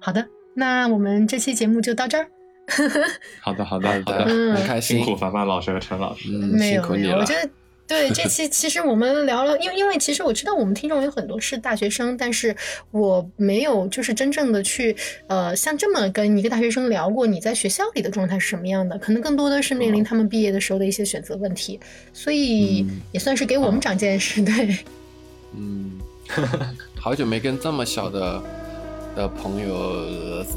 [0.00, 2.28] 好的，那我们这期节目就到这儿。
[3.40, 4.24] 好的，好的，好的，
[4.54, 6.28] 很开心，辛苦凡凡老师和陈老师，
[6.58, 7.18] 辛苦你了。
[7.18, 7.48] 我觉得。
[7.86, 12.56] 对，这期 其实我们聊了，因为因为其实我知道我们听众有很多是大学生，但是
[12.90, 14.96] 我没有就是真正的去
[15.26, 21.78] 呃像这么跟一个大学生聊过你在学校里的状态是什么样的，可能更多的是面临他们毕业的时候的一些选择问题，
[22.14, 24.42] 所以也算是给我们长见识。
[24.42, 24.78] 对，
[25.54, 26.00] 嗯，
[26.98, 28.42] 好久没跟这么小的
[29.14, 30.04] 的朋友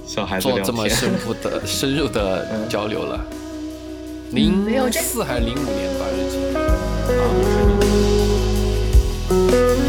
[0.05, 3.19] 小孩子做这么深入的深入的交流了。
[4.31, 6.05] 零四还是零五年吧？
[6.11, 6.37] 日期。
[6.55, 6.59] 啊，
[9.29, 9.86] 是你。